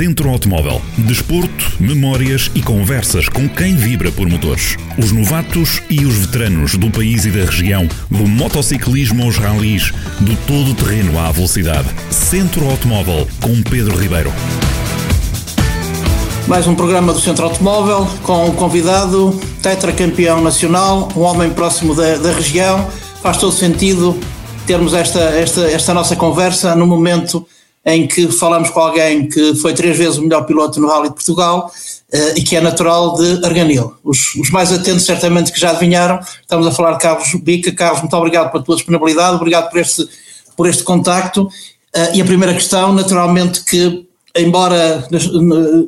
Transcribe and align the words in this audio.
Centro 0.00 0.30
Automóvel. 0.30 0.80
Desporto, 0.96 1.72
memórias 1.78 2.50
e 2.54 2.62
conversas 2.62 3.28
com 3.28 3.46
quem 3.46 3.76
vibra 3.76 4.10
por 4.10 4.26
motores. 4.26 4.78
Os 4.96 5.12
novatos 5.12 5.82
e 5.90 6.06
os 6.06 6.14
veteranos 6.14 6.74
do 6.74 6.90
país 6.90 7.26
e 7.26 7.30
da 7.30 7.44
região, 7.44 7.86
do 8.10 8.26
motociclismo 8.26 9.24
aos 9.24 9.36
ralis, 9.36 9.92
do 10.18 10.34
todo 10.46 10.74
terreno 10.74 11.18
à 11.18 11.30
velocidade. 11.30 11.86
Centro 12.10 12.66
Automóvel 12.70 13.28
com 13.42 13.62
Pedro 13.62 13.94
Ribeiro. 13.98 14.32
Mais 16.48 16.66
um 16.66 16.74
programa 16.74 17.12
do 17.12 17.20
Centro 17.20 17.44
Automóvel 17.44 18.08
com 18.22 18.46
um 18.46 18.54
convidado, 18.54 19.38
tetracampeão 19.62 20.40
nacional, 20.40 21.10
um 21.14 21.20
homem 21.20 21.50
próximo 21.50 21.94
da, 21.94 22.16
da 22.16 22.32
região. 22.32 22.88
Faz 23.22 23.36
todo 23.36 23.52
sentido 23.52 24.18
termos 24.66 24.94
esta, 24.94 25.20
esta, 25.20 25.70
esta 25.70 25.92
nossa 25.92 26.16
conversa 26.16 26.74
no 26.74 26.86
momento 26.86 27.46
em 27.84 28.06
que 28.06 28.30
falamos 28.30 28.68
com 28.70 28.80
alguém 28.80 29.28
que 29.28 29.54
foi 29.54 29.72
três 29.72 29.96
vezes 29.96 30.18
o 30.18 30.22
melhor 30.22 30.44
piloto 30.44 30.78
no 30.80 30.88
Rally 30.88 31.08
de 31.08 31.14
Portugal 31.14 31.72
uh, 32.12 32.38
e 32.38 32.42
que 32.42 32.56
é 32.56 32.60
natural 32.60 33.14
de 33.14 33.44
Arganil. 33.44 33.94
Os, 34.04 34.34
os, 34.34 34.50
mais 34.50 34.72
atentos 34.72 35.04
certamente 35.04 35.50
que 35.50 35.58
já 35.58 35.70
adivinharam, 35.70 36.20
estamos 36.40 36.66
a 36.66 36.72
falar 36.72 36.92
de 36.92 36.98
Carlos 36.98 37.34
Bica. 37.42 37.72
Carlos, 37.72 38.00
muito 38.00 38.16
obrigado 38.16 38.50
pela 38.50 38.62
tua 38.62 38.76
disponibilidade, 38.76 39.36
obrigado 39.36 39.70
por 39.70 39.80
este, 39.80 40.08
por 40.56 40.68
este 40.68 40.82
contacto. 40.82 41.44
Uh, 41.44 42.14
e 42.14 42.20
a 42.20 42.24
primeira 42.24 42.52
questão, 42.54 42.92
naturalmente 42.92 43.64
que, 43.64 44.06
embora 44.36 45.08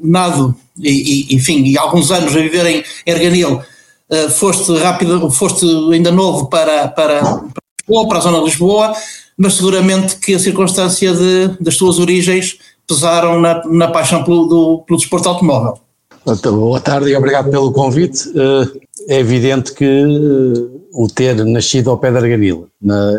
nado, 0.03 0.57
e, 0.79 1.31
e, 1.31 1.37
enfim, 1.37 1.63
e 1.65 1.77
alguns 1.77 2.11
anos 2.11 2.35
a 2.35 2.41
viver 2.41 2.67
em, 2.67 2.85
Arganil, 3.13 3.63
uh, 4.11 4.31
foste 4.31 4.75
rápido, 4.79 5.31
foste 5.31 5.67
ainda 5.93 6.11
novo 6.11 6.47
para, 6.47 6.89
para, 6.89 7.21
para 7.21 7.63
Lisboa, 7.87 8.09
para 8.09 8.19
a 8.19 8.21
zona 8.23 8.39
de 8.39 8.45
Lisboa, 8.47 8.93
mas 9.37 9.55
seguramente 9.55 10.17
que 10.17 10.35
a 10.35 10.39
circunstância 10.39 11.13
de, 11.13 11.49
das 11.61 11.77
tuas 11.77 11.99
origens 11.99 12.59
pesaram 12.87 13.41
na, 13.41 13.63
na 13.67 13.89
paixão 13.89 14.25
pelo, 14.25 14.47
do, 14.47 14.79
pelo 14.87 14.99
desporto 14.99 15.29
automóvel. 15.29 15.79
Então, 16.27 16.57
boa 16.57 16.81
tarde 16.81 17.11
e 17.11 17.17
obrigado 17.17 17.51
pelo 17.51 17.73
convite. 17.73 18.29
Eh, 18.29 18.81
é 19.09 19.19
evidente 19.19 19.73
que 19.73 19.85
eh, 19.85 20.81
o 20.93 21.09
ter 21.09 21.45
nascido 21.45 21.91
ao 21.91 21.99
pé 21.99 22.13
da 22.13 22.21
Arganil, 22.21 22.69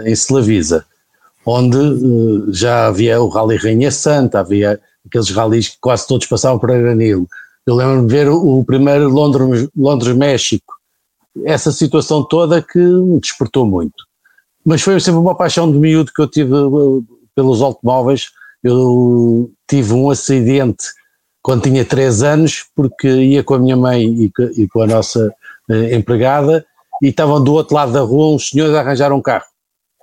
em 0.06 0.12
Slavisa, 0.12 0.86
onde 1.46 1.78
eh, 1.78 2.52
já 2.54 2.88
havia 2.88 3.22
o 3.22 3.28
Rally 3.28 3.58
Rainha 3.58 3.92
Santa, 3.92 4.40
havia 4.40 4.80
aqueles 5.06 5.30
rallies 5.32 5.70
que 5.70 5.78
quase 5.82 6.08
todos 6.08 6.28
passavam 6.28 6.60
por 6.60 6.72
Arganil. 6.72 7.28
Eu 7.66 7.76
lembro-me 7.76 8.08
de 8.08 8.14
ver 8.14 8.30
o 8.30 8.64
primeiro 8.64 9.10
Londres-México, 9.10 10.74
Londres, 11.36 11.52
essa 11.52 11.72
situação 11.72 12.24
toda 12.24 12.62
que 12.62 12.80
me 12.80 13.20
despertou 13.20 13.66
muito 13.66 14.04
mas 14.66 14.82
foi 14.82 15.00
sempre 15.00 15.20
uma 15.20 15.36
paixão 15.36 15.72
de 15.72 15.78
miúdo 15.78 16.12
que 16.14 16.22
eu 16.22 16.28
tive 16.28 16.54
uh, 16.54 17.06
pelos 17.36 17.62
automóveis. 17.62 18.32
Eu 18.64 19.52
tive 19.68 19.94
um 19.94 20.10
acidente 20.10 20.86
quando 21.42 21.64
tinha 21.64 21.84
3 21.84 22.24
anos, 22.24 22.66
porque 22.76 23.08
ia 23.08 23.44
com 23.44 23.56
a 23.56 23.60
minha 23.60 23.76
mãe 23.76 24.32
e 24.56 24.68
com 24.68 24.82
a 24.82 24.88
nossa 24.88 25.34
uh, 25.70 25.94
empregada 25.94 26.66
e 27.02 27.10
estavam 27.10 27.44
do 27.44 27.54
outro 27.54 27.76
lado 27.76 27.92
da 27.92 28.02
rua 28.02 28.36
uns 28.36 28.50
senhores 28.50 28.74
a 28.74 28.80
arranjar 28.80 29.12
um 29.12 29.22
carro. 29.22 29.46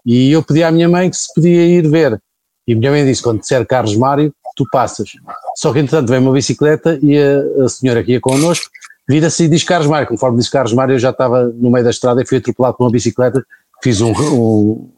E 0.05 0.33
eu 0.33 0.43
pedi 0.43 0.63
à 0.63 0.71
minha 0.71 0.89
mãe 0.89 1.09
que 1.09 1.17
se 1.17 1.33
podia 1.35 1.67
ir 1.67 1.89
ver. 1.89 2.21
E 2.67 2.75
a 2.75 2.77
minha 2.77 2.91
mãe 2.91 3.05
disse: 3.05 3.23
quando 3.23 3.41
disser 3.41 3.67
Carlos 3.67 3.97
Mário, 3.97 4.35
tu 4.55 4.67
passas. 4.71 5.11
Só 5.57 5.73
que 5.73 5.79
entretanto 5.79 6.09
veio 6.09 6.21
uma 6.21 6.33
bicicleta 6.33 6.99
e 7.03 7.17
a, 7.19 7.65
a 7.65 7.69
senhora 7.69 8.03
que 8.03 8.13
ia 8.13 8.21
connosco 8.21 8.67
vira-se 9.09 9.45
e 9.45 9.49
diz 9.49 9.65
Carlos 9.65 9.89
Mário. 9.89 10.07
Conforme 10.07 10.39
disse 10.39 10.51
Carlos 10.51 10.73
Mário, 10.73 10.95
eu 10.95 10.99
já 10.99 11.11
estava 11.11 11.45
no 11.45 11.71
meio 11.71 11.85
da 11.85 11.91
estrada 11.91 12.23
e 12.23 12.27
fui 12.27 12.39
atropelado 12.39 12.77
por 12.77 12.85
uma 12.85 12.91
bicicleta 12.91 13.45
fiz 13.83 14.01
um, 14.01 14.13
um, 14.13 14.91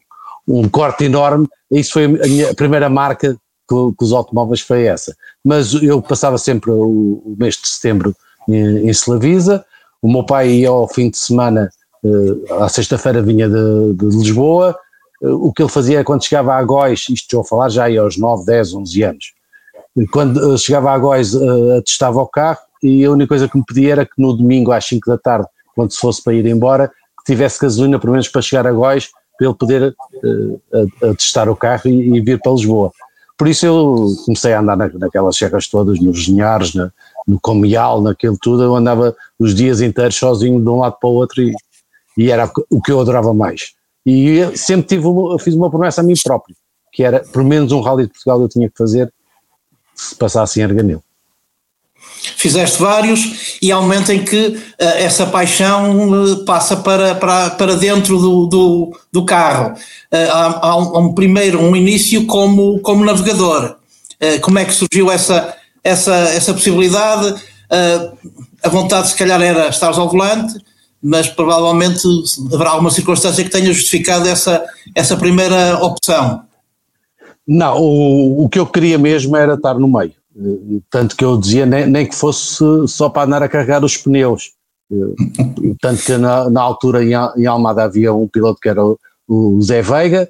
um 0.47 0.69
corte 0.69 1.05
enorme, 1.05 1.47
e 1.71 1.79
isso 1.79 1.93
foi 1.93 2.05
a 2.05 2.07
minha 2.07 2.53
primeira 2.53 2.89
marca 2.89 3.37
com, 3.67 3.93
os 3.99 4.11
automóveis 4.11 4.61
foi 4.61 4.83
essa. 4.83 5.15
Mas 5.43 5.73
eu 5.73 6.01
passava 6.01 6.37
sempre 6.37 6.71
o, 6.71 7.35
mês 7.37 7.55
de 7.55 7.67
setembro 7.67 8.15
em, 8.47 8.87
em 8.87 8.89
Slavisa, 8.89 9.65
o 10.01 10.11
meu 10.11 10.25
pai 10.25 10.49
ia 10.49 10.69
ao 10.69 10.87
fim 10.87 11.09
de 11.09 11.17
semana, 11.17 11.69
uh, 12.03 12.53
à 12.63 12.69
sexta-feira 12.69 13.21
vinha 13.21 13.47
de, 13.47 13.93
de 13.93 14.05
Lisboa, 14.05 14.77
uh, 15.21 15.47
o 15.47 15.53
que 15.53 15.61
ele 15.61 15.69
fazia 15.69 16.03
quando 16.03 16.25
chegava 16.25 16.53
a 16.53 16.63
Góis, 16.63 16.99
isto 17.01 17.13
estou 17.13 17.41
a 17.41 17.45
falar 17.45 17.69
já 17.69 17.85
aí 17.85 17.97
aos 17.97 18.17
9, 18.17 18.45
10, 18.45 18.73
11 18.73 19.03
anos, 19.03 19.33
quando 20.11 20.37
uh, 20.37 20.57
chegava 20.57 20.91
a 20.91 20.97
Góis 20.97 21.33
atestava 21.77 22.21
o 22.21 22.27
carro 22.27 22.59
e 22.81 23.05
a 23.05 23.11
única 23.11 23.29
coisa 23.29 23.47
que 23.47 23.57
me 23.57 23.63
pedia 23.65 23.93
era 23.93 24.05
que 24.05 24.13
no 24.17 24.33
domingo 24.33 24.71
às 24.71 24.85
5 24.85 25.09
da 25.09 25.17
tarde, 25.17 25.47
quando 25.73 25.91
se 25.91 25.97
fosse 25.97 26.21
para 26.21 26.33
ir 26.33 26.45
embora, 26.45 26.91
tivesse 27.25 27.59
gasolina, 27.59 27.99
pelo 27.99 28.13
menos 28.13 28.27
para 28.27 28.41
chegar 28.41 28.67
a 28.67 28.71
Góis, 28.71 29.09
para 29.37 29.47
ele 29.47 29.55
poder 29.55 29.95
uh, 30.23 30.61
a, 31.01 31.09
a 31.09 31.15
testar 31.15 31.49
o 31.49 31.55
carro 31.55 31.89
e, 31.89 32.17
e, 32.17 32.21
vir 32.21 32.39
para 32.39 32.51
Lisboa. 32.51 32.91
Por 33.37 33.47
isso 33.47 33.65
eu 33.65 34.13
comecei 34.25 34.53
a 34.53 34.59
andar 34.59 34.77
na, 34.77 34.89
naquelas 34.89 35.35
serras 35.35 35.67
todas, 35.67 35.99
nos 35.99 36.27
Vinhares, 36.27 36.73
na, 36.73 36.91
no 37.27 37.39
Comial, 37.39 38.01
naquilo 38.01 38.37
tudo, 38.39 38.63
eu 38.63 38.75
andava 38.75 39.15
os 39.39 39.55
dias 39.55 39.81
inteiros 39.81 40.15
sozinho 40.15 40.61
de 40.61 40.69
um 40.69 40.79
lado 40.79 40.97
para 40.99 41.09
o 41.09 41.13
outro 41.13 41.41
e, 41.41 41.53
e 42.17 42.29
era 42.29 42.49
o 42.69 42.81
que 42.81 42.91
eu 42.91 42.99
adorava 42.99 43.33
mais. 43.33 43.73
E 44.05 44.45
sempre 44.55 44.87
tive 44.87 45.07
uma, 45.07 45.39
fiz 45.39 45.53
uma 45.55 45.69
promessa 45.69 46.01
a 46.01 46.03
mim 46.03 46.13
próprio, 46.21 46.55
que 46.91 47.03
era, 47.03 47.21
pelo 47.21 47.45
menos 47.45 47.71
um 47.71 47.81
Rally 47.81 48.03
de 48.03 48.09
Portugal 48.09 48.41
eu 48.41 48.49
tinha 48.49 48.69
que 48.69 48.77
fazer 48.77 49.11
se 49.95 50.15
passasse 50.15 50.59
em 50.59 50.63
Arganil. 50.63 51.01
Fizeste 52.43 52.77
vários 52.77 53.57
e 53.61 53.71
há 53.71 53.79
um 53.79 53.83
momento 53.83 54.11
em 54.11 54.21
que 54.21 54.47
uh, 54.47 54.63
essa 54.77 55.25
paixão 55.25 56.09
uh, 56.11 56.43
passa 56.43 56.75
para, 56.75 57.15
para, 57.15 57.51
para 57.51 57.77
dentro 57.77 58.19
do, 58.19 58.47
do, 58.47 58.99
do 59.13 59.23
carro. 59.23 59.71
Uh, 60.11 60.29
há, 60.29 60.67
há, 60.67 60.75
um, 60.75 60.97
um, 60.97 61.13
primeiro, 61.13 61.61
um 61.61 61.73
início 61.73 62.25
como, 62.25 62.81
como 62.81 63.05
navegador. 63.05 63.77
como 64.41 64.59
é 64.59 64.65
que 64.65 64.73
surgiu 64.73 65.09
essa, 65.09 65.55
essa, 65.81 66.13
essa 66.13 66.53
possibilidade? 66.53 67.41
a 68.61 68.69
vontade 68.69 69.07
se 69.07 69.15
calhar 69.15 69.41
era 69.41 69.69
estar 69.69 69.97
ao 69.97 70.09
volante, 70.09 70.53
mas 71.01 71.29
provavelmente 71.29 72.05
haverá 72.53 72.71
alguma 72.71 72.91
circunstância 72.91 73.43
que 73.43 73.49
tenha 73.49 73.71
justificado 73.71 74.27
essa, 74.27 74.63
essa 74.93 75.15
primeira 75.15 75.81
opção. 75.81 76.43
Não, 77.47 77.77
o, 77.81 78.43
o 78.43 78.49
que 78.49 78.59
eu 78.59 78.65
queria 78.65 78.97
mesmo 78.97 79.35
era 79.37 79.53
estar 79.53 79.75
no 79.75 79.87
meio 79.87 80.13
tanto 80.89 81.15
que 81.15 81.23
eu 81.23 81.37
dizia 81.37 81.65
nem, 81.65 81.87
nem, 81.87 82.05
que 82.05 82.15
fosse 82.15 82.63
só 82.87 83.09
para 83.09 83.27
andar 83.27 83.43
a 83.43 83.49
carregar 83.49 83.83
os 83.83 83.97
pneus. 83.97 84.51
Tanto 85.81 86.03
que 86.03 86.17
na, 86.17 86.49
na 86.49 86.61
altura 86.61 87.03
em, 87.03 87.13
em, 87.37 87.45
Almada 87.45 87.83
havia 87.83 88.13
um 88.13 88.27
piloto 88.27 88.59
que 88.59 88.69
era 88.69 88.83
o, 88.83 88.97
o 89.27 89.61
Zé 89.61 89.81
Veiga, 89.81 90.29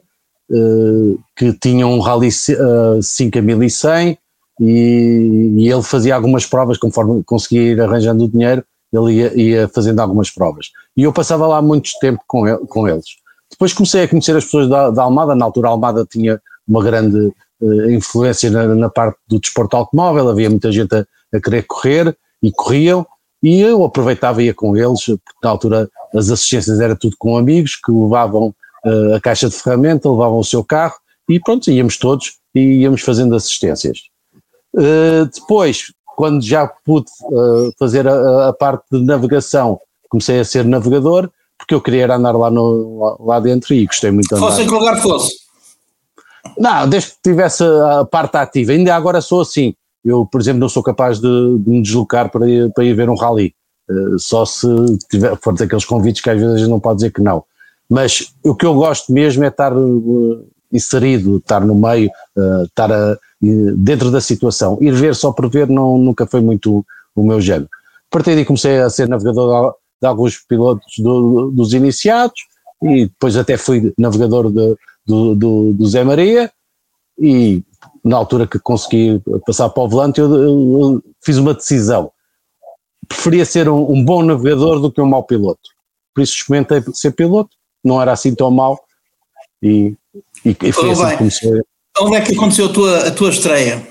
eh, 0.52 1.18
que 1.36 1.54
tinha 1.54 1.88
um 1.88 2.00
Rally 2.00 2.32
5100 2.32 4.18
e, 4.60 5.54
e 5.58 5.70
ele 5.70 5.82
fazia 5.82 6.16
algumas 6.16 6.46
provas 6.46 6.78
conforme 6.78 7.24
conseguia 7.24 7.62
ir 7.62 7.82
arranjando 7.82 8.26
o 8.26 8.30
dinheiro, 8.30 8.64
ele 8.92 9.14
ia, 9.14 9.34
ia 9.42 9.68
fazendo 9.68 10.00
algumas 10.00 10.30
provas. 10.30 10.68
E 10.96 11.04
eu 11.04 11.12
passava 11.12 11.48
lá 11.48 11.62
muito 11.62 11.90
tempo 12.00 12.22
com, 12.28 12.48
ele, 12.48 12.60
com 12.68 12.88
eles. 12.88 13.06
Depois 13.50 13.74
comecei 13.74 14.04
a 14.04 14.08
conhecer 14.08 14.36
as 14.36 14.46
pessoas 14.46 14.70
da, 14.70 14.90
da 14.92 15.04
Almada, 15.04 15.36
na 15.36 15.46
altura 15.46 15.68
a 15.70 15.72
Almada 15.72 16.06
tinha 16.10 16.40
uma 16.68 16.84
grande 16.84 17.34
influência 17.92 18.50
na, 18.50 18.68
na, 18.68 18.90
parte 18.90 19.18
do 19.28 19.40
desporto 19.40 19.76
automóvel, 19.76 20.30
havia 20.30 20.50
muita 20.50 20.72
gente 20.72 20.96
a, 20.96 21.06
a, 21.34 21.40
querer 21.40 21.64
correr 21.64 22.18
e 22.42 22.52
corriam, 22.52 23.06
e 23.42 23.60
eu 23.60 23.84
aproveitava 23.84 24.42
e 24.42 24.48
ia 24.48 24.54
com 24.54 24.76
eles, 24.76 25.06
porque 25.06 25.40
na 25.44 25.50
altura 25.50 25.90
as 26.14 26.30
assistências 26.30 26.80
era 26.80 26.96
tudo 26.96 27.16
com 27.18 27.38
amigos 27.38 27.76
que 27.76 27.92
levavam 27.92 28.54
uh, 28.86 29.16
a 29.16 29.20
caixa 29.20 29.50
de 29.50 29.56
ferramenta, 29.56 30.10
levavam 30.10 30.40
o 30.40 30.44
seu 30.44 30.64
carro 30.64 30.96
e 31.30 31.40
pronto, 31.40 31.70
íamos 31.70 31.98
todos 31.98 32.34
e 32.54 32.82
íamos 32.82 33.02
fazendo 33.02 33.36
assistências. 33.36 34.00
Uh, 34.76 35.26
depois, 35.34 35.86
quando 36.06 36.44
já 36.44 36.68
pude 36.68 37.10
fazer 37.78 38.08
a, 38.08 38.50
a, 38.50 38.54
parte 38.54 38.86
de 38.92 39.04
navegação, 39.04 39.80
comecei 40.10 40.40
a 40.40 40.46
ser 40.46 40.64
navegador, 40.64 41.30
porque 41.58 41.74
eu 41.74 41.82
queria 41.82 42.14
andar 42.14 42.32
lá, 42.32 42.52
no, 42.52 43.18
lá 43.20 43.40
dentro 43.40 43.74
e 43.74 43.86
gostei 43.86 44.12
muito 44.12 44.30
de 44.30 44.36
andar. 44.36 44.48
Fosse 44.48 44.62
em 44.62 44.68
que 44.68 44.74
lugar 44.74 45.02
fosse? 45.02 45.43
Não, 46.58 46.88
desde 46.88 47.12
que 47.12 47.18
tivesse 47.24 47.64
a 47.64 48.06
parte 48.06 48.36
ativa. 48.38 48.72
Ainda 48.72 48.96
agora 48.96 49.22
sou 49.22 49.42
assim. 49.42 49.74
Eu, 50.04 50.26
por 50.26 50.42
exemplo, 50.42 50.60
não 50.60 50.70
sou 50.70 50.84
capaz 50.84 51.20
de, 51.20 51.58
de 51.60 51.70
me 51.70 51.82
deslocar 51.82 52.30
para 52.30 52.50
ir, 52.50 52.72
para 52.74 52.84
ir 52.84 52.94
ver 52.94 53.10
um 53.10 53.16
rally. 53.16 53.54
Uh, 53.90 54.20
só 54.20 54.46
se 54.46 54.68
tiver, 55.10 55.36
for 55.38 55.54
daqueles 55.54 55.86
convites 55.86 56.22
que 56.22 56.30
às 56.30 56.40
vezes 56.40 56.56
a 56.56 56.58
gente 56.58 56.70
não 56.70 56.80
pode 56.80 56.98
dizer 56.98 57.12
que 57.12 57.22
não. 57.22 57.44
Mas 57.90 58.34
o 58.44 58.56
que 58.56 58.66
eu 58.66 58.74
gosto 58.74 59.12
mesmo 59.12 59.44
é 59.44 59.48
estar 59.48 59.76
uh, 59.76 60.48
inserido, 60.72 61.38
estar 61.38 61.62
no 61.62 61.76
meio, 61.76 62.10
uh, 62.36 62.64
estar 62.64 62.92
a, 62.92 63.18
dentro 63.78 64.12
da 64.12 64.22
situação. 64.22 64.78
Ir 64.82 64.94
ver 64.94 65.16
só 65.16 65.32
por 65.32 65.50
ver 65.50 65.68
não, 65.68 65.98
nunca 65.98 66.26
foi 66.26 66.42
muito 66.42 66.86
o 67.16 67.24
meu 67.24 67.40
género. 67.40 67.70
A 68.12 68.18
partir 68.18 68.36
daí 68.36 68.46
comecei 68.46 68.80
a 68.80 68.90
ser 68.90 69.08
navegador 69.08 69.76
de, 70.02 70.08
alguns 70.08 70.38
pilotos 70.38 70.94
do, 70.98 71.52
dos 71.52 71.74
iniciados 71.74 72.42
e 72.84 73.06
depois 73.06 73.38
até 73.38 73.58
fui 73.58 73.94
navegador 73.98 74.52
de, 74.52 74.76
do, 75.06 75.36
do, 75.36 75.74
do 75.74 75.88
Zé 75.88 76.04
Maria 76.04 76.52
e 77.18 77.64
na 78.04 78.18
altura 78.18 78.46
que 78.46 78.60
consegui 78.60 79.22
passar 79.46 79.70
para 79.70 79.84
o 79.84 79.88
volante 79.88 80.20
eu, 80.20 80.34
eu, 80.34 80.44
eu 80.44 81.04
fiz 81.22 81.38
uma 81.38 81.54
decisão. 81.54 82.12
Preferia 83.08 83.46
ser 83.46 83.70
um, 83.70 83.92
um, 83.92 84.04
bom 84.04 84.22
navegador 84.24 84.80
do 84.80 84.92
que 84.92 85.02
um 85.02 85.06
mau 85.06 85.24
piloto. 85.24 85.62
Por 86.14 86.22
isso 86.22 86.36
experimentei 86.36 86.84
ser 86.94 87.12
piloto, 87.12 87.56
não 87.84 88.02
era 88.02 88.12
assim 88.12 88.36
tão 88.36 88.52
mau 88.52 88.80
e, 89.62 89.96
e, 90.46 90.56
e 90.62 90.72
foi 90.72 90.92
assim 90.92 91.08
que 91.08 91.18
comecei. 91.18 91.62
Onde 92.00 92.16
é 92.18 92.22
que 92.22 92.34
aconteceu 92.34 92.66
a 92.66 92.74
tua, 92.74 93.08
a 93.08 93.12
tua 93.12 93.30
estreia? 93.30 93.88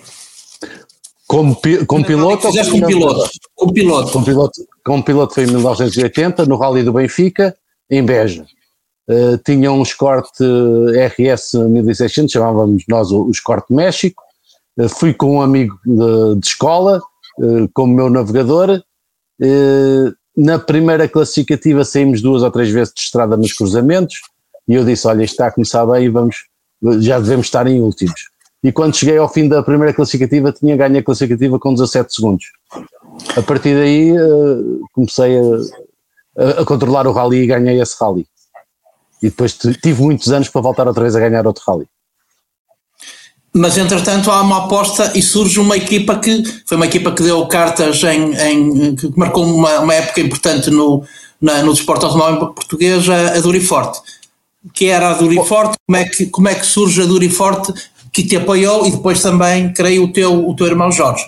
Como, 1.26 1.58
como 1.86 2.04
piloto? 2.04 2.48
Fizeste 2.48 2.72
como 2.72 2.86
piloto. 2.86 3.30
Como 3.54 3.72
piloto. 3.72 4.12
Como 4.12 4.24
piloto, 4.24 4.68
como 4.84 5.02
piloto 5.02 5.34
foi 5.34 5.44
em 5.44 5.46
1980, 5.46 6.44
no 6.44 6.56
Rally 6.56 6.82
do 6.82 6.92
Benfica, 6.92 7.56
em 7.88 8.04
Beja. 8.04 8.44
Uh, 9.08 9.36
tinha 9.44 9.72
um 9.72 9.82
Escort 9.82 10.30
RS 10.38 11.54
1600, 11.54 12.30
chamávamos 12.30 12.84
nós 12.88 13.10
o, 13.10 13.24
o 13.24 13.30
Escort 13.30 13.64
México. 13.68 14.22
Uh, 14.78 14.88
fui 14.88 15.12
com 15.12 15.36
um 15.36 15.42
amigo 15.42 15.76
de, 15.84 16.40
de 16.40 16.46
escola, 16.46 17.00
uh, 17.38 17.68
como 17.74 17.94
meu 17.94 18.08
navegador. 18.08 18.82
na 20.36 20.58
primeira 20.58 21.08
classificativa 21.08 21.84
saímos 21.84 22.22
duas 22.22 22.42
ou 22.42 22.50
três 22.50 22.70
vezes 22.70 22.94
de 22.94 23.00
estrada 23.00 23.36
nos 23.36 23.52
cruzamentos 23.52 24.20
e 24.68 24.74
eu 24.74 24.84
disse, 24.84 25.06
olha, 25.08 25.24
isto 25.24 25.32
está 25.32 25.48
a 25.48 25.52
começar 25.52 25.84
bem 25.84 26.08
vamos, 26.08 26.44
já 27.00 27.18
devemos 27.18 27.46
estar 27.46 27.66
em 27.66 27.80
últimos. 27.80 28.30
E 28.62 28.70
quando 28.70 28.96
cheguei 28.96 29.18
ao 29.18 29.28
fim 29.28 29.48
da 29.48 29.64
primeira 29.64 29.92
classificativa 29.92 30.52
tinha 30.52 30.76
ganho 30.76 30.98
a 30.98 31.02
classificativa 31.02 31.58
com 31.58 31.74
17 31.74 32.14
segundos. 32.14 32.44
A 33.36 33.42
partir 33.42 33.74
daí 33.74 34.14
comecei 34.92 35.36
a, 36.38 36.60
a, 36.60 36.64
controlar 36.64 37.08
o 37.08 37.12
rally 37.12 37.42
e 37.42 37.46
ganhei 37.46 37.80
esse 37.80 37.96
rally 38.00 38.26
e 39.22 39.30
depois 39.30 39.56
tive 39.80 40.02
muitos 40.02 40.32
anos 40.32 40.48
para 40.48 40.60
voltar 40.60 40.86
outra 40.88 41.02
vez 41.02 41.14
a 41.14 41.20
ganhar 41.20 41.46
outro 41.46 41.62
rally. 41.66 41.86
Mas 43.54 43.76
entretanto 43.76 44.30
há 44.30 44.40
uma 44.40 44.64
aposta 44.64 45.12
e 45.14 45.20
surge 45.20 45.60
uma 45.60 45.76
equipa 45.76 46.18
que 46.18 46.42
foi 46.66 46.76
uma 46.76 46.86
equipa 46.86 47.12
que 47.12 47.22
deu 47.22 47.46
cartas 47.46 48.02
em, 48.02 48.34
em 48.34 48.94
que 48.94 49.12
marcou 49.16 49.44
uma, 49.44 49.80
uma 49.80 49.94
época 49.94 50.22
importante 50.22 50.70
no, 50.70 51.04
na, 51.40 51.62
no 51.62 51.74
desporto 51.74 52.06
automóvel 52.06 52.54
português, 52.54 53.08
a, 53.10 53.34
a 53.36 53.40
Duriforte. 53.40 54.00
Que 54.72 54.86
era 54.86 55.10
a 55.10 55.14
Duriforte, 55.14 55.76
como 55.86 55.96
é 55.98 56.04
que, 56.04 56.26
como 56.26 56.48
é 56.48 56.54
que 56.54 56.64
surge 56.64 57.02
a 57.02 57.04
Duriforte 57.04 57.74
que 58.12 58.22
te 58.22 58.36
apoiou 58.36 58.86
e 58.86 58.90
depois 58.90 59.20
também, 59.20 59.72
creio, 59.72 60.04
o 60.04 60.12
teu, 60.12 60.48
o 60.48 60.54
teu 60.54 60.66
irmão 60.66 60.90
Jorge. 60.90 61.24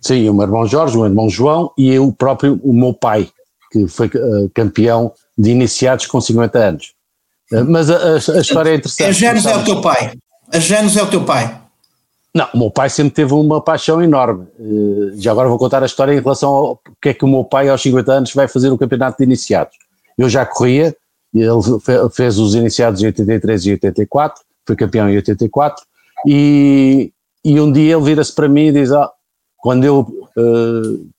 Sim, 0.00 0.28
o 0.28 0.34
meu 0.34 0.42
irmão 0.42 0.66
Jorge, 0.66 0.96
o 0.96 1.00
meu 1.00 1.08
irmão 1.08 1.28
João 1.28 1.70
e 1.76 1.90
eu 1.90 2.12
próprio, 2.12 2.60
o 2.64 2.72
meu 2.72 2.92
pai, 2.92 3.28
que 3.70 3.86
foi 3.86 4.08
uh, 4.08 4.50
campeão 4.54 5.12
de 5.42 5.50
iniciados 5.50 6.06
com 6.06 6.20
50 6.20 6.58
anos. 6.58 6.94
Eh, 7.52 7.64
mas 7.64 7.90
a, 7.90 7.96
a, 7.96 8.14
a 8.14 8.40
história 8.40 8.70
é 8.70 8.74
interessante. 8.76 9.08
A 9.08 9.12
Genos 9.12 9.44
é 9.44 9.56
o 9.56 9.64
teu 9.64 9.80
pai. 9.80 10.12
A 10.52 10.58
Genos 10.58 10.96
é 10.96 11.02
o 11.02 11.06
teu 11.10 11.24
pai. 11.24 11.60
Não, 12.32 12.48
o 12.54 12.58
meu 12.58 12.70
pai 12.70 12.88
sempre 12.88 13.12
teve 13.12 13.34
uma 13.34 13.60
paixão 13.60 14.00
enorme. 14.00 14.46
Eh, 14.58 15.16
já 15.16 15.32
agora 15.32 15.48
vou 15.48 15.58
contar 15.58 15.82
a 15.82 15.86
história 15.86 16.12
em 16.12 16.20
relação 16.20 16.48
ao 16.48 16.80
que 17.00 17.08
é 17.08 17.14
que 17.14 17.24
o 17.24 17.28
meu 17.28 17.42
pai 17.42 17.68
aos 17.68 17.82
50 17.82 18.12
anos 18.12 18.32
vai 18.32 18.46
fazer 18.46 18.70
o 18.70 18.78
campeonato 18.78 19.18
de 19.18 19.24
iniciados. 19.24 19.76
Eu 20.16 20.28
já 20.28 20.46
corria, 20.46 20.94
ele 21.34 22.10
fez 22.12 22.38
os 22.38 22.54
iniciados 22.54 23.02
em 23.02 23.06
83 23.06 23.66
e 23.66 23.70
84, 23.72 24.44
foi 24.64 24.76
campeão 24.76 25.10
em 25.10 25.16
84, 25.16 25.84
e, 26.26 27.12
e 27.44 27.60
um 27.60 27.72
dia 27.72 27.96
ele 27.96 28.04
vira-se 28.04 28.32
para 28.32 28.48
mim 28.48 28.66
e 28.66 28.72
diz, 28.72 28.92
ah, 28.92 29.10
quando 29.56 29.84
eu 29.84 30.00
uh, 30.36 31.11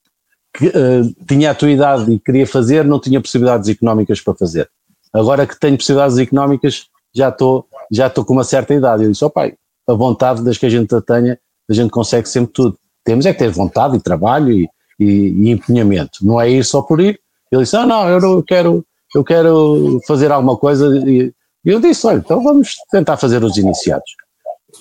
que, 0.54 0.68
uh, 0.68 1.26
tinha 1.28 1.52
a 1.52 1.56
tua 1.56 1.72
idade 1.72 2.12
e 2.12 2.20
queria 2.20 2.46
fazer, 2.46 2.86
não 2.86 3.00
tinha 3.00 3.20
possibilidades 3.20 3.70
económicas 3.70 4.22
para 4.22 4.36
fazer. 4.36 4.70
Agora 5.12 5.46
que 5.46 5.60
tenho 5.60 5.78
possibilidades 5.78 6.18
económicas, 6.18 6.88
já 7.14 7.30
estou 7.30 7.68
já 7.92 8.10
com 8.10 8.34
uma 8.34 8.44
certa 8.44 8.74
idade. 8.74 9.04
Eu 9.04 9.12
disse, 9.12 9.24
ó 9.24 9.28
oh, 9.28 9.30
pai, 9.30 9.54
a 9.88 9.94
vontade 9.94 10.44
das 10.44 10.58
que 10.58 10.66
a 10.66 10.70
gente 10.70 10.94
a 10.96 11.02
tenha, 11.02 11.40
a 11.70 11.74
gente 11.74 11.92
consegue 11.92 12.28
sempre 12.28 12.52
tudo. 12.54 12.78
Temos 13.04 13.26
é 13.26 13.34
que 13.34 13.40
ter 13.40 13.50
vontade 13.50 13.98
e 13.98 14.02
trabalho 14.02 14.52
e, 14.52 14.68
e, 15.00 15.06
e 15.06 15.52
empenhamento. 15.52 16.20
Não 16.26 16.40
é 16.40 16.50
ir 16.50 16.64
só 16.64 16.82
por 16.82 17.00
ir. 17.00 17.20
Ele 17.52 17.64
disse, 17.64 17.76
ah, 17.76 17.86
não, 17.86 18.08
eu 18.10 18.44
quero, 18.44 18.86
eu 19.14 19.24
quero 19.24 20.00
fazer 20.08 20.32
alguma 20.32 20.58
coisa. 20.58 20.88
E 21.08 21.32
eu 21.64 21.80
disse, 21.80 22.08
olha, 22.08 22.18
então 22.18 22.44
vamos 22.44 22.76
tentar 22.92 23.18
fazer 23.18 23.44
os 23.44 23.58
iniciados. 23.58 24.10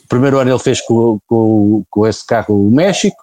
O 0.05 0.09
primeiro 0.09 0.39
ano 0.39 0.51
ele 0.51 0.59
fez 0.59 0.81
com, 0.81 1.19
com, 1.27 1.85
com 1.91 2.07
esse 2.07 2.27
carro 2.27 2.67
o 2.67 2.71
México, 2.71 3.23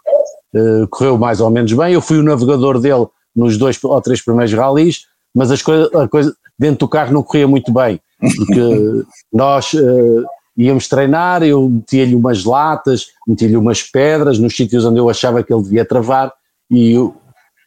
uh, 0.55 0.87
correu 0.89 1.17
mais 1.17 1.41
ou 1.41 1.49
menos 1.49 1.71
bem. 1.73 1.93
Eu 1.93 2.01
fui 2.01 2.17
o 2.17 2.23
navegador 2.23 2.79
dele 2.79 3.07
nos 3.35 3.57
dois 3.57 3.81
ou 3.83 4.01
três 4.01 4.21
primeiros 4.21 4.53
ralis, 4.53 5.05
mas 5.33 5.51
as 5.51 5.61
coisa, 5.61 5.89
a 6.03 6.07
coisa 6.07 6.35
dentro 6.57 6.79
do 6.79 6.87
carro 6.87 7.13
não 7.13 7.23
corria 7.23 7.47
muito 7.47 7.71
bem, 7.71 7.99
porque 8.19 9.05
nós 9.31 9.73
uh, 9.73 10.25
íamos 10.57 10.87
treinar, 10.87 11.43
eu 11.43 11.69
metia-lhe 11.69 12.15
umas 12.15 12.43
latas, 12.43 13.07
metia-lhe 13.27 13.55
umas 13.55 13.81
pedras 13.81 14.37
nos 14.39 14.55
sítios 14.55 14.83
onde 14.85 14.99
eu 14.99 15.09
achava 15.09 15.43
que 15.43 15.53
ele 15.53 15.63
devia 15.63 15.85
travar 15.85 16.33
e 16.69 16.91
eu, 16.91 17.15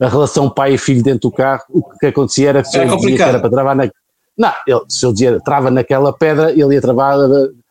a 0.00 0.08
relação 0.08 0.50
pai 0.50 0.74
e 0.74 0.78
filho 0.78 1.02
dentro 1.02 1.30
do 1.30 1.32
carro, 1.32 1.62
o 1.70 1.82
que 1.82 2.06
acontecia 2.06 2.50
era 2.50 2.62
que 2.62 2.68
se 2.68 2.78
eu 2.78 2.96
dizia 2.96 3.16
que 3.16 3.22
era 3.22 3.40
para 3.40 3.50
travar 3.50 3.76
na. 3.76 3.90
Não, 4.36 4.52
ele, 4.66 4.80
se 4.88 5.04
eu 5.04 5.12
dizia 5.12 5.40
trava 5.40 5.70
naquela 5.70 6.12
pedra, 6.12 6.50
ele 6.50 6.74
ia 6.74 6.80
travar 6.80 7.16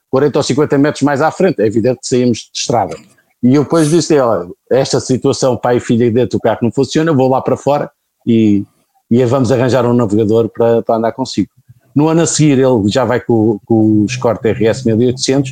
40 0.09 0.39
ou 0.39 0.43
50 0.43 0.77
metros 0.77 1.01
mais 1.01 1.21
à 1.21 1.31
frente. 1.31 1.61
É 1.61 1.65
evidente 1.65 1.99
que 2.01 2.07
saímos 2.07 2.49
de 2.53 2.59
estrada. 2.59 2.95
E 3.43 3.55
eu 3.55 3.63
depois 3.63 3.89
disse: 3.89 4.17
olha, 4.19 4.47
esta 4.69 4.99
situação, 4.99 5.57
pai 5.57 5.77
e 5.77 5.79
filha 5.79 6.11
dentro 6.11 6.37
do 6.37 6.41
carro 6.41 6.59
não 6.61 6.71
funciona, 6.71 7.13
vou 7.13 7.29
lá 7.29 7.41
para 7.41 7.57
fora 7.57 7.89
e, 8.25 8.63
e 9.09 9.23
vamos 9.25 9.51
arranjar 9.51 9.85
um 9.85 9.93
navegador 9.93 10.49
para, 10.49 10.81
para 10.81 10.95
andar 10.95 11.11
consigo. 11.11 11.49
No 11.93 12.07
ano 12.07 12.21
a 12.21 12.27
seguir 12.27 12.59
ele 12.59 12.87
já 12.87 13.03
vai 13.03 13.19
com, 13.19 13.59
com 13.65 14.03
o 14.03 14.05
Escort 14.05 14.41
RS 14.45 14.85
1800 14.85 15.51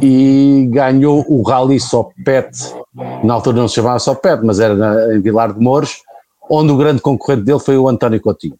e 0.00 0.68
ganhou 0.70 1.24
o 1.28 1.42
Rally 1.42 1.78
Sopet, 1.78 2.50
na 3.22 3.34
altura 3.34 3.58
não 3.58 3.68
se 3.68 3.76
chamava 3.76 4.00
Sopet, 4.00 4.42
mas 4.42 4.58
era 4.58 4.74
na, 4.74 5.14
em 5.14 5.20
Vilar 5.20 5.52
de 5.52 5.60
Mouros, 5.60 6.02
onde 6.50 6.72
o 6.72 6.76
grande 6.76 7.00
concorrente 7.00 7.44
dele 7.44 7.60
foi 7.60 7.78
o 7.78 7.88
António 7.88 8.20
Coutinho 8.20 8.56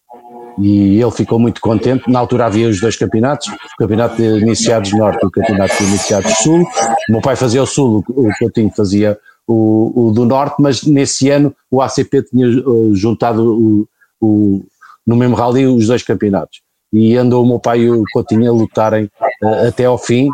e 0.57 1.01
ele 1.01 1.11
ficou 1.11 1.39
muito 1.39 1.59
contente. 1.61 2.09
Na 2.09 2.19
altura 2.19 2.45
havia 2.45 2.67
os 2.67 2.79
dois 2.79 2.95
campeonatos, 2.95 3.47
o 3.47 3.77
campeonato 3.77 4.15
de 4.15 4.23
iniciados 4.23 4.91
norte 4.93 5.23
e 5.23 5.27
o 5.27 5.31
campeonato 5.31 5.77
de 5.77 5.83
iniciados 5.83 6.31
sul. 6.37 6.61
O 7.09 7.11
meu 7.11 7.21
pai 7.21 7.35
fazia 7.35 7.63
o 7.63 7.65
sul, 7.65 8.03
o 8.09 8.29
Coutinho 8.39 8.71
fazia 8.75 9.17
o, 9.47 10.07
o 10.07 10.11
do 10.11 10.25
norte, 10.25 10.55
mas 10.59 10.83
nesse 10.83 11.29
ano 11.29 11.55
o 11.69 11.81
ACP 11.81 12.23
tinha 12.23 12.47
uh, 12.47 12.95
juntado 12.95 13.43
o, 13.43 13.87
o, 14.21 14.65
no 15.05 15.15
mesmo 15.15 15.35
rally 15.35 15.65
os 15.65 15.87
dois 15.87 16.03
campeonatos. 16.03 16.61
E 16.91 17.17
andou 17.17 17.43
o 17.43 17.47
meu 17.47 17.59
pai 17.59 17.81
e 17.81 17.91
o 17.91 18.03
Coutinho 18.13 18.49
a 18.49 18.53
lutarem 18.53 19.09
uh, 19.41 19.67
até 19.67 19.85
ao 19.85 19.97
fim. 19.97 20.29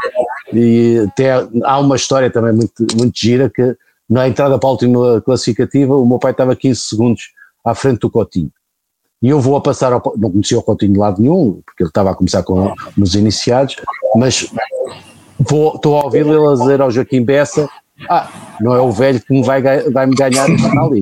E 0.54 1.06
até, 1.08 1.48
há 1.64 1.80
uma 1.80 1.96
história 1.96 2.30
também 2.30 2.54
muito, 2.54 2.86
muito 2.98 3.18
gira 3.18 3.50
que 3.50 3.76
na 4.10 4.28
entrada 4.28 4.58
para 4.58 4.68
a 4.68 4.72
última 4.72 5.22
classificativa 5.22 5.96
o 5.96 6.06
meu 6.06 6.18
pai 6.18 6.32
estava 6.32 6.56
15 6.56 6.80
segundos 6.80 7.30
à 7.64 7.76
frente 7.76 8.00
do 8.00 8.10
Coutinho 8.10 8.52
e 9.22 9.30
eu 9.30 9.40
vou 9.40 9.56
a 9.56 9.62
passar, 9.62 9.92
ao, 9.92 10.02
não 10.18 10.32
conhecia 10.32 10.58
o 10.58 10.64
Coutinho 10.64 10.94
de 10.94 11.00
lado 11.00 11.22
nenhum, 11.22 11.62
porque 11.66 11.84
ele 11.84 11.90
estava 11.90 12.12
a 12.12 12.16
começar 12.16 12.44
com, 12.44 12.74
nos 12.98 13.16
iniciados, 13.16 13.76
mas 14.16 14.52
vou, 15.38 15.76
estou 15.76 16.00
a 16.00 16.06
ouvir 16.06 16.26
ele 16.26 16.48
a 16.48 16.54
dizer 16.54 16.82
ao 16.82 16.90
Joaquim 16.90 17.24
Bessa, 17.24 17.70
ah, 18.10 18.30
não 18.62 18.74
é 18.74 18.80
o 18.80 18.92
velho 18.92 19.20
que 19.20 19.34
me 19.34 19.44
vai, 19.44 19.62
vai 19.62 20.06
me 20.06 20.16
ganhar 20.16 20.46
ali. 20.46 21.02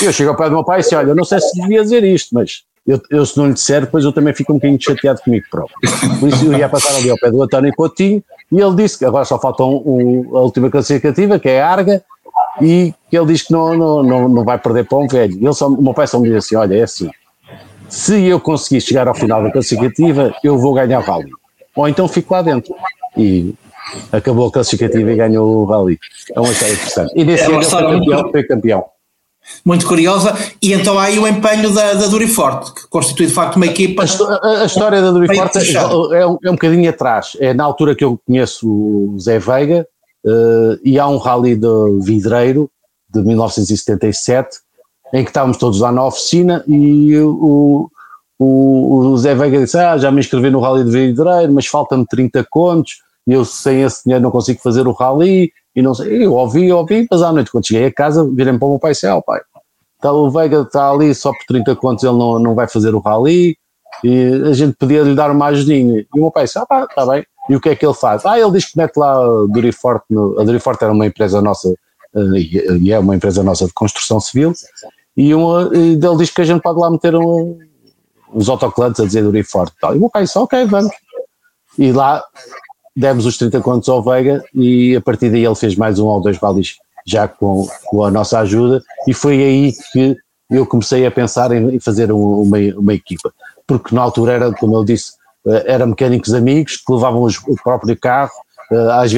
E 0.00 0.06
eu 0.06 0.12
chego 0.12 0.30
ao 0.30 0.36
pé 0.36 0.44
do 0.44 0.52
meu 0.52 0.64
pai 0.64 0.80
e 0.80 0.82
disse, 0.82 0.94
olha, 0.94 1.08
eu 1.08 1.14
não 1.14 1.24
sei 1.24 1.40
se 1.40 1.60
devia 1.60 1.82
dizer 1.82 2.02
isto, 2.04 2.34
mas 2.34 2.62
eu, 2.86 3.00
eu, 3.10 3.26
se 3.26 3.36
não 3.36 3.46
lhe 3.46 3.52
disser, 3.52 3.82
depois 3.82 4.04
eu 4.04 4.12
também 4.12 4.34
fico 4.34 4.52
um 4.52 4.56
bocadinho 4.56 4.80
chateado 4.80 5.20
comigo 5.20 5.44
próprio. 5.50 5.76
Por 6.18 6.28
isso 6.28 6.46
eu 6.46 6.54
ia 6.54 6.68
passar 6.68 6.96
ali 6.96 7.10
ao 7.10 7.18
pé 7.18 7.30
do 7.30 7.42
António 7.42 7.72
Coutinho 7.74 8.22
e 8.50 8.58
ele 8.58 8.74
disse 8.74 8.98
que 8.98 9.04
agora 9.04 9.24
só 9.26 9.38
falta 9.38 9.62
um, 9.62 9.76
um, 9.84 10.36
a 10.36 10.40
última 10.40 10.70
classificativa, 10.70 11.38
que 11.38 11.48
é 11.48 11.60
a 11.60 11.68
Arga, 11.68 12.02
e 12.62 12.94
ele 13.10 13.26
diz 13.26 13.42
que 13.42 13.52
não, 13.52 13.76
não, 13.76 14.02
não, 14.02 14.28
não 14.28 14.44
vai 14.44 14.58
perder 14.58 14.86
para 14.86 14.98
um 14.98 15.06
velho. 15.06 15.34
Ele 15.34 15.52
só, 15.52 15.68
o 15.68 15.82
meu 15.82 15.94
pai 15.94 16.06
só 16.06 16.18
me 16.18 16.28
diz 16.28 16.44
assim: 16.44 16.56
olha, 16.56 16.76
é 16.76 16.82
assim, 16.82 17.10
se 17.88 18.24
eu 18.24 18.38
conseguir 18.38 18.80
chegar 18.80 19.08
ao 19.08 19.14
final 19.14 19.42
da 19.42 19.50
classificativa, 19.50 20.32
eu 20.44 20.56
vou 20.56 20.74
ganhar 20.74 21.00
o 21.00 21.02
rally. 21.02 21.30
Ou 21.74 21.88
então 21.88 22.06
fico 22.06 22.32
lá 22.34 22.42
dentro. 22.42 22.74
E 23.16 23.54
acabou 24.12 24.48
a 24.48 24.52
classificativa 24.52 25.10
e 25.10 25.16
ganhou 25.16 25.62
o 25.62 25.64
rally. 25.64 25.98
É 26.34 26.40
uma 26.40 26.52
história 26.52 26.72
interessante. 26.72 27.12
E 27.16 27.24
nesse 27.24 27.44
é 27.44 27.46
ano 27.46 27.62
foi 27.62 27.82
campeão, 27.82 28.30
foi 28.30 28.44
campeão. 28.44 28.84
Muito 29.64 29.86
curiosa, 29.86 30.36
e 30.62 30.72
então 30.72 30.98
há 30.98 31.04
aí 31.04 31.18
o 31.18 31.26
empenho 31.26 31.70
da, 31.74 31.94
da 31.94 32.06
Duriforte, 32.06 32.72
que 32.72 32.88
constitui 32.88 33.26
de 33.26 33.32
facto 33.32 33.56
uma 33.56 33.66
equipa. 33.66 34.04
A, 34.04 34.34
a, 34.34 34.62
a 34.62 34.66
história 34.66 35.02
da 35.02 35.10
Duriforte 35.10 35.58
é, 35.58 35.72
é, 35.72 36.26
um, 36.26 36.38
é 36.44 36.50
um 36.50 36.54
bocadinho 36.54 36.88
atrás. 36.88 37.36
É 37.40 37.52
na 37.52 37.64
altura 37.64 37.96
que 37.96 38.04
eu 38.04 38.20
conheço 38.24 38.68
o 38.68 39.18
Zé 39.18 39.38
Veiga, 39.38 39.86
Uh, 40.24 40.78
e 40.84 40.98
há 40.98 41.08
um 41.08 41.16
rally 41.16 41.56
de 41.56 41.66
vidreiro 42.02 42.70
de 43.08 43.22
1977 43.22 44.58
em 45.12 45.24
que 45.24 45.30
estávamos 45.30 45.56
todos 45.56 45.80
lá 45.80 45.90
na 45.90 46.04
oficina 46.04 46.62
e 46.68 47.16
o, 47.18 47.90
o, 48.38 48.98
o 48.98 49.18
Zé 49.18 49.34
Veiga 49.34 49.58
disse, 49.58 49.78
ah, 49.78 49.96
já 49.98 50.10
me 50.10 50.20
inscrevi 50.20 50.50
no 50.50 50.60
rally 50.60 50.84
de 50.84 50.90
vidreiro, 50.90 51.52
mas 51.52 51.66
falta-me 51.66 52.06
30 52.06 52.46
contos 52.50 52.98
e 53.26 53.32
eu 53.32 53.44
sem 53.44 53.82
esse 53.82 54.04
dinheiro 54.04 54.22
não 54.22 54.30
consigo 54.30 54.60
fazer 54.60 54.86
o 54.86 54.92
rally 54.92 55.50
e 55.74 55.82
não 55.82 55.94
sei, 55.94 56.24
eu 56.24 56.34
ouvi, 56.34 56.70
ouvi, 56.70 57.06
mas 57.10 57.22
à 57.22 57.32
noite 57.32 57.50
quando 57.50 57.66
cheguei 57.66 57.86
a 57.86 57.92
casa 57.92 58.28
virei 58.30 58.56
para 58.56 58.66
o 58.66 58.70
meu 58.70 58.78
pai 58.78 58.90
e 58.90 58.94
disse, 58.94 59.06
ah, 59.06 59.20
pai, 59.20 59.40
tá, 60.00 60.12
o 60.12 60.30
Veiga 60.30 60.60
está 60.60 60.90
ali 60.90 61.14
só 61.14 61.32
por 61.32 61.44
30 61.48 61.76
contos 61.76 62.04
ele 62.04 62.16
não, 62.16 62.38
não 62.38 62.54
vai 62.54 62.68
fazer 62.68 62.94
o 62.94 63.00
rally 63.00 63.56
e 64.04 64.42
a 64.48 64.52
gente 64.52 64.76
podia 64.76 65.02
lhe 65.02 65.14
dar 65.14 65.30
uma 65.30 65.46
ajudinha. 65.46 66.00
E 66.00 66.18
o 66.18 66.20
meu 66.20 66.30
pai 66.30 66.44
disse, 66.44 66.58
ah 66.58 66.66
pá, 66.66 66.84
está 66.84 67.04
bem 67.06 67.24
e 67.50 67.56
o 67.56 67.60
que 67.60 67.68
é 67.68 67.74
que 67.74 67.84
ele 67.84 67.94
faz? 67.94 68.24
Ah, 68.24 68.38
ele 68.38 68.52
diz 68.52 68.66
que 68.66 68.78
mete 68.78 68.96
lá 68.96 69.12
a 69.12 69.46
Duriforte, 69.48 70.04
no, 70.08 70.38
a 70.38 70.44
Duriforte 70.44 70.84
era 70.84 70.92
uma 70.92 71.04
empresa 71.04 71.42
nossa, 71.42 71.68
uh, 71.68 72.36
e 72.36 72.92
é 72.92 72.98
uma 72.98 73.16
empresa 73.16 73.42
nossa 73.42 73.66
de 73.66 73.72
construção 73.72 74.20
civil, 74.20 74.52
e, 75.16 75.30
e 75.30 75.32
ele 75.32 76.16
diz 76.16 76.30
que 76.30 76.40
a 76.40 76.44
gente 76.44 76.62
pode 76.62 76.78
lá 76.78 76.88
meter 76.88 77.16
um, 77.16 77.58
uns 78.32 78.48
autocolantes 78.48 79.00
a 79.00 79.04
dizer 79.04 79.24
Duriforte 79.24 79.74
e 79.76 79.80
tal. 79.80 79.96
E 79.96 79.98
o 79.98 80.08
pai 80.08 80.22
disse, 80.22 80.38
ok, 80.38 80.64
vamos. 80.66 80.92
E 81.76 81.90
lá 81.90 82.22
demos 82.94 83.26
os 83.26 83.36
30 83.36 83.60
contos 83.62 83.88
ao 83.88 84.00
Veiga 84.00 84.44
e 84.54 84.94
a 84.94 85.00
partir 85.00 85.28
daí 85.28 85.44
ele 85.44 85.54
fez 85.56 85.74
mais 85.74 85.98
um 85.98 86.06
ou 86.06 86.20
dois 86.20 86.38
rallies 86.38 86.76
já 87.04 87.26
com, 87.26 87.66
com 87.86 88.04
a 88.04 88.10
nossa 88.12 88.38
ajuda 88.38 88.80
e 89.08 89.12
foi 89.12 89.42
aí 89.42 89.72
que 89.92 90.16
eu 90.50 90.64
comecei 90.66 91.04
a 91.04 91.10
pensar 91.10 91.50
em 91.52 91.80
fazer 91.80 92.12
uma, 92.12 92.58
uma 92.76 92.94
equipa, 92.94 93.32
porque 93.66 93.94
na 93.94 94.02
altura 94.02 94.32
era, 94.32 94.52
como 94.52 94.76
eu 94.76 94.84
disse, 94.84 95.12
eh, 95.12 95.19
eram 95.46 95.88
mecânicos 95.88 96.34
amigos 96.34 96.76
que 96.76 96.92
levavam 96.92 97.22
os, 97.22 97.38
o 97.38 97.54
próprio 97.62 97.98
carro, 97.98 98.32
eh, 98.70 98.88
às, 98.92 99.12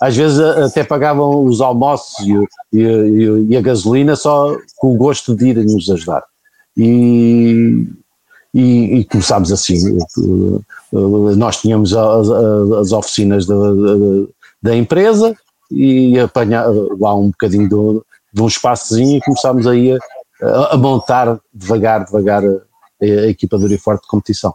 às, 0.00 0.16
vezes 0.16 0.40
até 0.40 0.82
pagavam 0.82 1.44
os 1.44 1.60
almoços 1.60 2.26
e, 2.26 2.78
e, 2.78 3.46
e, 3.50 3.56
a 3.56 3.60
gasolina 3.60 4.16
só 4.16 4.56
com 4.76 4.94
o 4.94 4.96
gosto 4.96 5.34
de 5.34 5.48
irem 5.48 5.64
nos 5.64 5.88
ajudar. 5.90 6.24
E, 6.76 7.86
e, 8.52 8.98
e 8.98 9.04
começámos 9.04 9.52
assim. 9.52 9.96
Eh, 9.96 11.36
nós 11.36 11.60
tínhamos 11.60 11.94
as, 11.94 12.30
as 12.30 12.92
oficinas 12.92 13.46
da, 13.46 13.54
da, 14.62 14.76
empresa 14.76 15.36
e 15.70 16.18
apanhar 16.18 16.66
lá 16.98 17.14
um 17.14 17.28
bocadinho 17.28 17.68
do, 17.68 18.06
de 18.32 18.42
um 18.42 18.46
espaçozinho 18.46 19.18
e 19.18 19.20
começámos 19.20 19.66
aí 19.66 19.92
a, 20.42 20.74
a 20.74 20.76
montar 20.76 21.38
devagar, 21.52 22.04
devagar 22.04 22.42
a, 22.44 23.04
a 23.04 23.28
equipa 23.28 23.58
do 23.58 23.64
Uriforte 23.64 24.02
de 24.02 24.08
competição. 24.08 24.54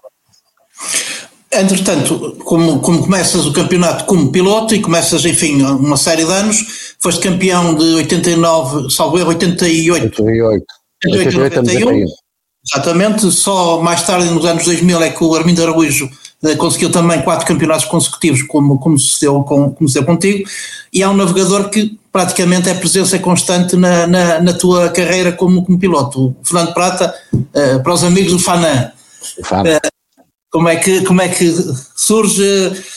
Entretanto, 1.53 2.37
como, 2.45 2.79
como 2.79 3.01
começas 3.01 3.45
o 3.45 3.51
campeonato 3.51 4.05
como 4.05 4.31
piloto 4.31 4.73
e 4.73 4.81
começas, 4.81 5.25
enfim, 5.25 5.61
uma 5.61 5.97
série 5.97 6.23
de 6.23 6.31
anos, 6.31 6.95
foste 6.97 7.21
campeão 7.21 7.75
de 7.75 7.83
89, 7.95 8.89
salvo 8.89 9.19
erro, 9.19 9.29
88. 9.29 10.23
88. 10.23 10.65
88, 11.05 11.39
88 11.39 11.89
91. 11.89 12.05
Exatamente, 12.63 13.31
só 13.31 13.81
mais 13.81 14.03
tarde, 14.05 14.29
nos 14.29 14.45
anos 14.45 14.63
2000, 14.63 15.01
é 15.01 15.09
que 15.09 15.23
o 15.23 15.35
Armindo 15.35 15.63
Araújo 15.63 16.09
eh, 16.43 16.55
conseguiu 16.55 16.91
também 16.91 17.21
quatro 17.21 17.45
campeonatos 17.45 17.85
consecutivos, 17.85 18.43
como, 18.43 18.79
como, 18.79 18.97
sucedeu, 18.97 19.41
com, 19.43 19.71
como 19.71 19.89
sucedeu 19.89 20.05
contigo, 20.05 20.47
e 20.93 21.01
é 21.01 21.09
um 21.09 21.15
navegador 21.15 21.69
que 21.69 21.99
praticamente 22.11 22.69
é 22.69 22.73
presença 22.75 23.17
constante 23.19 23.75
na, 23.75 24.05
na, 24.05 24.41
na 24.41 24.53
tua 24.53 24.89
carreira 24.89 25.31
como, 25.31 25.65
como 25.65 25.79
piloto. 25.79 26.27
O 26.27 26.35
Fernando 26.43 26.73
Prata, 26.73 27.13
uh, 27.33 27.81
para 27.81 27.93
os 27.93 28.03
amigos 28.03 28.31
do 28.31 28.39
Fanan. 28.39 28.91
Uh, 29.39 29.91
como 30.51 30.67
é 30.67 30.75
que, 30.75 31.03
como 31.05 31.21
é 31.21 31.29
que 31.29 31.49
surge, 31.95 32.43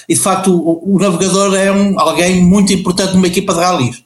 e 0.09 0.15
de 0.15 0.21
facto 0.21 0.53
o, 0.53 0.97
o 0.97 0.99
navegador 0.99 1.55
é 1.55 1.71
um, 1.71 1.99
alguém 1.99 2.45
muito 2.45 2.73
importante 2.73 3.15
numa 3.15 3.29
equipa 3.29 3.55
de 3.55 3.61
rallies. 3.61 4.05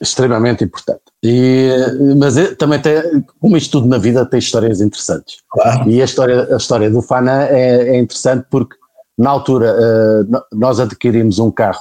Extremamente 0.00 0.64
importante. 0.64 1.00
E, 1.22 1.70
mas 2.18 2.36
é, 2.36 2.54
também 2.54 2.78
tem, 2.80 3.24
como 3.40 3.56
isto 3.56 3.78
tudo 3.78 3.88
na 3.88 3.96
vida, 3.96 4.26
tem 4.26 4.38
histórias 4.38 4.80
interessantes. 4.80 5.36
Claro. 5.50 5.88
E 5.90 6.02
a 6.02 6.04
história, 6.04 6.46
a 6.52 6.56
história 6.56 6.90
do 6.90 7.00
Fana 7.00 7.44
é, 7.44 7.96
é 7.96 7.98
interessante 7.98 8.46
porque 8.50 8.76
na 9.16 9.30
altura 9.30 9.74
uh, 9.74 10.42
nós 10.52 10.78
adquirimos 10.78 11.38
um 11.38 11.50
carro 11.50 11.80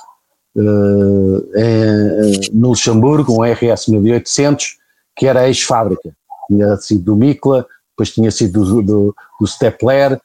uh, 0.56 1.58
em, 1.58 2.50
no 2.54 2.70
Luxemburgo, 2.70 3.34
um 3.34 3.44
RS 3.44 3.88
1800, 3.88 4.78
que 5.18 5.28
era 5.28 5.48
ex-fábrica. 5.48 6.16
Tinha 6.48 6.78
sido 6.78 7.04
do 7.04 7.16
Mikla, 7.16 7.66
depois 7.90 8.12
tinha 8.12 8.32
sido 8.32 8.64
do, 8.64 8.82
do, 8.82 9.16
do 9.40 9.48
Stepler, 9.48 10.22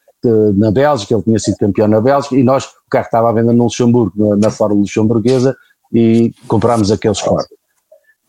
na 0.56 0.70
Bélgica, 0.70 1.14
ele 1.14 1.22
tinha 1.22 1.38
sido 1.38 1.56
campeão 1.56 1.88
na 1.88 2.00
Bélgica, 2.00 2.36
e 2.36 2.42
nós, 2.42 2.64
o 2.64 2.90
carro 2.90 3.04
estava 3.04 3.30
à 3.30 3.32
venda 3.32 3.52
no 3.52 3.64
Luxemburgo, 3.64 4.12
na, 4.16 4.36
na 4.36 4.50
Fórmula 4.50 4.80
Luxemburguesa, 4.80 5.56
e 5.92 6.32
comprámos 6.46 6.90
aqueles 6.90 7.20
quatro. 7.20 7.56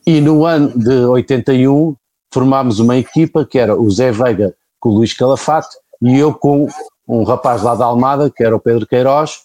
E 0.06 0.22
no 0.22 0.46
ano 0.46 0.72
de 0.78 1.06
81 1.06 1.96
formámos 2.34 2.80
uma 2.80 2.98
equipa 2.98 3.46
que 3.46 3.60
era 3.60 3.76
o 3.76 3.90
Zé 3.92 4.12
Veiga 4.12 4.56
com 4.80 4.90
o 4.90 4.94
Luís 4.94 5.14
Calafate 5.14 5.76
e 6.02 6.18
eu 6.18 6.34
com 6.34 6.68
um 7.08 7.24
rapaz 7.24 7.62
lá 7.64 7.76
da 7.76 7.86
Almada, 7.86 8.30
que 8.30 8.44
era 8.44 8.56
o 8.56 8.60
Pedro 8.60 8.88
Queiroz, 8.88 9.42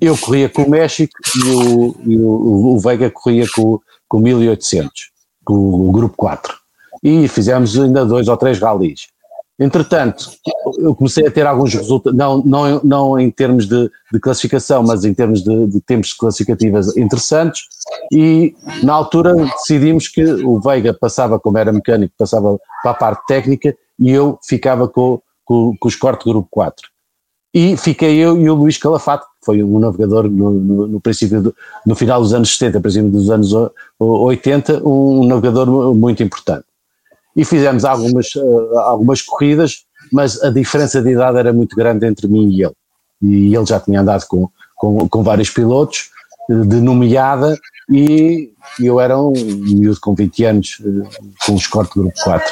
eu 0.00 0.16
corria 0.16 0.48
com 0.48 0.62
o 0.62 0.70
México 0.70 1.12
e 1.36 1.50
o, 1.50 1.96
e 2.06 2.16
o, 2.16 2.74
o 2.74 2.78
Veiga 2.78 3.10
corria 3.10 3.46
com, 3.54 3.80
com 4.06 4.18
o 4.18 4.20
1800, 4.20 5.10
com 5.44 5.54
o 5.54 5.90
Grupo 5.90 6.16
4. 6.16 6.54
E 7.02 7.26
fizemos 7.26 7.78
ainda 7.78 8.04
dois 8.04 8.28
ou 8.28 8.36
três 8.36 8.60
ralis. 8.60 9.08
Entretanto, 9.60 10.30
eu 10.78 10.94
comecei 10.94 11.26
a 11.26 11.30
ter 11.30 11.46
alguns 11.46 11.74
resultados, 11.74 12.16
não, 12.16 12.42
não, 12.42 12.80
não 12.82 13.20
em 13.20 13.30
termos 13.30 13.66
de, 13.66 13.90
de 14.10 14.18
classificação, 14.18 14.82
mas 14.82 15.04
em 15.04 15.12
termos 15.12 15.44
de, 15.44 15.66
de, 15.66 15.80
tempos 15.82 16.14
classificativas 16.14 16.96
interessantes, 16.96 17.64
e 18.10 18.54
na 18.82 18.94
altura 18.94 19.34
decidimos 19.34 20.08
que 20.08 20.24
o 20.24 20.58
Veiga 20.60 20.94
passava, 20.94 21.38
como 21.38 21.58
era 21.58 21.70
mecânico, 21.70 22.14
passava 22.16 22.58
para 22.82 22.92
a 22.92 22.94
parte 22.94 23.26
técnica 23.26 23.76
e 23.98 24.10
eu 24.10 24.38
ficava 24.42 24.88
com, 24.88 25.20
com, 25.44 25.76
com 25.78 25.88
os 25.88 25.94
cortes 25.94 26.24
grupo 26.24 26.48
4. 26.50 26.88
E 27.52 27.76
fiquei 27.76 28.16
eu 28.16 28.40
e 28.40 28.48
o 28.48 28.54
Luís 28.54 28.78
Calafate, 28.78 29.26
que 29.26 29.44
foi 29.44 29.62
um 29.62 29.78
navegador 29.78 30.26
no, 30.30 30.52
no, 30.52 30.86
no 30.86 31.00
princípio, 31.00 31.42
do, 31.42 31.54
no 31.84 31.94
final 31.94 32.22
dos 32.22 32.32
anos 32.32 32.56
70, 32.56 32.80
princípio 32.80 33.10
dos 33.10 33.28
anos 33.28 33.52
80, 33.98 34.88
um 34.88 35.26
navegador 35.26 35.94
muito 35.94 36.22
importante 36.22 36.64
e 37.40 37.44
fizemos 37.44 37.86
algumas, 37.86 38.34
uh, 38.34 38.78
algumas 38.80 39.22
corridas, 39.22 39.86
mas 40.12 40.42
a 40.42 40.50
diferença 40.50 41.00
de 41.00 41.12
idade 41.12 41.38
era 41.38 41.54
muito 41.54 41.74
grande 41.74 42.06
entre 42.06 42.28
mim 42.28 42.50
e 42.50 42.62
ele. 42.62 42.74
E 43.22 43.56
ele 43.56 43.64
já 43.64 43.80
tinha 43.80 44.02
andado 44.02 44.26
com, 44.26 44.46
com, 44.76 45.08
com 45.08 45.22
vários 45.22 45.48
pilotos 45.48 46.10
uh, 46.50 46.66
de 46.66 46.76
nomeada 46.82 47.58
e 47.88 48.52
eu 48.78 49.00
era 49.00 49.18
um 49.18 49.32
miúdo 49.32 49.98
com 50.02 50.14
20 50.14 50.44
anos, 50.44 50.78
uh, 50.80 51.08
com 51.46 51.52
o 51.52 51.56
escorte 51.56 51.98
grupo 51.98 52.14
4. 52.22 52.46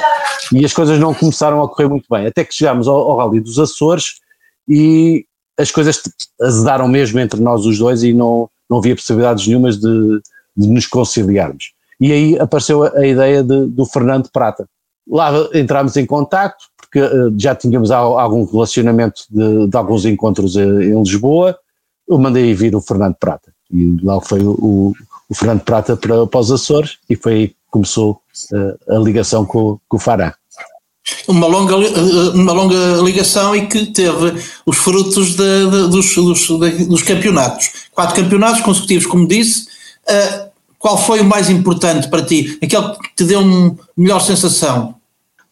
E 0.55 0.65
as 0.65 0.73
coisas 0.73 0.99
não 0.99 1.13
começaram 1.13 1.63
a 1.63 1.69
correr 1.69 1.89
muito 1.89 2.07
bem, 2.11 2.27
até 2.27 2.43
que 2.43 2.55
chegámos 2.55 2.89
ao, 2.89 2.97
ao 2.97 3.19
Rally 3.19 3.41
dos 3.41 3.59
Açores 3.59 4.21
e 4.67 5.27
as 5.59 5.71
coisas 5.71 6.01
azedaram 6.41 6.89
mesmo 6.89 7.21
entre 7.21 7.39
nós 7.43 7.67
os 7.67 7.79
dois 7.79 8.03
e 8.03 8.15
não, 8.15 8.49
não 8.71 8.79
havia 8.79 8.97
possibilidades 8.97 9.47
nenhumas 9.47 9.77
de, 9.77 10.21
de 10.57 10.67
nos 10.67 10.87
conciliarmos. 10.87 11.75
E 12.01 12.11
aí 12.11 12.39
apareceu 12.39 12.85
a, 12.85 13.01
a 13.01 13.07
ideia 13.07 13.43
de, 13.43 13.67
do 13.67 13.85
Fernando 13.85 14.31
Prata. 14.33 14.67
Lá 15.11 15.33
entramos 15.55 15.97
em 15.97 16.07
contacto, 16.07 16.65
porque 16.77 17.01
uh, 17.01 17.35
já 17.39 17.55
tínhamos 17.55 17.91
algum 17.91 18.45
relacionamento 18.45 19.23
de, 19.31 19.67
de 19.67 19.77
alguns 19.77 20.05
encontros 20.05 20.57
uh, 20.57 20.83
em 20.83 21.01
Lisboa. 21.03 21.57
Eu 22.09 22.19
mandei 22.19 22.55
vir 22.55 22.75
o 22.75 22.81
Fernando 22.81 23.15
Prata. 23.15 23.53
E 23.71 23.97
lá 24.03 24.21
foi 24.21 24.41
o, 24.43 24.95
o 25.29 25.35
Fernando 25.35 25.61
Prata 25.61 25.97
para, 25.97 26.27
para 26.27 26.41
os 26.41 26.51
Açores 26.51 26.99
e 27.09 27.17
foi 27.17 27.33
aí 27.33 27.49
que 27.49 27.57
começou 27.71 28.21
uh, 28.53 28.95
a 28.95 28.99
ligação 28.99 29.45
com, 29.45 29.79
com 29.89 29.97
o 29.97 30.01
Fará 30.01 30.35
uma 31.27 31.47
longa, 31.47 31.77
uma 32.35 32.53
longa 32.53 33.01
ligação 33.03 33.55
e 33.55 33.67
que 33.67 33.87
teve 33.87 34.43
os 34.67 34.77
frutos 34.77 35.37
de, 35.37 35.71
de, 35.71 35.89
dos, 35.89 36.15
dos, 36.15 36.47
de, 36.47 36.85
dos, 36.85 37.03
campeonatos. 37.03 37.71
Quatro 37.93 38.17
campeonatos 38.17 38.61
consecutivos, 38.61 39.07
como 39.07 39.27
disse. 39.27 39.69
Uh, 40.09 40.49
qual 40.79 40.97
foi 40.97 41.21
o 41.21 41.25
mais 41.25 41.51
importante 41.51 42.09
para 42.09 42.23
ti? 42.23 42.59
Aquele 42.63 42.93
que 42.95 43.17
te 43.17 43.25
deu 43.25 43.41
uma 43.41 43.77
melhor 43.97 44.21
sensação? 44.21 44.95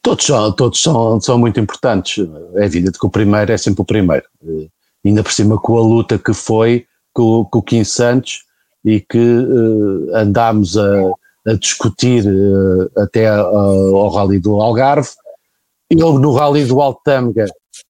Todos, 0.07 0.25
são, 0.25 0.53
todos 0.53 0.81
são, 0.81 1.21
são 1.21 1.37
muito 1.37 1.59
importantes. 1.59 2.25
É 2.55 2.65
evidente 2.65 2.97
que 2.97 3.07
o 3.07 3.11
primeiro 3.11 3.51
é 3.51 3.59
sempre 3.59 3.83
o 3.83 3.85
primeiro. 3.85 4.25
Uh, 4.41 4.71
ainda 5.05 5.21
por 5.21 5.33
cima 5.33 5.59
com 5.59 5.77
a 5.77 5.81
luta 5.81 6.17
que 6.17 6.33
foi 6.33 6.87
com, 7.13 7.45
com 7.45 7.59
o 7.59 7.63
Kim 7.63 7.83
Santos 7.83 8.45
e 8.85 9.01
que 9.01 9.19
uh, 9.19 10.15
andámos 10.15 10.79
a, 10.79 11.11
a 11.49 11.55
discutir 11.55 12.25
uh, 12.25 12.89
até 13.03 13.27
ao 13.27 14.09
Rally 14.11 14.39
do 14.39 14.61
Algarve. 14.61 15.09
Eu 15.91 16.21
no 16.21 16.35
Rally 16.35 16.65
do 16.67 16.81
Altamga 16.81 17.47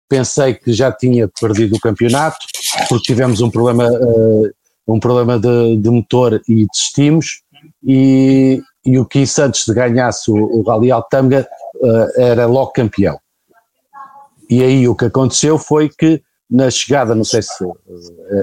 pensei 0.08 0.54
que 0.54 0.72
já 0.72 0.92
tinha 0.92 1.28
perdido 1.40 1.74
o 1.74 1.80
campeonato 1.80 2.46
porque 2.88 3.06
tivemos 3.06 3.40
um 3.40 3.50
problema 3.50 3.90
um 4.86 5.00
problema 5.00 5.36
de, 5.36 5.78
de 5.78 5.90
motor 5.90 6.40
e 6.48 6.64
desistimos 6.72 7.42
e, 7.82 8.62
e 8.86 9.00
o 9.00 9.04
Kim 9.04 9.26
Santos 9.26 9.64
de 9.66 9.74
ganhasse 9.74 10.30
o, 10.30 10.36
o 10.36 10.62
Rally 10.62 10.92
Altamga 10.92 11.44
uh, 11.84 12.20
era 12.20 12.46
logo 12.46 12.72
campeão. 12.72 13.18
E 14.48 14.62
aí 14.62 14.88
o 14.88 14.94
que 14.94 15.06
aconteceu 15.06 15.58
foi 15.58 15.88
que 15.88 16.22
na 16.50 16.70
chegada, 16.70 17.14
não 17.14 17.24
sei 17.24 17.42
se 17.42 17.64
uh, 17.64 17.74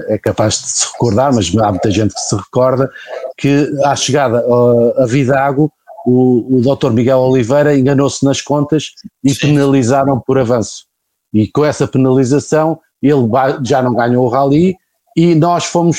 é 0.08 0.18
capaz 0.18 0.60
de 0.60 0.68
se 0.68 0.86
recordar, 0.92 1.34
mas 1.34 1.54
há 1.56 1.70
muita 1.70 1.90
gente 1.90 2.14
que 2.14 2.20
se 2.20 2.36
recorda, 2.36 2.90
que 3.36 3.70
à 3.84 3.94
chegada 3.96 4.46
uh, 4.46 5.02
a 5.02 5.06
Vidago, 5.06 5.72
o, 6.04 6.58
o 6.58 6.76
Dr. 6.76 6.90
Miguel 6.90 7.18
Oliveira 7.18 7.76
enganou-se 7.76 8.24
nas 8.24 8.40
contas 8.40 8.92
e 9.22 9.34
penalizaram 9.34 10.18
por 10.20 10.38
avanço. 10.38 10.86
E 11.32 11.46
com 11.48 11.64
essa 11.64 11.86
penalização 11.86 12.80
ele 13.00 13.28
já 13.64 13.82
não 13.82 13.94
ganhou 13.94 14.26
o 14.26 14.28
rally 14.28 14.76
e 15.16 15.34
nós 15.34 15.64
fomos 15.64 15.98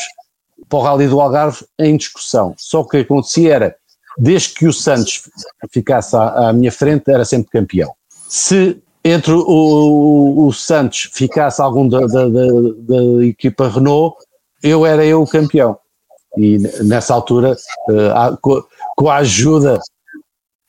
para 0.69 0.79
o 0.79 0.81
Rally 0.81 1.07
do 1.07 1.19
Algarve 1.19 1.65
em 1.79 1.97
discussão. 1.97 2.53
Só 2.57 2.81
que 2.83 2.87
o 2.87 2.89
que 2.89 2.97
acontecia 2.97 3.53
era, 3.53 3.75
desde 4.17 4.53
que 4.53 4.67
o 4.67 4.73
Santos 4.73 5.29
ficasse 5.71 6.15
à, 6.15 6.49
à 6.49 6.53
minha 6.53 6.71
frente, 6.71 7.09
era 7.09 7.25
sempre 7.25 7.51
campeão. 7.51 7.93
Se 8.27 8.81
entre 9.03 9.33
o, 9.33 9.41
o, 9.41 10.47
o 10.47 10.53
Santos 10.53 11.09
ficasse 11.13 11.61
algum 11.61 11.87
da, 11.87 11.99
da, 11.99 12.29
da, 12.29 12.45
da, 12.77 13.25
equipa 13.25 13.67
Renault, 13.67 14.15
eu 14.61 14.85
era 14.85 15.05
eu 15.05 15.21
o 15.21 15.27
campeão. 15.27 15.77
E 16.37 16.57
nessa 16.83 17.13
altura, 17.13 17.55
uh, 17.89 18.37
com, 18.41 18.63
com, 18.95 19.09
a 19.09 19.17
ajuda, 19.17 19.79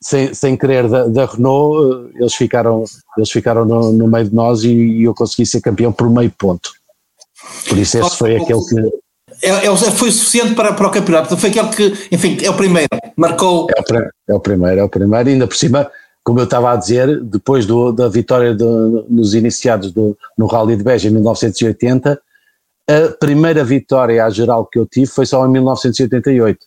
sem, 0.02 0.34
sem 0.34 0.56
querer, 0.56 0.88
da, 0.88 1.06
da 1.06 1.26
Renault, 1.26 1.78
uh, 1.78 2.10
eles 2.16 2.34
ficaram, 2.34 2.84
eles 3.16 3.30
ficaram 3.30 3.64
no, 3.64 3.92
no 3.92 4.08
meio 4.08 4.28
de 4.28 4.34
nós 4.34 4.64
e, 4.64 4.72
e, 4.72 5.04
eu 5.04 5.14
consegui 5.14 5.46
ser 5.46 5.60
campeão 5.60 5.92
por 5.92 6.10
meio 6.10 6.32
ponto. 6.36 6.72
Por 7.68 7.78
isso 7.78 7.98
esse 7.98 8.16
foi 8.16 8.36
aquele 8.36 8.60
que 8.60 9.03
é, 9.44 9.66
é, 9.66 9.76
foi 9.76 10.10
suficiente 10.10 10.54
para, 10.54 10.72
para 10.72 10.86
o 10.86 10.90
campeonato. 10.90 11.36
Foi 11.36 11.50
aquele 11.50 11.68
que, 11.68 12.08
enfim, 12.10 12.38
é 12.42 12.48
o 12.48 12.56
primeiro, 12.56 12.88
marcou. 13.16 13.68
É 13.76 13.80
o, 13.80 13.96
é 14.28 14.34
o 14.34 14.40
primeiro, 14.40 14.80
é 14.80 14.84
o 14.84 14.88
primeiro, 14.88 15.28
ainda 15.28 15.46
por 15.46 15.56
cima, 15.56 15.90
como 16.22 16.40
eu 16.40 16.44
estava 16.44 16.72
a 16.72 16.76
dizer, 16.76 17.20
depois 17.20 17.66
do, 17.66 17.92
da 17.92 18.08
vitória 18.08 18.54
do, 18.54 19.06
nos 19.08 19.34
iniciados 19.34 19.92
do, 19.92 20.16
no 20.38 20.46
Rally 20.46 20.76
de 20.76 20.82
Beja 20.82 21.08
em 21.08 21.12
1980, 21.12 22.20
a 22.88 23.16
primeira 23.20 23.62
vitória 23.62 24.24
à 24.24 24.30
geral 24.30 24.66
que 24.66 24.78
eu 24.78 24.86
tive 24.86 25.06
foi 25.06 25.26
só 25.26 25.46
em 25.46 25.50
1988. 25.50 26.58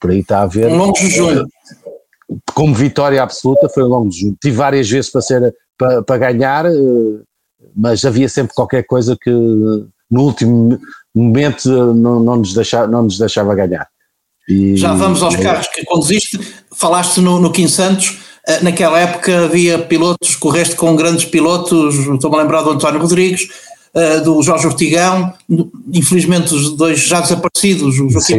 Por 0.00 0.10
aí 0.10 0.20
está 0.20 0.42
a 0.42 0.46
ver. 0.46 0.66
Um 0.66 0.76
longo 0.76 0.96
jejum. 0.96 1.44
Como 2.54 2.74
vitória 2.74 3.22
absoluta, 3.22 3.68
foi 3.68 3.84
um 3.84 3.88
longo 3.88 4.10
jejum. 4.10 4.34
Tive 4.40 4.56
várias 4.56 4.90
vezes 4.90 5.10
para, 5.10 5.20
ser, 5.22 5.54
para, 5.78 6.02
para 6.02 6.18
ganhar, 6.18 6.66
eh, 6.66 7.22
mas 7.74 8.04
havia 8.04 8.28
sempre 8.28 8.54
qualquer 8.54 8.84
coisa 8.84 9.16
que 9.20 9.30
no 10.10 10.22
último 10.22 10.78
momento 11.14 11.68
não, 11.94 12.20
não, 12.20 12.36
nos, 12.36 12.52
deixava, 12.52 12.86
não 12.86 13.02
nos 13.04 13.18
deixava 13.18 13.54
ganhar. 13.54 13.88
E, 14.48 14.76
Já 14.76 14.94
vamos 14.94 15.22
aos 15.22 15.34
é, 15.34 15.42
carros 15.42 15.68
que 15.68 15.84
conduziste. 15.84 16.38
Falaste 16.74 17.20
no, 17.20 17.40
no 17.40 17.50
Kim 17.50 17.68
Santos, 17.68 18.18
eh, 18.46 18.60
naquela 18.62 19.00
época 19.00 19.44
havia 19.44 19.78
pilotos, 19.78 20.36
correste 20.36 20.76
com 20.76 20.94
grandes 20.94 21.24
pilotos, 21.24 21.94
estou-me 21.94 22.36
a 22.36 22.42
lembrar 22.42 22.62
do 22.62 22.70
António 22.70 23.00
Rodrigues, 23.00 23.48
eh, 23.94 24.20
do 24.20 24.42
Jorge 24.42 24.66
Ortigão, 24.66 25.32
infelizmente 25.92 26.54
os 26.54 26.76
dois 26.76 27.00
já 27.00 27.20
desaparecidos, 27.20 27.98
o 27.98 28.10
Joaquim 28.10 28.38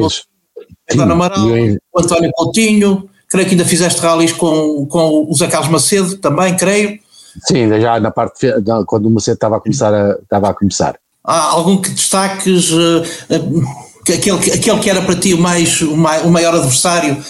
António 0.90 1.14
Amaral, 1.14 1.48
o 1.94 2.00
António 2.00 2.32
Coutinho, 2.34 3.10
creio 3.28 3.48
que 3.48 3.56
ainda 3.56 3.66
fizeste 3.66 4.00
rallies 4.00 4.32
com, 4.32 4.86
com 4.86 5.28
o 5.30 5.34
Zé 5.34 5.48
Carlos 5.48 5.70
Macedo 5.70 6.18
também, 6.18 6.56
creio. 6.56 7.00
Sim, 7.46 7.68
já 7.82 8.00
na 8.00 8.12
parte, 8.12 8.48
quando 8.86 9.08
o 9.08 9.12
Macedo 9.12 9.36
estava 9.36 9.58
a 9.58 9.60
começar. 9.60 9.94
A, 9.94 10.18
estava 10.22 10.50
a 10.50 10.54
começar. 10.54 10.98
Algum 11.28 11.82
que 11.82 11.90
destaques, 11.90 12.72
uh, 12.72 13.02
uh, 13.30 13.64
aquele, 14.04 14.38
aquele 14.38 14.80
que 14.80 14.90
era 14.90 15.02
para 15.02 15.16
ti 15.16 15.34
o, 15.34 15.38
mais, 15.38 15.82
o, 15.82 15.98
mai, 15.98 16.22
o 16.22 16.30
maior 16.30 16.56
adversário, 16.56 17.22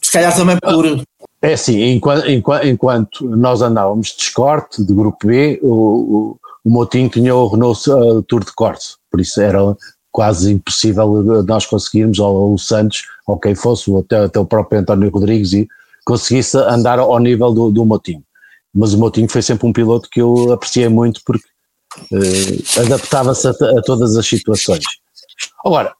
se 0.00 0.10
calhar 0.10 0.34
também 0.34 0.56
por... 0.56 1.04
É 1.42 1.52
assim, 1.52 1.82
enquanto, 1.90 2.26
enquanto, 2.30 3.24
nós 3.24 3.60
andávamos 3.60 4.14
de 4.16 4.22
escorte, 4.22 4.82
de 4.82 4.94
grupo 4.94 5.26
B, 5.26 5.58
o, 5.62 5.68
o, 5.68 6.36
o 6.64 6.70
Motinho 6.70 7.10
tinha 7.10 7.34
o 7.34 7.48
Renault 7.48 7.90
uh, 7.90 8.22
Tour 8.22 8.42
de 8.42 8.54
Corse, 8.54 8.94
por 9.10 9.20
isso 9.20 9.38
era 9.38 9.76
quase 10.10 10.52
impossível 10.52 11.22
nós 11.46 11.66
conseguirmos, 11.66 12.18
ou 12.18 12.54
o 12.54 12.58
Santos, 12.58 13.02
ou 13.26 13.38
quem 13.38 13.54
fosse, 13.54 13.90
ou 13.90 14.00
até, 14.00 14.24
até 14.24 14.40
o 14.40 14.46
próprio 14.46 14.80
António 14.80 15.10
Rodrigues, 15.10 15.52
e 15.52 15.68
conseguisse 16.06 16.56
andar 16.56 16.98
ao 16.98 17.18
nível 17.18 17.52
do, 17.52 17.70
do 17.70 17.84
Motinho. 17.84 18.22
Mas 18.74 18.94
o 18.94 18.98
Motinho 18.98 19.28
foi 19.28 19.42
sempre 19.42 19.66
um 19.66 19.72
piloto 19.72 20.08
que 20.10 20.20
eu 20.20 20.52
apreciei 20.52 20.88
muito 20.88 21.20
porque 21.24 21.49
uh, 22.12 22.80
adaptava-se 22.80 23.48
a, 23.48 23.50
a, 23.50 23.82
todas 23.82 24.16
as 24.16 24.26
situações. 24.26 24.84
Agora, 25.64 25.94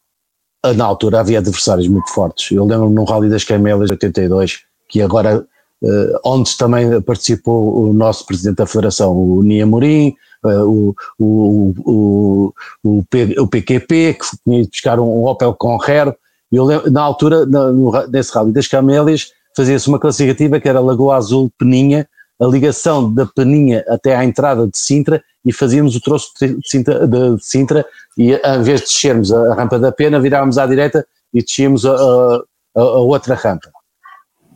na 0.77 0.85
altura 0.85 1.21
havia 1.21 1.39
adversários 1.39 1.89
muito 1.89 2.13
fortes. 2.13 2.51
Eu 2.51 2.65
lembro-me 2.65 2.95
num 2.95 3.05
Rally 3.05 3.31
das 3.31 3.45
Camelas 3.45 3.87
de 3.87 3.95
82, 3.95 4.61
que 4.89 5.01
agora, 5.01 5.47
uh, 5.83 6.21
onde 6.25 6.57
também 6.57 7.01
participou 7.01 7.89
o 7.89 7.93
nosso 7.93 8.27
presidente 8.27 8.57
da 8.57 8.67
federação, 8.67 9.17
o 9.17 9.43
Nia 9.43 9.67
Morim, 9.67 10.15
uh, 10.45 10.95
o, 11.19 11.75
o, 11.79 12.55
o, 12.85 13.05
P, 13.09 13.37
o 13.39 13.47
PQP, 13.47 14.15
que 14.15 14.27
tinha 14.45 14.63
de 14.63 14.69
buscar 14.69 15.01
um 15.01 15.25
Opel 15.25 15.55
Conrero. 15.55 16.15
Eu 16.53 16.65
lembro, 16.65 16.91
na 16.91 17.03
altura, 17.03 17.47
na, 17.47 17.71
no, 17.73 17.91
nesse 18.09 18.33
Rally 18.35 18.53
das 18.53 18.69
Camélias, 18.69 19.33
fazia-se 19.57 19.89
uma 19.89 19.99
classificativa 19.99 20.61
que 20.61 20.69
era 20.69 20.81
Lagoa 20.81 21.17
Azul 21.17 21.51
Peninha, 21.59 22.09
a 22.41 22.47
ligação 22.47 23.13
da 23.13 23.27
Peninha 23.27 23.85
até 23.89 24.17
à 24.17 24.25
entrada 24.25 24.67
de 24.67 24.77
Sintra 24.77 25.23
e 25.45 25.53
fazíamos 25.53 25.97
o 25.97 26.01
troço 26.01 26.33
de 26.41 26.57
Sintra, 26.65 27.07
de 27.07 27.37
Sintra 27.41 27.87
e 28.17 28.33
em 28.33 28.63
vez 28.63 28.81
de 28.81 28.87
descermos 28.87 29.33
a 29.33 29.55
rampa 29.55 29.79
da 29.79 29.91
Pena, 29.91 30.21
virávamos 30.21 30.59
à 30.59 30.67
direita 30.67 31.07
e 31.33 31.43
descíamos 31.43 31.87
a, 31.87 31.95
a, 31.95 32.81
a 32.81 32.99
outra 32.99 33.35
rampa. 33.35 33.71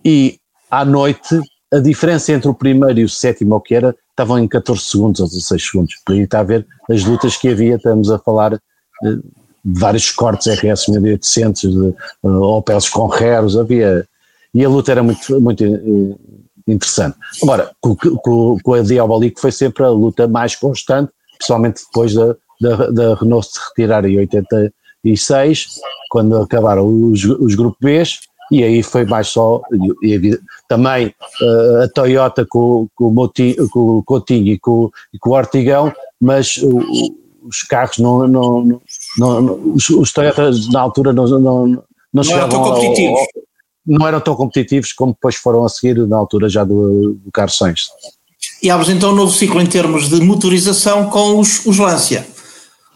E 0.05 0.38
à 0.71 0.85
noite, 0.85 1.41
a 1.73 1.79
diferença 1.79 2.33
entre 2.33 2.49
o 2.49 2.55
primeiro 2.55 3.01
e 3.01 3.05
o 3.05 3.09
sétimo, 3.09 3.57
o 3.57 3.61
que 3.61 3.75
era, 3.75 3.97
estavam 4.11 4.38
em 4.38 4.47
14 4.47 4.81
segundos 4.83 5.20
ou 5.20 5.27
16 5.27 5.70
segundos. 5.70 5.94
Por 6.05 6.12
aí 6.12 6.20
está 6.20 6.40
a 6.40 6.44
ver 6.44 6.66
as 6.90 7.05
lutas 7.05 7.37
que 7.37 7.49
havia, 7.49 7.77
estamos 7.77 8.11
a 8.11 8.18
falar 8.18 8.61
de 9.03 9.23
vários 9.64 10.11
cortes 10.11 10.47
RS 10.47 10.88
1800, 10.88 11.62
de 11.62 11.94
uh, 12.23 12.42
Opels 12.42 12.88
com 12.88 13.07
Reros, 13.07 13.57
havia. 13.57 14.07
E 14.53 14.64
a 14.64 14.68
luta 14.68 14.92
era 14.92 15.03
muito, 15.03 15.40
muito 15.40 15.64
eh, 15.64 16.16
interessante. 16.66 17.16
Agora, 17.42 17.70
com, 17.81 17.94
com, 17.96 18.57
com 18.62 18.74
a 18.74 18.83
Diabolique 18.83 19.40
foi 19.40 19.53
sempre 19.53 19.85
a 19.85 19.88
luta 19.88 20.27
mais 20.27 20.57
constante, 20.57 21.11
principalmente 21.37 21.83
depois 21.85 22.14
da, 22.14 22.37
da, 22.61 22.90
da 22.90 23.14
Renault 23.14 23.46
se 23.46 23.59
retirar 23.68 24.05
em 24.05 24.18
86, 24.18 25.66
quando 26.09 26.37
acabaram 26.37 26.87
os, 26.87 27.24
os 27.24 27.55
grupos 27.55 27.79
Bs, 27.81 28.20
e 28.50 28.62
aí 28.62 28.83
foi 28.83 29.05
mais 29.05 29.29
só, 29.29 29.61
e, 30.03 30.14
e, 30.14 30.38
também 30.68 31.09
uh, 31.42 31.83
a 31.83 31.88
Toyota 31.88 32.46
com, 32.48 32.88
com, 32.94 33.09
o 33.09 33.11
Moti, 33.11 33.57
com 33.70 33.98
o 33.98 34.03
Coutinho 34.03 34.53
e 34.53 34.59
com, 34.59 34.90
e 35.12 35.18
com 35.18 35.31
o 35.31 35.35
Ortigão, 35.35 35.92
mas 36.20 36.59
os 37.42 37.62
carros 37.62 37.98
não, 37.98 38.27
não, 38.27 38.81
não, 39.18 39.42
não 39.42 39.72
os, 39.74 39.88
os 39.90 40.12
Toyotas 40.12 40.68
na 40.68 40.81
altura 40.81 41.12
não, 41.12 41.27
não, 41.27 41.40
não, 41.40 41.83
não 42.12 42.22
chegavam 42.22 42.61
ao, 42.61 42.72
ao, 42.74 42.94
não 43.87 44.07
eram 44.07 44.20
tão 44.20 44.35
competitivos 44.35 44.92
como 44.92 45.12
depois 45.12 45.37
foram 45.37 45.64
a 45.64 45.68
seguir 45.68 45.97
na 46.07 46.16
altura 46.16 46.49
já 46.49 46.64
do, 46.64 47.18
do 47.25 47.31
Carlos 47.33 47.57
Sainz. 47.57 47.88
E 48.62 48.70
abres 48.70 48.88
então 48.88 49.12
um 49.12 49.14
novo 49.14 49.33
ciclo 49.33 49.61
em 49.61 49.66
termos 49.66 50.09
de 50.09 50.20
motorização 50.20 51.11
com 51.11 51.38
os, 51.38 51.64
os 51.66 51.79
Lancia. 51.79 52.27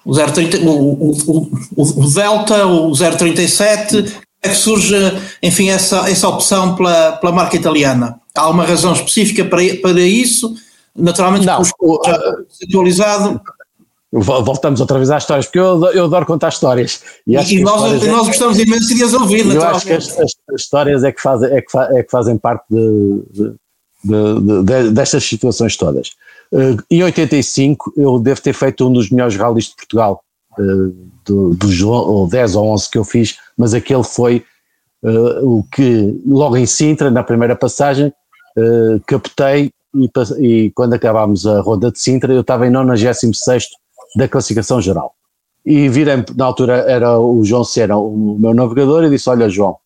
O, 0.04 0.12
030, 0.14 0.58
o, 0.60 1.10
o, 1.10 1.50
o, 1.76 2.04
o 2.04 2.10
Delta, 2.10 2.66
o 2.66 2.92
037, 2.92 4.16
é 4.42 4.48
que 4.48 4.54
surge, 4.54 4.94
enfim, 5.42 5.68
essa, 5.68 6.08
essa 6.08 6.28
opção 6.28 6.74
pela, 6.74 7.12
pela 7.12 7.32
marca 7.32 7.56
italiana? 7.56 8.18
Há 8.34 8.42
alguma 8.42 8.64
razão 8.64 8.92
específica 8.92 9.44
para, 9.44 9.62
para 9.82 10.00
isso? 10.00 10.54
Naturalmente, 10.96 11.44
não, 11.44 11.60
o, 11.80 12.00
atualizado. 12.66 13.40
Voltamos 14.10 14.80
outra 14.80 14.96
vez 14.96 15.10
às 15.10 15.22
histórias, 15.22 15.46
porque 15.46 15.58
eu, 15.58 15.84
eu 15.92 16.04
adoro 16.06 16.24
contar 16.24 16.48
histórias. 16.48 17.02
E, 17.26 17.36
e 17.36 17.60
nós, 17.60 17.82
nós 17.82 18.02
é, 18.04 18.26
gostamos 18.26 18.58
imenso 18.58 18.94
de 18.94 19.04
as 19.04 19.12
ouvir, 19.12 19.46
Eu 19.46 19.62
acho 19.62 19.84
que 19.84 19.92
as, 19.92 20.08
as, 20.18 20.32
as, 20.48 20.60
histórias 20.60 21.04
é 21.04 21.12
que, 21.12 21.20
fazem, 21.20 21.50
é, 21.50 21.60
que 21.60 21.70
fa, 21.70 21.88
é 21.92 22.02
que 22.02 22.10
fazem 22.10 22.38
parte 22.38 22.64
de, 22.70 23.22
de, 23.30 23.54
de, 24.04 24.62
de, 24.64 24.90
destas 24.92 25.24
situações 25.24 25.76
todas. 25.76 26.12
Uh, 26.50 26.82
em 26.90 27.02
85 27.02 27.92
eu 27.98 28.18
devo 28.18 28.40
ter 28.40 28.54
feito 28.54 28.88
um 28.88 28.92
dos 28.92 29.10
melhores 29.10 29.36
rallies 29.36 29.66
de 29.66 29.76
Portugal, 29.76 30.24
uh, 30.58 30.94
do, 31.26 31.54
dos 31.54 31.82
ou 31.82 32.26
10 32.26 32.56
ou 32.56 32.66
11 32.68 32.90
que 32.90 32.96
eu 32.96 33.04
fiz, 33.04 33.36
mas 33.58 33.74
aquele 33.74 34.04
foi 34.04 34.42
uh, 35.02 35.58
o 35.58 35.64
que, 35.70 36.18
logo 36.26 36.56
em 36.56 36.64
Sintra, 36.64 37.10
na 37.10 37.22
primeira 37.22 37.54
passagem, 37.54 38.12
captei 39.06 39.70
e, 39.94 40.10
e, 40.40 40.70
quando 40.72 40.94
acabámos 40.94 41.46
a 41.46 41.60
ronda 41.60 41.92
de 41.92 42.00
Sintra 42.00 42.32
eu 42.32 42.40
estava 42.40 42.66
em 42.66 42.70
96 42.70 43.66
da 44.16 44.28
classificação 44.28 44.80
geral. 44.80 45.14
E 45.64 45.88
virei, 45.88 46.24
na 46.36 46.44
altura 46.44 46.84
era 46.88 47.18
o 47.18 47.44
João 47.44 47.64
Sena, 47.64 47.96
o 47.96 48.36
meu 48.38 48.54
navegador, 48.54 49.04
e 49.04 49.10
disse: 49.10 49.28
Olha, 49.28 49.48
João, 49.48 49.76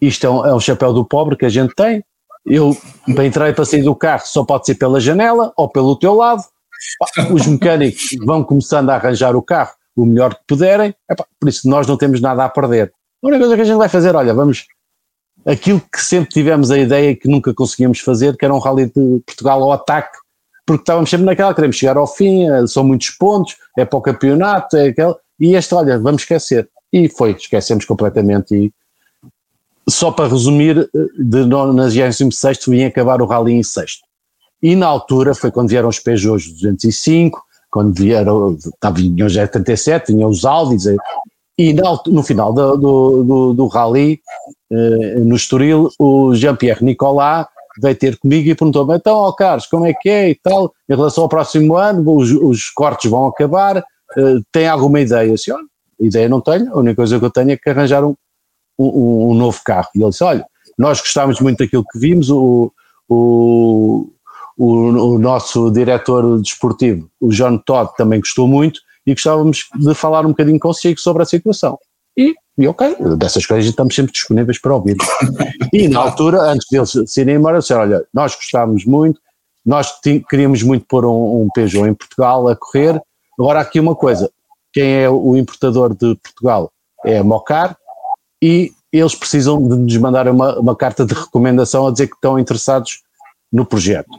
isto 0.00 0.26
é 0.26 0.30
um, 0.30 0.46
é 0.46 0.54
um 0.54 0.60
chapéu 0.60 0.92
do 0.92 1.04
pobre 1.04 1.36
que 1.36 1.44
a 1.44 1.48
gente 1.48 1.74
tem. 1.74 2.04
Eu, 2.44 2.76
para 3.14 3.26
entrar 3.26 3.48
e 3.48 3.52
para 3.52 3.64
sair 3.64 3.82
do 3.82 3.94
carro, 3.94 4.22
só 4.24 4.44
pode 4.44 4.66
ser 4.66 4.76
pela 4.76 5.00
janela 5.00 5.52
ou 5.56 5.68
pelo 5.68 5.96
teu 5.96 6.14
lado. 6.14 6.42
Os 7.32 7.46
mecânicos 7.46 8.02
vão 8.24 8.44
começando 8.44 8.90
a 8.90 8.94
arranjar 8.94 9.34
o 9.34 9.42
carro 9.42 9.72
o 9.96 10.04
melhor 10.04 10.34
que 10.34 10.42
puderem, 10.46 10.94
por 11.40 11.48
isso 11.48 11.68
nós 11.68 11.86
não 11.86 11.96
temos 11.96 12.20
nada 12.20 12.44
a 12.44 12.48
perder. 12.48 12.92
A 13.22 13.26
única 13.26 13.40
coisa 13.40 13.56
que 13.56 13.62
a 13.62 13.64
gente 13.64 13.78
vai 13.78 13.88
fazer, 13.88 14.14
olha, 14.14 14.34
vamos. 14.34 14.66
Aquilo 15.44 15.80
que 15.80 16.00
sempre 16.00 16.28
tivemos 16.30 16.70
a 16.70 16.78
ideia 16.78 17.16
que 17.16 17.28
nunca 17.28 17.54
conseguimos 17.54 18.00
fazer, 18.00 18.36
que 18.36 18.44
era 18.44 18.54
um 18.54 18.58
rally 18.58 18.86
de 18.86 19.22
Portugal 19.24 19.62
ao 19.62 19.72
ataque, 19.72 20.18
porque 20.66 20.82
estávamos 20.82 21.08
sempre 21.08 21.24
naquela, 21.24 21.54
queremos 21.54 21.76
chegar 21.76 21.96
ao 21.96 22.06
fim, 22.08 22.50
eh, 22.50 22.66
são 22.66 22.82
muitos 22.84 23.10
pontos, 23.10 23.56
é 23.78 23.84
para 23.84 23.98
o 23.98 24.02
campeonato, 24.02 24.76
é 24.76 24.88
aquela, 24.88 25.16
e 25.38 25.54
este, 25.54 25.74
olha, 25.74 25.98
vamos 25.98 26.22
esquecer. 26.22 26.68
E 26.92 27.08
foi, 27.08 27.32
esquecemos 27.32 27.84
completamente. 27.84 28.54
E 28.54 28.72
só 29.88 30.10
para 30.10 30.28
resumir, 30.28 30.78
eh, 30.78 31.06
de, 31.18 31.46
na 31.46 31.86
26 31.86 32.58
vinha 32.66 32.88
acabar 32.88 33.22
o 33.22 33.26
rally 33.26 33.54
em 33.54 33.62
sexto. 33.62 34.02
E 34.62 34.74
na 34.74 34.86
altura 34.86 35.34
foi 35.34 35.50
quando 35.50 35.68
vieram 35.68 35.88
os 35.88 36.00
Peugeot 36.00 36.50
205, 36.52 37.40
quando 37.70 37.94
vieram, 37.94 38.54
estava, 38.54 38.96
vinham 38.96 39.26
os 39.26 39.34
G37, 39.34 40.08
vinham 40.08 40.30
os 40.30 40.44
Audis, 40.44 40.86
eh, 40.86 40.96
e 41.58 41.72
no, 41.72 42.02
no 42.08 42.22
final 42.22 42.52
do, 42.52 42.76
do, 42.76 43.24
do, 43.24 43.54
do 43.54 43.66
rally, 43.66 44.20
eh, 44.70 45.18
no 45.18 45.36
Estoril, 45.36 45.90
o 45.98 46.34
Jean-Pierre 46.34 46.84
Nicolas 46.84 47.46
veio 47.80 47.96
ter 47.96 48.18
comigo 48.18 48.48
e 48.48 48.54
perguntou-me, 48.54 48.96
então, 48.96 49.16
ó 49.16 49.32
Carlos, 49.32 49.66
como 49.66 49.86
é 49.86 49.94
que 49.94 50.08
é 50.08 50.30
e 50.30 50.34
tal, 50.34 50.72
em 50.88 50.94
relação 50.94 51.24
ao 51.24 51.28
próximo 51.28 51.76
ano, 51.76 52.16
os, 52.16 52.30
os 52.30 52.70
cortes 52.70 53.10
vão 53.10 53.26
acabar, 53.26 53.78
uh, 53.78 54.42
tem 54.52 54.68
alguma 54.68 55.00
ideia? 55.00 55.28
Eu 55.28 55.34
disse, 55.34 55.52
olha, 55.52 55.64
ideia 56.00 56.28
não 56.28 56.40
tenho, 56.40 56.72
a 56.72 56.78
única 56.78 56.96
coisa 56.96 57.18
que 57.18 57.24
eu 57.24 57.30
tenho 57.30 57.52
é 57.52 57.56
que 57.56 57.68
arranjar 57.68 58.04
um, 58.04 58.14
um, 58.78 59.30
um 59.30 59.34
novo 59.34 59.60
carro. 59.64 59.88
E 59.94 60.00
ele 60.00 60.10
disse, 60.10 60.24
olha, 60.24 60.44
nós 60.78 61.00
gostámos 61.00 61.40
muito 61.40 61.58
daquilo 61.58 61.84
que 61.90 61.98
vimos, 61.98 62.30
o, 62.30 62.72
o, 63.08 64.08
o, 64.56 64.66
o 64.66 65.18
nosso 65.18 65.70
diretor 65.70 66.40
desportivo, 66.40 67.08
o 67.20 67.28
John 67.28 67.58
Todd, 67.58 67.90
também 67.96 68.20
gostou 68.20 68.46
muito, 68.46 68.80
e 69.06 69.14
gostávamos 69.14 69.68
de 69.78 69.94
falar 69.94 70.26
um 70.26 70.30
bocadinho 70.30 70.58
consigo 70.58 70.98
sobre 71.00 71.22
a 71.22 71.26
situação. 71.26 71.78
E, 72.16 72.34
e 72.58 72.66
ok, 72.66 72.96
dessas 73.18 73.44
coisas 73.44 73.68
estamos 73.68 73.94
sempre 73.94 74.12
disponíveis 74.12 74.58
para 74.58 74.74
ouvir. 74.74 74.96
E 75.72 75.88
na 75.88 76.00
altura, 76.00 76.40
antes 76.42 76.66
deles 76.70 76.92
se 77.06 77.20
irem 77.20 77.36
embora, 77.36 77.58
disseram, 77.58 77.82
olha, 77.82 78.04
nós 78.14 78.34
gostávamos 78.34 78.84
muito, 78.84 79.20
nós 79.64 79.92
queríamos 80.30 80.62
muito 80.62 80.86
pôr 80.86 81.04
um, 81.04 81.42
um 81.42 81.48
Peugeot 81.52 81.86
em 81.86 81.92
Portugal 81.92 82.48
a 82.48 82.56
correr, 82.56 83.00
agora 83.38 83.60
aqui 83.60 83.78
uma 83.78 83.94
coisa, 83.94 84.30
quem 84.72 85.02
é 85.02 85.10
o 85.10 85.36
importador 85.36 85.94
de 85.94 86.14
Portugal 86.16 86.72
é 87.04 87.18
a 87.18 87.24
Mocar 87.24 87.76
e 88.42 88.72
eles 88.92 89.14
precisam 89.14 89.60
de 89.68 89.76
nos 89.76 89.96
mandar 89.98 90.28
uma, 90.28 90.58
uma 90.58 90.76
carta 90.76 91.04
de 91.04 91.12
recomendação 91.12 91.86
a 91.86 91.92
dizer 91.92 92.06
que 92.06 92.14
estão 92.14 92.38
interessados 92.38 93.02
no 93.52 93.66
projeto. 93.66 94.10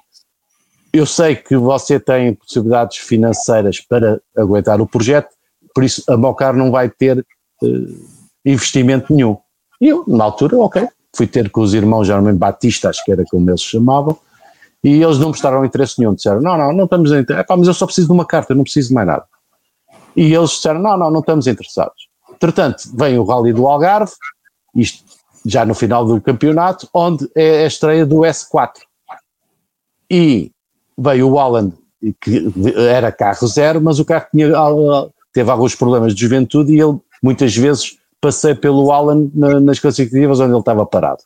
Eu 0.94 1.06
sei 1.06 1.36
que 1.36 1.56
você 1.56 2.00
tem 2.00 2.34
possibilidades 2.34 2.98
financeiras 2.98 3.80
para 3.80 4.22
aguentar 4.36 4.82
o 4.82 4.88
projeto, 4.88 5.30
por 5.74 5.84
isso 5.84 6.04
a 6.08 6.18
Mocar 6.18 6.54
não 6.54 6.72
vai 6.72 6.90
ter 6.90 7.20
uh, 7.20 8.17
investimento 8.52 9.14
nenhum. 9.14 9.38
E 9.80 9.88
eu, 9.88 10.04
na 10.08 10.24
altura, 10.24 10.58
ok, 10.58 10.88
fui 11.16 11.28
ter 11.28 11.50
com 11.50 11.62
os 11.62 11.74
irmãos 11.74 12.08
geralmente 12.08 12.38
Batista, 12.38 12.90
acho 12.90 13.04
que 13.04 13.12
era 13.12 13.24
como 13.30 13.50
eles 13.50 13.62
se 13.62 13.68
chamavam, 13.68 14.18
e 14.84 15.02
eles 15.02 15.18
não 15.18 15.30
mostraram 15.30 15.66
interesse 15.66 16.00
nenhum, 16.00 16.14
disseram, 16.14 16.42
não, 16.42 16.58
não, 16.58 16.74
não 16.74 16.84
estamos 16.86 17.12
é, 17.12 17.26
mas 17.50 17.68
eu 17.68 17.74
só 17.74 17.86
preciso 17.86 18.08
de 18.08 18.14
uma 18.14 18.26
carta, 18.26 18.56
não 18.56 18.64
preciso 18.64 18.90
de 18.90 18.94
mais 18.94 19.08
nada. 19.08 19.26
E 20.16 20.34
eles 20.34 20.52
disseram, 20.52 20.80
não, 20.80 20.98
não, 20.98 21.12
não 21.12 21.20
estamos 21.20 21.48
interessados. 21.48 22.08
Entretanto, 22.32 22.84
vem 22.96 23.18
o 23.18 23.24
Rally 23.24 23.54
do 23.54 23.68
Algarve, 23.68 24.14
isto 24.76 25.04
já 25.46 25.66
no 25.66 25.74
final 25.74 26.06
do 26.06 26.22
campeonato, 26.22 26.88
onde 26.94 27.30
é 27.36 27.64
a 27.64 27.68
estreia 27.68 28.06
do 28.06 28.18
S4. 28.18 28.74
E 30.10 30.52
veio 30.98 31.28
o 31.28 31.32
Holland, 31.32 31.74
que 32.22 32.52
era 32.90 33.12
carro 33.12 33.48
zero, 33.48 33.82
mas 33.82 34.00
o 34.00 34.06
carro 34.06 34.28
tinha, 34.32 34.50
teve 35.34 35.50
alguns 35.50 35.76
problemas 35.76 36.14
de 36.14 36.22
juventude 36.22 36.74
e 36.74 36.80
ele 36.80 37.00
muitas 37.22 37.56
vezes 37.56 37.98
passei 38.22 38.56
pelo 38.56 38.92
Alan 38.92 39.30
nas 39.36 39.80
classificativas 39.80 40.40
onde 40.40 40.52
ele 40.52 40.60
estava 40.60 40.86
parado. 40.86 41.24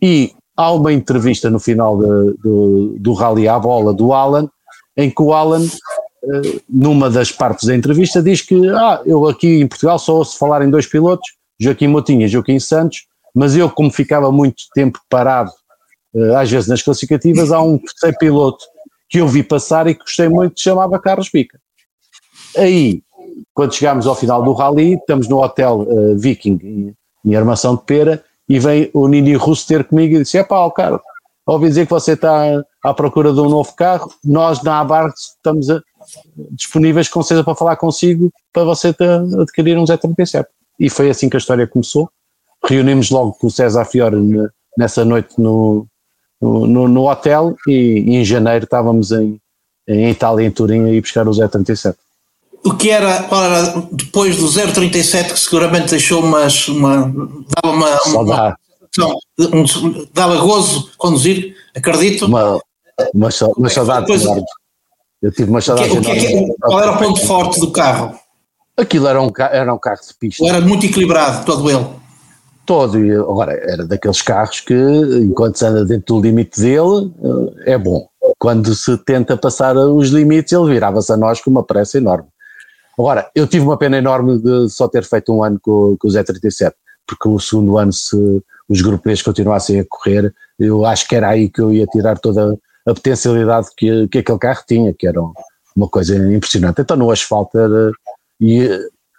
E 0.00 0.32
há 0.56 0.72
uma 0.72 0.92
entrevista 0.92 1.50
no 1.50 1.60
final 1.60 1.98
de, 1.98 2.36
do, 2.42 2.96
do 2.98 3.12
Rally 3.12 3.48
à 3.48 3.58
bola 3.58 3.92
do 3.92 4.12
Alan, 4.12 4.48
em 4.96 5.10
que 5.10 5.22
o 5.22 5.32
Alan, 5.32 5.64
eh, 5.64 6.60
numa 6.68 7.08
das 7.10 7.30
partes 7.30 7.66
da 7.66 7.74
entrevista, 7.74 8.22
diz 8.22 8.42
que 8.42 8.68
ah, 8.70 9.00
eu 9.06 9.28
aqui 9.28 9.60
em 9.60 9.66
Portugal 9.66 9.98
só 9.98 10.16
ouço 10.16 10.38
falar 10.38 10.62
em 10.62 10.70
dois 10.70 10.86
pilotos, 10.86 11.28
Joaquim 11.60 11.88
Motinha 11.88 12.26
e 12.26 12.28
Joaquim 12.28 12.58
Santos, 12.58 13.06
mas 13.34 13.56
eu, 13.56 13.70
como 13.70 13.90
ficava 13.90 14.32
muito 14.32 14.64
tempo 14.74 14.98
parado, 15.08 15.52
eh, 16.14 16.34
às 16.34 16.50
vezes 16.50 16.68
nas 16.68 16.82
classificativas, 16.82 17.52
há 17.52 17.60
um 17.60 17.78
terceiro 17.78 18.16
piloto 18.18 18.64
que 19.08 19.18
eu 19.18 19.28
vi 19.28 19.42
passar 19.42 19.86
e 19.86 19.94
que 19.94 20.00
gostei 20.00 20.28
muito, 20.28 20.60
chamava 20.60 20.98
Carlos 20.98 21.28
Pica. 21.28 21.60
Aí, 22.56 23.02
quando 23.54 23.74
chegámos 23.74 24.06
ao 24.06 24.14
final 24.14 24.42
do 24.42 24.52
rally, 24.52 24.94
estamos 24.94 25.28
no 25.28 25.42
hotel 25.42 25.80
uh, 25.80 26.16
Viking, 26.16 26.94
em, 27.24 27.34
Armação 27.34 27.76
de 27.76 27.82
Pera, 27.82 28.24
e 28.48 28.58
vem 28.58 28.90
o 28.94 29.06
Nini 29.08 29.34
Russo 29.34 29.66
ter 29.66 29.84
comigo 29.84 30.16
e 30.16 30.22
disse: 30.22 30.38
é 30.38 30.44
pá, 30.44 30.70
cara, 30.70 31.00
ouvi 31.46 31.68
dizer 31.68 31.86
que 31.86 31.90
você 31.90 32.12
está 32.12 32.62
à 32.82 32.94
procura 32.94 33.32
de 33.32 33.40
um 33.40 33.48
novo 33.48 33.74
carro, 33.74 34.12
nós 34.24 34.62
na 34.62 34.80
Abarth 34.80 35.16
estamos 35.16 35.68
a, 35.70 35.80
disponíveis 36.50 37.08
com 37.08 37.22
certeza 37.22 37.44
para 37.44 37.54
falar 37.54 37.76
consigo 37.76 38.30
para 38.52 38.64
você 38.64 38.94
adquirir 39.40 39.76
um 39.76 39.84
Z37. 39.84 40.46
E 40.78 40.88
foi 40.88 41.10
assim 41.10 41.28
que 41.28 41.36
a 41.36 41.38
história 41.38 41.66
começou. 41.66 42.08
Reunimos 42.64 43.10
logo 43.10 43.32
com 43.32 43.48
o 43.48 43.50
César 43.50 43.84
Fiore 43.84 44.16
nessa 44.76 45.04
noite 45.04 45.34
no, 45.38 45.86
no, 46.40 46.88
no 46.88 47.10
hotel 47.10 47.56
e, 47.66 48.04
e, 48.06 48.16
em 48.16 48.24
janeiro 48.24 48.64
estávamos 48.64 49.12
em, 49.12 49.40
em 49.86 50.10
Itália, 50.10 50.46
em 50.46 50.50
Turim, 50.50 50.84
a 50.84 50.90
ir 50.90 51.00
buscar 51.00 51.26
o 51.26 51.32
Z37 51.32 51.94
o 52.64 52.74
que 52.74 52.90
era, 52.90 53.22
qual 53.24 53.44
era 53.44 53.86
depois 53.92 54.36
do 54.36 54.50
037 54.50 55.32
que 55.32 55.40
seguramente 55.40 55.90
deixou 55.90 56.22
umas, 56.22 56.68
uma, 56.68 57.12
dava 57.62 57.74
uma, 57.74 57.98
uma, 58.06 58.56
um, 59.54 60.06
dava 60.12 60.36
gozo 60.38 60.90
conduzir, 60.96 61.54
acredito. 61.74 62.26
Uma, 62.26 62.60
uma, 63.14 63.28
uma 63.56 63.68
saudade 63.68 64.06
depois, 64.06 64.24
Eu 65.22 65.32
tive 65.32 65.50
uma 65.50 65.60
saudade. 65.60 65.90
O 65.90 66.00
que, 66.00 66.10
o 66.10 66.14
que, 66.14 66.26
é 66.26 66.46
qual 66.60 66.80
era 66.80 66.92
o 66.92 66.98
ponto 66.98 67.20
forte 67.20 67.60
do 67.60 67.70
carro? 67.70 68.18
Aquilo 68.76 69.08
era 69.08 69.20
um, 69.20 69.30
era 69.36 69.74
um 69.74 69.78
carro 69.78 70.00
de 70.06 70.14
pista. 70.14 70.46
Era 70.46 70.60
muito 70.60 70.86
equilibrado, 70.86 71.44
todo 71.44 71.68
ele. 71.68 71.84
Todo, 72.64 72.98
agora 73.22 73.52
era 73.52 73.86
daqueles 73.86 74.20
carros 74.20 74.60
que, 74.60 74.74
enquanto 75.22 75.56
se 75.56 75.64
anda 75.64 75.84
dentro 75.84 76.16
do 76.16 76.20
limite 76.20 76.60
dele, 76.60 77.10
eh, 77.64 77.72
é 77.72 77.78
bom. 77.78 78.06
Quando 78.38 78.74
se 78.74 78.96
tenta 78.98 79.38
passar 79.38 79.74
os 79.76 80.10
limites, 80.10 80.52
ele 80.52 80.74
virava-se 80.74 81.10
a 81.10 81.16
nós 81.16 81.40
com 81.40 81.50
uma 81.50 81.64
pressa 81.64 81.96
enorme. 81.96 82.28
Agora, 82.98 83.30
eu 83.32 83.46
tive 83.46 83.64
uma 83.64 83.76
pena 83.76 83.96
enorme 83.96 84.38
de 84.38 84.68
só 84.68 84.88
ter 84.88 85.04
feito 85.04 85.32
um 85.32 85.44
ano 85.44 85.60
com, 85.62 85.96
com 85.96 86.08
o 86.08 86.10
Z37, 86.10 86.72
porque 87.06 87.28
o 87.28 87.38
segundo 87.38 87.78
ano, 87.78 87.92
se 87.92 88.16
os 88.68 88.82
grupos 88.82 89.22
continuassem 89.22 89.78
a 89.78 89.84
correr, 89.88 90.34
eu 90.58 90.84
acho 90.84 91.06
que 91.06 91.14
era 91.14 91.28
aí 91.28 91.48
que 91.48 91.60
eu 91.60 91.72
ia 91.72 91.86
tirar 91.86 92.18
toda 92.18 92.58
a 92.84 92.94
potencialidade 92.94 93.68
que, 93.76 94.08
que 94.08 94.18
aquele 94.18 94.38
carro 94.38 94.64
tinha, 94.66 94.92
que 94.92 95.06
era 95.06 95.20
uma 95.76 95.88
coisa 95.88 96.16
impressionante. 96.16 96.80
Então 96.80 96.96
no 96.96 97.10
asfalto 97.10 97.56
era, 97.56 97.92
e 98.40 98.68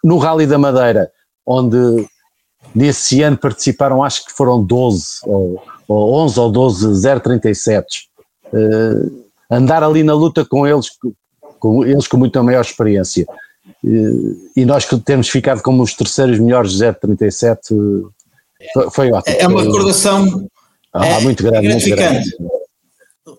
no 0.04 0.18
Rally 0.18 0.46
da 0.46 0.58
Madeira, 0.58 1.10
onde 1.46 2.06
nesse 2.76 3.22
ano 3.22 3.38
participaram, 3.38 4.04
acho 4.04 4.26
que 4.26 4.34
foram 4.34 4.62
12 4.62 5.06
ou, 5.24 5.64
ou 5.88 6.14
11 6.16 6.40
ou 6.40 6.52
12 6.52 7.02
037, 7.24 8.10
uh, 8.54 9.24
andar 9.50 9.84
ali 9.84 10.04
na 10.04 10.14
luta 10.14 10.44
com 10.44 10.68
eles, 10.68 10.90
com 11.60 11.86
eles 11.86 12.08
com 12.08 12.18
muita 12.18 12.44
maior 12.44 12.62
experiência, 12.62 13.26
e 13.84 14.66
nós 14.66 14.86
que 14.86 14.98
temos 15.00 15.30
ficado 15.30 15.62
como 15.62 15.82
os 15.82 15.94
terceiros 15.94 16.40
melhores 16.40 16.78
037 16.78 17.74
foi, 18.74 18.92
foi 18.92 19.12
ótimo. 19.12 19.38
É 19.40 19.48
uma 19.48 19.64
recordação 19.64 20.50
ah, 20.94 21.06
é, 21.06 21.20
muito 21.22 21.44
grande, 21.44 21.68
muito 21.68 21.90
grande. 21.90 22.30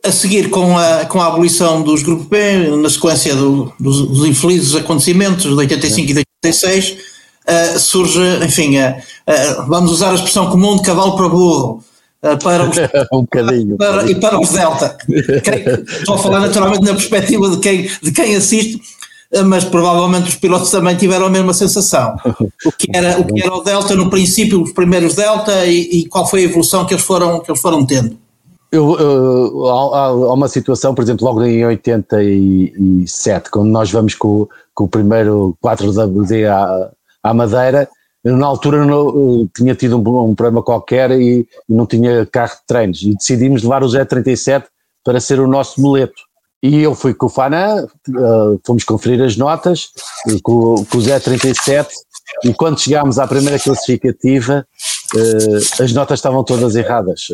A 0.05 0.13
seguir 0.13 0.51
com 0.51 0.79
a, 0.79 1.05
com 1.07 1.21
a 1.21 1.27
abolição 1.27 1.83
dos 1.83 2.03
grupos 2.03 2.27
B, 2.27 2.77
na 2.77 2.89
sequência 2.89 3.35
do, 3.35 3.73
dos, 3.79 4.09
dos, 4.09 4.25
infelizes 4.25 4.75
acontecimentos 4.77 5.45
de 5.45 5.53
85 5.53 5.99
é. 5.99 6.11
e 6.11 6.15
de 6.15 6.25
86, 6.45 6.91
uh, 6.91 7.79
surge, 7.79 8.21
enfim, 8.45 8.79
uh, 8.79 8.97
uh, 8.97 9.67
vamos 9.67 9.93
usar 9.93 10.13
a 10.13 10.15
expressão 10.15 10.49
comum 10.49 10.77
de 10.77 10.83
cavalo 10.83 11.17
para 11.17 11.29
burro. 11.29 11.85
para 12.43 12.71
os, 12.71 12.77
um 13.13 13.23
bocadinho, 13.23 13.77
para, 13.77 14.11
e 14.11 14.15
para 14.15 14.41
os 14.41 14.51
Delta. 14.51 14.97
Estou 15.09 16.15
a 16.15 16.19
falar 16.19 16.41
naturalmente 16.41 16.83
na 16.83 16.95
perspectiva 16.95 17.51
de 17.51 17.59
quem, 17.59 17.91
de 18.01 18.13
quem 18.13 18.37
assiste, 18.37 18.81
eh, 18.81 19.00
mas 19.47 19.65
provavelmente 19.65 20.29
os 20.29 20.35
pilotos 20.35 20.71
também 20.71 20.97
tiveram 20.97 21.27
a 21.27 21.31
mesma 21.31 21.55
sensação. 21.55 22.17
O 22.67 22.73
que 22.73 22.89
era 22.95 23.19
o, 23.19 23.25
que 23.25 23.43
era 23.43 23.55
o 23.55 23.63
Delta 23.63 23.95
no 23.95 24.11
princípio, 24.11 24.63
os 24.63 24.73
primeiros 24.73 25.15
Delta 25.15 25.65
e, 25.65 26.01
e 26.01 26.07
qual 26.07 26.27
foi 26.27 26.41
a 26.41 26.45
evolução 26.45 26.85
que 26.85 26.93
eles 26.93 27.05
foram, 27.05 27.41
que 27.41 27.51
eles 27.51 27.61
foram 27.61 27.87
tendo? 27.87 28.19
Eu, 28.71 28.99
eu, 28.99 29.67
há, 29.67 30.07
há, 30.07 30.33
uma 30.35 30.47
situação, 30.47 30.95
por 30.95 31.03
exemplo, 31.03 31.27
logo 31.27 31.43
em 31.43 31.65
87, 31.65 33.51
quando 33.51 33.69
nós 33.69 33.91
vamos 33.91 34.15
com, 34.15 34.47
com 34.75 34.85
o 34.85 34.89
primeiro 34.89 35.57
4WD 35.65 36.47
à, 36.47 36.91
à 37.23 37.35
Madeira, 37.35 37.89
eu, 38.23 38.37
na 38.37 38.47
altura 38.47 38.85
não, 38.85 39.49
tinha 39.57 39.75
tido 39.75 39.97
um, 39.97 40.31
um, 40.31 40.35
problema 40.35 40.63
qualquer 40.63 41.11
e, 41.13 41.41
e, 41.41 41.75
não 41.75 41.87
tinha 41.87 42.27
carro 42.27 42.53
de 42.53 42.67
treinos 42.67 43.03
e 43.03 43.15
decidimos 43.15 43.63
levar 43.63 43.83
o 43.83 43.87
Z37 43.87 44.65
para 45.03 45.21
ser 45.21 45.41
o 45.41 45.49
nosso 45.49 45.81
moleto. 45.81 46.30
E 46.63 46.83
eu 46.83 46.95
fui 46.95 47.15
com 47.15 47.27
o 47.27 47.31
Fanan, 47.31 47.87
uh, 47.87 48.61
fomos 48.65 48.85
conferir 48.85 49.23
as 49.23 49.37
notas, 49.37 49.89
com, 50.43 50.85
com 50.85 50.99
o 50.99 51.01
Zé 51.01 51.19
37, 51.19 51.95
e 52.45 52.53
quando 52.53 52.79
chegámos 52.79 53.19
à 53.19 53.27
primeira 53.27 53.59
classificativa, 53.59 54.67
uh, 55.15 55.83
as 55.83 55.93
notas 55.93 56.19
estavam 56.19 56.45
todas 56.45 56.77
erradas. 56.77 57.29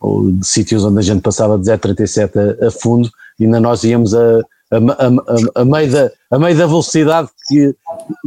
Uh, 0.00 0.32
de 0.32 0.46
sítios 0.46 0.84
onde 0.84 1.00
a 1.00 1.02
gente 1.02 1.22
passava 1.22 1.58
de 1.58 1.66
Zé 1.66 1.76
37 1.76 2.38
a, 2.38 2.68
a 2.68 2.70
fundo, 2.70 3.10
ainda 3.40 3.58
nós 3.58 3.82
íamos 3.82 4.14
a, 4.14 4.40
a, 4.70 4.76
a, 4.76 5.60
a, 5.60 5.64
meio 5.64 5.90
da, 5.90 6.10
a 6.30 6.38
meio 6.38 6.56
da 6.56 6.66
velocidade 6.66 7.28
que, 7.48 7.74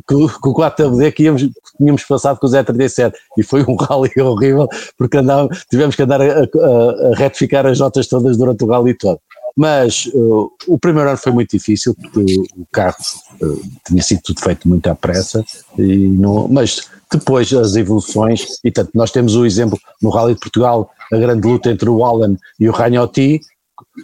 que, 0.07 0.15
que 0.15 0.49
o 0.49 0.53
4WD 0.53 1.11
que 1.13 1.23
íamos, 1.23 1.49
tínhamos 1.77 2.03
passado 2.03 2.39
com 2.39 2.47
o 2.47 2.49
Z37 2.49 3.13
e 3.37 3.43
foi 3.43 3.63
um 3.63 3.75
rally 3.79 4.11
horrível 4.19 4.67
porque 4.97 5.17
andava, 5.17 5.49
tivemos 5.69 5.95
que 5.95 6.03
andar 6.03 6.21
a, 6.21 6.25
a, 6.25 6.43
a, 6.43 7.15
retificar 7.15 7.65
as 7.65 7.79
notas 7.79 8.07
todas 8.07 8.37
durante 8.37 8.63
o 8.63 8.67
rally 8.67 8.93
todo. 8.93 9.19
Mas 9.59 10.05
uh, 10.13 10.49
o 10.67 10.79
primeiro 10.79 11.09
ano 11.09 11.17
foi 11.17 11.33
muito 11.33 11.51
difícil 11.51 11.93
porque 11.93 12.37
o 12.55 12.65
carro 12.71 12.95
uh, 13.41 13.61
tinha 13.85 14.01
sido 14.01 14.21
tudo 14.23 14.39
feito 14.39 14.69
muito 14.69 14.87
à 14.87 14.95
pressa, 14.95 15.43
e 15.77 16.07
não, 16.07 16.47
mas 16.47 16.87
depois 17.11 17.51
as 17.51 17.75
evoluções, 17.75 18.45
e 18.63 18.71
tanto 18.71 18.91
nós 18.93 19.11
temos 19.11 19.35
o 19.35 19.45
exemplo 19.45 19.77
no 20.01 20.11
Rally 20.11 20.35
de 20.35 20.39
Portugal, 20.39 20.89
a 21.11 21.17
grande 21.17 21.45
luta 21.45 21.69
entre 21.69 21.89
o 21.89 22.05
Alan 22.05 22.37
e 22.57 22.69
o 22.69 22.71
Ragnotti, 22.71 23.41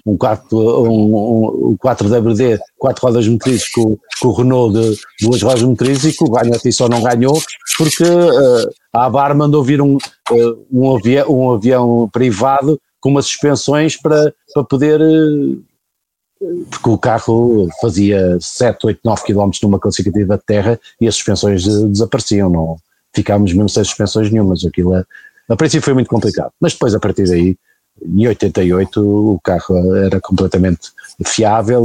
um 0.06 0.18
4, 0.18 0.58
um, 0.58 1.70
um 1.70 1.78
4 1.78 2.10
WD, 2.10 2.60
quatro 2.78 3.06
rodas 3.06 3.26
motrizes 3.26 3.70
com, 3.70 3.98
com 4.22 4.28
o 4.28 4.34
Renault 4.34 4.78
de 4.78 5.00
duas 5.22 5.42
rodas 5.42 5.64
motrizes 5.64 6.04
e 6.04 6.18
que 6.18 6.24
o 6.26 6.34
Ragnotti 6.34 6.70
só 6.74 6.90
não 6.90 7.02
ganhou 7.02 7.42
porque 7.78 8.04
uh, 8.04 8.70
a 8.94 9.06
Abar 9.06 9.34
mandou 9.38 9.64
vir 9.64 9.82
um, 9.82 9.96
uh, 9.96 10.66
um, 10.70 10.98
avião, 10.98 11.30
um 11.30 11.52
avião 11.52 12.10
privado 12.12 12.78
com 13.06 13.12
umas 13.12 13.28
suspensões 13.28 13.96
para, 13.96 14.34
para 14.52 14.64
poder 14.64 15.00
uh, 15.00 16.66
porque 16.72 16.90
o 16.90 16.98
carro 16.98 17.70
fazia 17.80 18.36
7, 18.42 18.88
8, 18.88 19.00
9 19.06 19.24
km 19.24 19.52
numa 19.62 19.80
classificativa 19.80 20.36
de 20.36 20.44
terra 20.44 20.80
e 21.00 21.08
as 21.08 21.14
suspensões 21.14 21.64
desapareciam, 21.64 22.50
não 22.50 22.78
ficámos 23.16 23.54
mesmo 23.54 23.70
sem 23.70 23.84
suspensões 23.84 24.32
nenhumas, 24.32 24.66
aquilo 24.66 24.96
é, 24.96 25.06
a 25.48 25.56
princípio 25.56 25.86
foi 25.86 25.94
muito 25.94 26.10
complicado, 26.10 26.52
mas 26.60 26.74
depois 26.74 26.96
a 26.96 27.00
partir 27.00 27.26
daí, 27.28 27.56
em 28.04 28.28
88 28.28 29.00
o 29.00 29.40
carro 29.44 29.96
era 29.98 30.20
completamente 30.20 30.92
fiável 31.24 31.84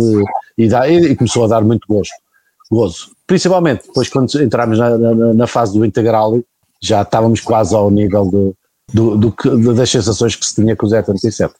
e, 0.56 0.64
e, 0.64 1.11
e 1.11 1.16
começou 1.16 1.44
a 1.44 1.48
dar 1.48 1.61
muito 1.61 1.87
gozo, 1.87 3.11
principalmente 3.26 3.87
depois 3.87 4.09
quando 4.09 4.42
entramos 4.42 4.78
na, 4.78 4.96
na, 4.96 5.35
na 5.35 5.46
fase 5.46 5.78
do 5.78 5.85
integral 5.85 6.40
já 6.83 7.02
estávamos 7.02 7.42
quase 7.42 7.74
ao 7.74 7.90
nível 7.90 8.24
do, 8.24 8.56
do, 8.92 9.16
do, 9.16 9.74
das 9.74 9.90
sensações 9.90 10.35
que 10.35 10.46
se 10.46 10.55
tinha 10.55 10.76
com 10.76 10.87
o 10.87 10.90
Z37. 10.90 11.50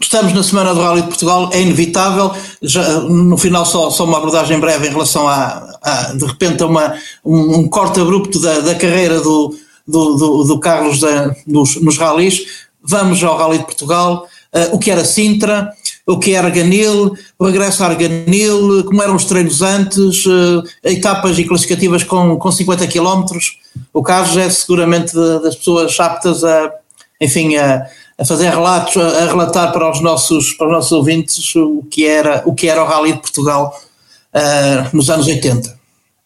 Estamos 0.00 0.32
na 0.32 0.42
Semana 0.42 0.74
do 0.74 0.80
Rally 0.80 1.02
de 1.02 1.08
Portugal, 1.08 1.48
é 1.52 1.60
inevitável. 1.60 2.32
Já, 2.60 3.00
no 3.02 3.38
final, 3.38 3.64
só, 3.64 3.88
só 3.88 4.04
uma 4.04 4.18
abordagem 4.18 4.58
breve 4.58 4.88
em 4.88 4.90
relação 4.90 5.28
a, 5.28 5.78
a 5.80 6.12
de 6.12 6.24
repente, 6.24 6.62
a 6.62 6.66
uma, 6.66 6.94
um, 7.24 7.58
um, 7.58 7.68
corte 7.68 8.00
abrupto 8.00 8.40
da, 8.40 8.60
da 8.60 8.74
carreira 8.74 9.20
do, 9.20 9.54
do, 9.86 10.14
do, 10.16 10.44
do 10.44 10.58
Carlos 10.58 10.98
da, 10.98 11.34
nos, 11.46 11.76
nos 11.76 11.98
rallies. 11.98 12.66
Vamos 12.82 13.22
ao 13.22 13.36
Rally 13.36 13.58
de 13.58 13.64
Portugal. 13.64 14.26
Uh, 14.52 14.74
o 14.74 14.78
que 14.78 14.90
era 14.90 15.04
Sintra, 15.04 15.72
o 16.06 16.18
que 16.18 16.34
era 16.34 16.50
Ganil, 16.50 17.16
o 17.38 17.46
regresso 17.46 17.82
a 17.84 17.86
Arganil, 17.86 18.84
como 18.84 19.02
eram 19.02 19.14
os 19.14 19.24
treinos 19.24 19.62
antes, 19.62 20.26
uh, 20.26 20.62
etapas 20.82 21.38
e 21.38 21.44
classificativas 21.44 22.02
com, 22.02 22.36
com 22.36 22.52
50 22.52 22.86
km. 22.88 23.24
O 23.92 24.02
Carlos 24.02 24.36
é 24.36 24.50
seguramente 24.50 25.14
das 25.14 25.56
pessoas 25.56 25.98
aptas 26.00 26.42
a, 26.42 26.72
enfim, 27.20 27.56
a 27.56 27.86
a 28.22 28.24
fazer 28.24 28.50
relatos, 28.50 28.96
a, 28.96 29.26
relatar 29.26 29.72
para 29.72 29.90
os 29.90 30.00
nossos, 30.00 30.52
para 30.52 30.68
os 30.68 30.72
nossos 30.72 30.92
ouvintes 30.92 31.54
o 31.56 31.82
que 31.90 32.06
era 32.06 32.42
o, 32.46 32.54
que 32.54 32.68
era 32.68 32.82
o 32.82 32.86
Rally 32.86 33.12
de 33.12 33.20
Portugal 33.20 33.76
uh, 34.34 34.96
nos 34.96 35.10
anos 35.10 35.26
80. 35.26 35.76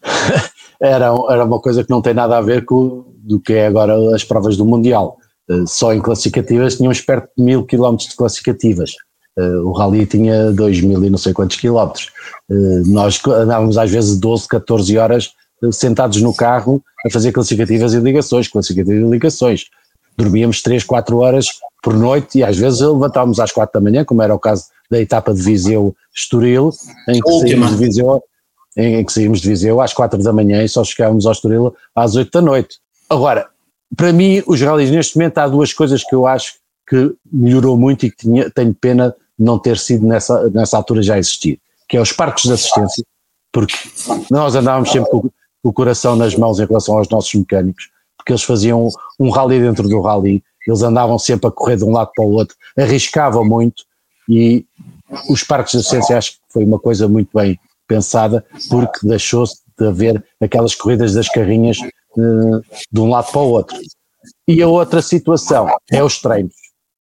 era, 0.80 1.06
era 1.30 1.44
uma 1.44 1.60
coisa 1.60 1.82
que 1.82 1.90
não 1.90 2.02
tem 2.02 2.14
nada 2.14 2.36
a 2.36 2.42
ver 2.42 2.64
com 2.64 3.04
do 3.18 3.40
que 3.40 3.54
é 3.54 3.66
agora 3.66 3.94
as 4.14 4.22
provas 4.22 4.56
do 4.56 4.64
Mundial. 4.64 5.16
Uh, 5.48 5.66
só 5.66 5.92
em 5.92 6.00
classificativas 6.00 6.76
tínhamos 6.76 7.00
perto 7.00 7.30
de 7.36 7.42
mil 7.42 7.64
quilómetros 7.64 8.10
de 8.10 8.16
classificativas. 8.16 8.92
Uh, 9.38 9.68
o 9.68 9.72
Rally 9.72 10.06
tinha 10.06 10.50
dois 10.50 10.80
mil 10.80 11.04
e 11.04 11.10
não 11.10 11.18
sei 11.18 11.32
quantos 11.32 11.56
quilómetros. 11.58 12.10
nós 12.86 13.20
andávamos 13.26 13.76
às 13.76 13.90
vezes 13.90 14.18
12, 14.18 14.48
14 14.48 14.96
horas 14.96 15.32
sentados 15.72 16.22
no 16.22 16.34
carro 16.34 16.82
a 17.06 17.10
fazer 17.10 17.32
classificativas 17.32 17.92
e 17.92 18.00
ligações, 18.00 18.48
classificativas 18.48 19.06
e 19.06 19.10
ligações 19.10 19.66
dormíamos 20.16 20.62
3, 20.62 20.82
4 20.84 21.18
horas 21.18 21.46
por 21.82 21.94
noite 21.94 22.38
e 22.38 22.44
às 22.44 22.56
vezes 22.56 22.80
levantávamos 22.80 23.38
às 23.38 23.52
4 23.52 23.78
da 23.80 23.84
manhã, 23.84 24.04
como 24.04 24.22
era 24.22 24.34
o 24.34 24.38
caso 24.38 24.64
da 24.90 25.00
etapa 25.00 25.34
de 25.34 25.42
Viseu-Estoril, 25.42 26.70
em 27.08 27.20
que 27.20 27.32
saímos 27.38 27.70
de 27.70 27.76
Viseu, 27.76 28.22
em, 28.76 29.04
que 29.04 29.12
saímos 29.12 29.40
de 29.40 29.48
Viseu 29.48 29.80
às 29.80 29.92
4 29.92 30.22
da 30.22 30.32
manhã 30.32 30.62
e 30.62 30.68
só 30.68 30.82
chegávamos 30.82 31.26
ao 31.26 31.32
Estoril 31.32 31.74
às 31.94 32.16
8 32.16 32.30
da 32.30 32.40
noite. 32.40 32.78
Agora, 33.08 33.48
para 33.96 34.12
mim, 34.12 34.42
os 34.46 34.60
rallies 34.60 34.90
neste 34.90 35.16
momento 35.16 35.38
há 35.38 35.46
duas 35.46 35.72
coisas 35.72 36.02
que 36.02 36.14
eu 36.14 36.26
acho 36.26 36.54
que 36.88 37.14
melhorou 37.30 37.76
muito 37.76 38.06
e 38.06 38.10
que 38.10 38.16
tinha, 38.16 38.50
tenho 38.50 38.74
pena 38.74 39.14
não 39.38 39.58
ter 39.58 39.78
sido 39.78 40.06
nessa, 40.06 40.48
nessa 40.50 40.76
altura 40.76 41.02
já 41.02 41.18
existir, 41.18 41.60
que 41.88 41.96
é 41.96 42.00
os 42.00 42.12
parques 42.12 42.44
de 42.44 42.52
assistência, 42.52 43.04
porque 43.52 43.74
nós 44.30 44.54
andávamos 44.54 44.90
sempre 44.90 45.10
com, 45.10 45.30
o 45.62 45.72
coração 45.72 46.14
nas 46.14 46.36
mãos 46.36 46.60
em 46.60 46.66
relação 46.66 46.96
aos 46.96 47.08
nossos 47.08 47.34
mecânicos, 47.34 47.90
porque 48.16 48.32
eles 48.32 48.42
faziam 48.42 48.88
um 49.18 49.30
rally 49.30 49.60
dentro 49.60 49.88
do 49.88 50.00
rally, 50.00 50.42
eles 50.66 50.82
andavam 50.82 51.18
sempre 51.18 51.48
a 51.48 51.50
correr 51.50 51.76
de 51.76 51.84
um 51.84 51.92
lado 51.92 52.10
para 52.14 52.24
o 52.24 52.30
outro, 52.30 52.56
arriscavam 52.78 53.44
muito 53.44 53.84
e 54.28 54.64
os 55.28 55.42
parques 55.42 55.72
de 55.72 55.78
assistência 55.78 56.18
acho 56.18 56.32
que 56.32 56.38
foi 56.50 56.64
uma 56.64 56.78
coisa 56.78 57.08
muito 57.08 57.30
bem 57.34 57.58
pensada 57.86 58.44
porque 58.68 59.06
deixou-se 59.06 59.60
de 59.78 59.86
haver 59.86 60.24
aquelas 60.40 60.74
corridas 60.74 61.14
das 61.14 61.28
carrinhas 61.28 61.78
uh, 62.16 62.60
de 62.90 63.00
um 63.00 63.08
lado 63.08 63.30
para 63.30 63.40
o 63.40 63.50
outro. 63.50 63.76
E 64.48 64.62
a 64.62 64.68
outra 64.68 65.02
situação 65.02 65.68
é 65.90 66.02
os 66.02 66.20
treinos. 66.20 66.54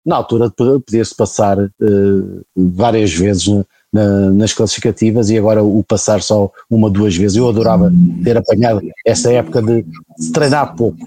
Na 0.06 0.16
altura 0.16 0.50
podia-se 0.50 1.16
passar 1.16 1.58
uh, 1.60 2.46
várias 2.56 3.14
vezes 3.14 3.48
na, 3.94 4.32
nas 4.32 4.54
classificativas 4.54 5.30
e 5.30 5.38
agora 5.38 5.64
o 5.64 5.84
passar 5.84 6.22
só 6.22 6.52
uma, 6.70 6.90
duas 6.90 7.16
vezes. 7.16 7.38
Eu 7.38 7.48
adorava 7.48 7.92
ter 8.24 8.38
apanhado 8.38 8.82
essa 9.06 9.32
época 9.32 9.62
de, 9.62 9.86
treinar 10.34 10.76
pouco. 10.76 10.98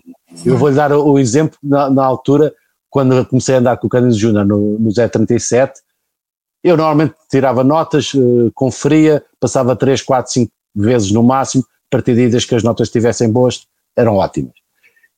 Eu 0.44 0.56
vou-lhe 0.56 0.76
dar 0.76 0.92
o 0.92 1.18
exemplo 1.18 1.58
na, 1.62 1.90
na, 1.90 2.04
altura, 2.04 2.52
quando 2.90 3.24
comecei 3.26 3.54
a 3.54 3.58
andar 3.58 3.76
com 3.76 3.86
o 3.86 3.90
Cândido 3.90 4.14
Júnior 4.14 4.44
no, 4.44 4.78
no 4.78 4.90
Z37, 4.90 5.72
eu 6.62 6.76
normalmente 6.76 7.14
tirava 7.30 7.62
notas, 7.62 8.14
uh, 8.14 8.50
conferia, 8.54 9.22
passava 9.38 9.76
3, 9.76 10.02
4, 10.02 10.32
5 10.32 10.52
vezes 10.74 11.12
no 11.12 11.22
máximo, 11.22 11.62
a 11.62 11.96
partir 11.96 12.14
que 12.46 12.54
as 12.54 12.62
notas 12.62 12.88
estivessem 12.88 13.30
boas, 13.30 13.66
eram 13.96 14.16
ótimas. 14.16 14.63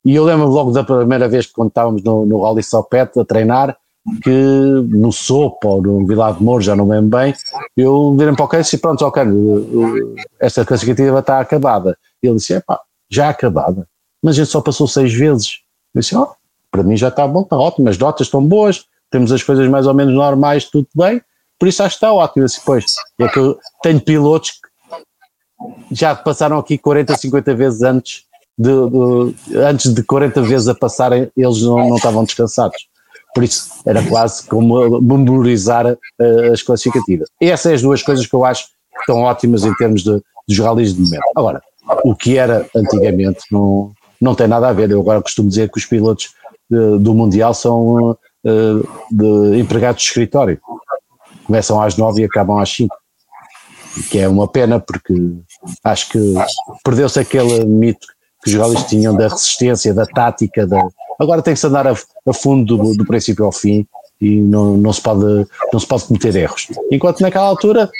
E 0.06 0.14
eu 0.14 0.24
lembro 0.24 0.46
logo 0.46 0.70
da 0.70 0.82
primeira 0.82 1.28
vez 1.28 1.46
que 1.46 1.60
estávamos 1.60 2.02
no, 2.02 2.24
no 2.24 2.42
Rally 2.42 2.62
Sopete 2.62 3.20
a 3.20 3.24
treinar, 3.24 3.76
que 4.22 4.30
no 4.30 5.12
Sopo 5.12 5.68
ou 5.68 5.82
no 5.82 6.06
Vilar 6.06 6.34
de 6.34 6.64
já 6.64 6.76
não 6.76 6.88
lembro 6.88 7.18
bem, 7.18 7.34
eu 7.76 8.14
virei 8.16 8.34
para 8.34 8.44
o 8.44 8.48
Cândido 8.48 8.76
e 8.76 8.78
pronto, 8.78 9.04
ok, 9.04 9.24
esta 10.40 10.64
classificativa 10.64 11.18
está 11.18 11.40
acabada. 11.40 11.98
E 12.22 12.28
ele 12.28 12.36
disse, 12.36 12.54
epá, 12.54 12.80
já 13.10 13.28
acabada 13.28 13.86
mas 14.26 14.34
gente 14.34 14.48
só 14.48 14.60
passou 14.60 14.88
seis 14.88 15.14
vezes. 15.14 15.60
Eu 15.94 16.00
disse, 16.00 16.16
oh, 16.16 16.28
para 16.70 16.82
mim 16.82 16.96
já 16.96 17.08
está 17.08 17.26
bom, 17.28 17.42
está 17.42 17.56
ótimo, 17.56 17.88
as 17.88 17.96
notas 17.96 18.26
estão 18.26 18.44
boas, 18.44 18.84
temos 19.08 19.30
as 19.30 19.40
coisas 19.42 19.68
mais 19.68 19.86
ou 19.86 19.94
menos 19.94 20.14
normais, 20.14 20.64
tudo 20.64 20.88
bem, 20.96 21.22
por 21.56 21.68
isso 21.68 21.80
acho 21.82 21.96
que 21.96 22.04
está 22.04 22.12
ótimo. 22.12 22.42
Eu 22.42 22.46
disse, 22.46 22.60
pois, 22.64 22.84
é 23.20 23.28
que 23.28 23.38
eu 23.38 23.56
tenho 23.82 24.00
pilotos 24.00 24.50
que 24.50 25.94
já 25.94 26.14
passaram 26.14 26.58
aqui 26.58 26.76
40, 26.76 27.16
50 27.16 27.54
vezes 27.54 27.82
antes 27.82 28.24
de, 28.58 28.70
de, 28.70 29.58
antes 29.58 29.92
de 29.92 30.02
40 30.02 30.42
vezes 30.42 30.68
a 30.68 30.74
passarem, 30.74 31.30
eles 31.36 31.62
não, 31.62 31.88
não 31.88 31.96
estavam 31.96 32.24
descansados. 32.24 32.88
Por 33.34 33.44
isso 33.44 33.68
era 33.84 34.02
quase 34.02 34.46
como 34.46 35.00
memorizar 35.00 35.86
uh, 35.86 36.52
as 36.52 36.62
classificativas. 36.62 37.28
E 37.40 37.50
essas 37.50 37.62
são 37.62 37.72
as 37.74 37.82
duas 37.82 38.02
coisas 38.02 38.26
que 38.26 38.34
eu 38.34 38.44
acho 38.44 38.64
que 38.66 39.00
estão 39.00 39.20
ótimas 39.22 39.64
em 39.64 39.74
termos 39.74 40.02
de, 40.02 40.22
dos 40.48 40.58
rallies 40.58 40.94
de 40.94 41.02
momento. 41.02 41.22
Agora, 41.36 41.62
o 42.02 42.14
que 42.14 42.38
era 42.38 42.66
antigamente 42.74 43.40
não, 43.52 43.92
não 44.20 44.34
tem 44.34 44.48
nada 44.48 44.68
a 44.68 44.72
ver. 44.72 44.90
Eu 44.90 45.00
agora 45.00 45.20
costumo 45.20 45.50
dizer 45.50 45.70
que 45.70 45.78
os 45.78 45.84
pilotos 45.84 46.30
de, 46.70 46.98
do 46.98 47.12
Mundial 47.12 47.52
são 47.52 48.12
uh, 48.12 49.54
empregados 49.54 50.02
de 50.02 50.08
escritório. 50.08 50.58
Começam 51.44 51.80
às 51.80 51.96
nove 51.96 52.22
e 52.22 52.24
acabam 52.24 52.58
às 52.58 52.70
cinco. 52.70 52.96
Que 54.10 54.18
é 54.18 54.28
uma 54.28 54.48
pena 54.48 54.80
porque 54.80 55.14
acho 55.84 56.08
que 56.08 56.18
perdeu-se 56.82 57.20
aquele 57.20 57.66
mito 57.66 58.06
que 58.46 58.50
os 58.50 58.54
rallies 58.54 58.84
tinham 58.84 59.14
da 59.14 59.26
resistência, 59.26 59.92
da 59.92 60.06
tática, 60.06 60.64
da... 60.66 60.86
agora 61.18 61.42
tem 61.42 61.52
que 61.52 61.60
se 61.60 61.66
andar 61.66 61.86
a, 61.86 61.92
a 61.92 62.32
fundo 62.32 62.76
do, 62.76 62.94
do, 62.94 63.04
princípio 63.04 63.44
ao 63.44 63.50
fim 63.50 63.84
e 64.20 64.40
não, 64.40 64.76
não, 64.76 64.92
se 64.92 65.00
pode, 65.00 65.46
não 65.72 65.80
se 65.80 65.86
pode 65.86 66.04
cometer 66.04 66.34
erros. 66.36 66.68
Enquanto 66.90 67.20
naquela 67.20 67.48
altura 67.48 67.90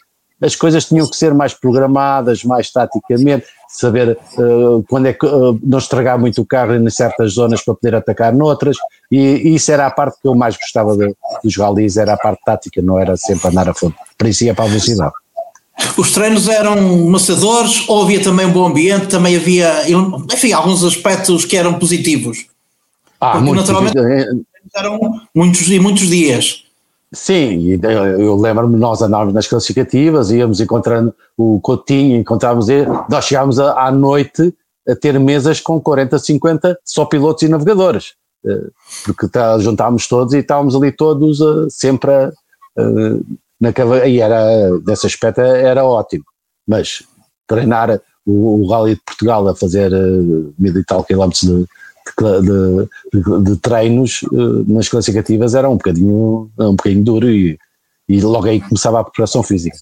as 0.41 0.55
coisas 0.55 0.85
tinham 0.85 1.09
que 1.09 1.17
ser 1.17 1.35
mais 1.35 1.55
programadas, 1.55 2.45
mais 2.45 2.71
taticamente, 2.71 3.47
saber 3.69 4.19
uh, 4.39 4.85
quando 4.89 5.07
é 5.07 5.13
que 5.13 5.27
uh, 5.27 5.59
não 5.63 5.79
estragar 5.79 6.19
muito 6.19 6.43
o 6.43 6.47
carro 6.47 6.75
em 6.75 6.91
certas 6.91 7.33
zonas 7.33 7.65
para 7.65 7.75
poder 7.75 7.95
atacar 7.95 8.33
noutras, 8.35 8.77
e, 9.11 9.19
e 9.19 9.55
isso 9.55 9.73
era 9.73 9.87
a 9.87 9.91
parte 9.91 10.21
que 10.21 10.29
eu 10.29 10.35
mais 10.35 10.57
gostava 10.57 10.97
de, 10.97 11.15
dos 11.43 11.57
rallies, 11.57 11.97
era 11.97 12.13
a 12.13 12.19
parte 12.19 12.41
tática, 12.45 12.83
não 12.83 12.99
era 12.99 13.17
sempre 13.17 13.49
andar 13.49 13.69
a 13.69 13.75
fundo, 13.75 13.95
para 14.17 14.29
isso 14.29 14.45
ia 14.45 14.55
para 14.55 14.67
a 14.67 14.69
velocidade. 14.69 15.15
Os 15.97 16.13
treinos 16.13 16.49
eram 16.49 17.07
maçadores 17.07 17.85
ou 17.89 18.03
havia 18.03 18.23
também 18.23 18.47
um 18.47 18.53
bom 18.53 18.67
ambiente, 18.67 19.09
também 19.09 19.37
havia, 19.37 19.85
enfim, 20.33 20.53
alguns 20.53 20.83
aspectos 20.85 21.45
que 21.45 21.57
eram 21.57 21.75
positivos? 21.75 22.47
Ah, 23.21 23.33
Porque, 23.33 23.47
muito, 23.47 23.61
naturalmente 23.61 23.99
eram 24.75 24.99
muitos 25.35 25.71
e 25.71 25.79
muitos 25.79 26.09
dias. 26.09 26.65
Sim, 27.13 27.79
eu 28.19 28.37
lembro-me, 28.37 28.77
nós 28.77 29.01
andávamos 29.01 29.33
nas 29.33 29.47
classificativas, 29.47 30.31
íamos 30.31 30.61
encontrando 30.61 31.15
o 31.37 31.61
Coutinho, 31.61 32.19
encontrávamos 32.19 32.69
ele, 32.69 32.87
nós 33.09 33.25
chegámos 33.25 33.59
à 33.59 33.91
noite 33.91 34.53
a 34.89 34.95
ter 34.95 35.19
mesas 35.19 35.61
com 35.61 35.81
40, 35.81 36.19
50 36.19 36.79
só 36.85 37.05
pilotos 37.05 37.43
e 37.43 37.49
navegadores, 37.49 38.15
eh, 38.45 38.69
porque 39.05 39.29
tá, 39.29 39.59
juntámos 39.59 40.07
todos 40.07 40.35
e 40.35 40.39
estávamos 40.39 40.75
ali 40.75 40.93
todos 40.93 41.41
eh, 41.41 41.67
sempre 41.71 42.11
a, 42.13 42.33
na 43.73 44.07
e 44.07 44.21
era, 44.21 44.79
desse 44.81 45.07
aspecto 45.07 45.41
era 45.41 45.85
ótimo, 45.85 46.25
mas 46.67 47.03
treinar 47.47 48.01
o, 48.27 48.63
o 48.63 48.69
Rally 48.69 48.95
de 48.95 49.01
Portugal 49.03 49.49
a 49.49 49.57
fazer 49.57 49.93
eh, 49.93 50.53
mil 50.59 50.77
e 50.77 50.85
tal 50.85 51.05
quilómetros 51.05 51.43
de, 51.43 51.65
de, 52.19 53.21
de, 53.21 53.43
de, 53.45 53.57
treinos 53.57 54.23
uh, 54.23 54.65
nas 54.73 54.89
classificativas 54.89 55.55
era 55.55 55.69
um 55.69 55.77
bocadinho, 55.77 56.51
um 56.59 56.77
bocadinho 56.77 57.05
duro 57.05 57.31
e, 57.31 57.59
e 58.09 58.21
logo 58.21 58.47
aí 58.47 58.61
começava 58.61 59.01
a 59.01 59.05
preparação 59.05 59.43
física. 59.43 59.77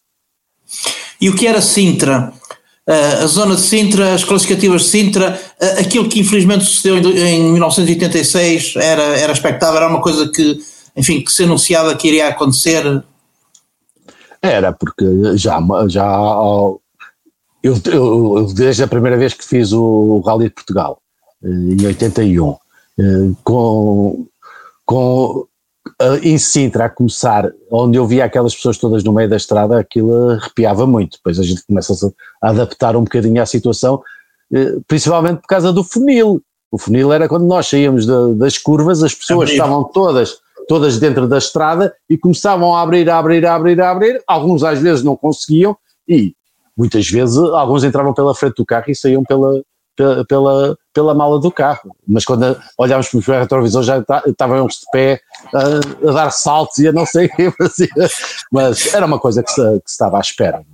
E 1.21 1.29
o 1.29 1.35
que 1.35 1.47
era 1.47 1.61
Sintra? 1.61 2.33
Uh, 2.87 3.23
a 3.23 3.27
zona 3.27 3.55
de 3.55 3.63
Sintra, 3.63 4.15
as 4.15 4.25
classificativas 4.25 4.83
de 4.83 4.89
Sintra, 4.89 5.41
uh, 5.61 5.81
aquilo 5.81 6.09
que 6.09 6.21
infelizmente 6.21 6.65
sucedeu 6.65 6.99
em, 6.99 7.49
em 7.49 7.53
1986 7.53 8.75
era, 8.77 9.03
era 9.03 9.33
expectável, 9.33 9.77
era 9.77 9.89
uma 9.89 10.03
coisa 10.03 10.31
que, 10.31 10.59
enfim, 10.97 11.23
que 11.23 11.33
se 11.33 11.45
anunciava 11.45 11.95
que 11.95 12.09
iria 12.09 12.29
acontecer. 12.29 13.03
Era, 14.45 14.75
porque 14.75 15.07
já, 15.37 15.59
já 15.89 16.07
eu, 17.63 17.81
eu, 17.87 18.47
desde 18.55 18.83
a 18.83 18.87
primeira 18.87 19.17
vez 19.17 19.33
que 19.33 19.43
fiz 19.43 19.73
o 19.73 20.21
Rally 20.21 20.49
de 20.49 20.55
Portugal, 20.55 21.01
eh, 21.43 21.49
em 21.49 21.87
81, 21.87 22.55
eh, 22.99 23.31
com, 23.43 24.27
com 24.85 25.47
em 26.23 26.37
Sintra 26.37 26.87
a 26.87 26.91
começar, 26.91 27.51
onde 27.71 27.97
eu 27.97 28.07
via 28.07 28.27
aquelas 28.27 28.55
pessoas 28.55 28.77
todas 28.77 29.03
no 29.03 29.15
meio 29.15 29.31
da 29.31 29.37
estrada, 29.37 29.79
aquilo 29.79 30.33
arrepiava 30.33 30.87
muito. 30.87 31.17
Depois 31.17 31.39
a 31.39 31.43
gente 31.43 31.65
começa 31.67 31.95
a 32.43 32.51
adaptar 32.51 32.97
um 32.97 33.05
bocadinho 33.05 33.41
à 33.41 33.47
situação, 33.47 34.03
eh, 34.53 34.77
principalmente 34.87 35.41
por 35.41 35.49
causa 35.49 35.73
do 35.73 35.83
funil. 35.83 36.43
O 36.71 36.77
funil 36.77 37.11
era 37.15 37.29
quando 37.31 37.47
nós 37.47 37.67
saíamos 37.67 38.05
das 38.37 38.59
curvas, 38.59 39.03
as 39.03 39.15
pessoas 39.15 39.49
estavam 39.49 39.85
todas 39.85 40.44
todas 40.69 40.99
dentro 40.99 41.27
da 41.27 41.39
estrada 41.39 41.95
e 42.09 42.17
começavam 42.17 42.75
a 42.75 42.83
abrir, 42.83 43.09
a 43.09 43.19
abrir, 43.19 43.45
a 43.47 43.55
abrir, 43.55 43.81
a 43.81 43.91
abrir. 43.91 44.23
Alguns 44.27 44.63
às 44.65 44.81
vezes 44.81 45.03
não 45.03 45.17
conseguiam 45.17 45.77
e 46.09 46.35
muitas 46.77 47.09
vezes 47.09 47.37
alguns 47.37 47.85
entravam 47.85 48.13
pela 48.13 48.35
frente 48.35 48.57
do 48.57 48.67
carro 48.67 48.85
e 48.89 48.95
saíam 48.95 49.23
pela, 49.25 49.63
pela, 49.97 50.25
pela, 50.25 50.79
pela 50.93 51.15
mala 51.15 51.39
do 51.41 51.51
carro. 51.51 51.95
Mas 52.07 52.25
quando 52.25 52.57
olhávamos 52.79 53.09
para 53.09 53.19
o 53.19 53.41
retrovisor 53.41 53.83
já 53.83 54.05
estavam 54.27 54.67
de 54.67 54.77
pé 54.93 55.21
a, 55.55 56.09
a, 56.09 56.13
dar 56.13 56.31
saltos 56.31 56.79
e 56.79 56.89
a 56.89 56.93
não 56.93 57.07
sei 57.07 57.27
o 57.27 57.37
que 57.37 57.51
fazia. 57.53 57.89
Mas 58.51 58.93
era 58.95 59.07
uma 59.07 59.19
coisa 59.19 59.43
que 59.43 59.51
se, 59.51 59.63
que 59.63 59.91
se 59.91 59.93
estava 59.93 60.19
à 60.19 60.21
espera. 60.21 60.65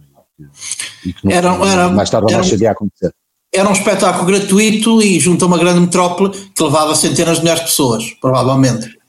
E 1.04 1.12
que 1.12 1.26
não, 1.26 1.32
era, 1.32 1.48
era, 1.66 1.88
mais 1.88 2.08
tarde 2.08 2.26
ou 2.26 2.32
mais 2.32 2.48
cedo 2.48 2.62
ia 2.62 2.70
acontecer. 2.70 3.12
Era 3.52 3.68
um 3.68 3.72
espetáculo 3.72 4.26
gratuito 4.26 5.02
e 5.02 5.18
junto 5.18 5.44
a 5.44 5.48
uma 5.48 5.58
grande 5.58 5.80
metrópole 5.80 6.30
que 6.30 6.62
levava 6.62 6.94
centenas 6.94 7.38
de 7.38 7.42
milhares 7.42 7.64
de 7.64 7.68
pessoas, 7.70 8.04
provavelmente. 8.20 8.99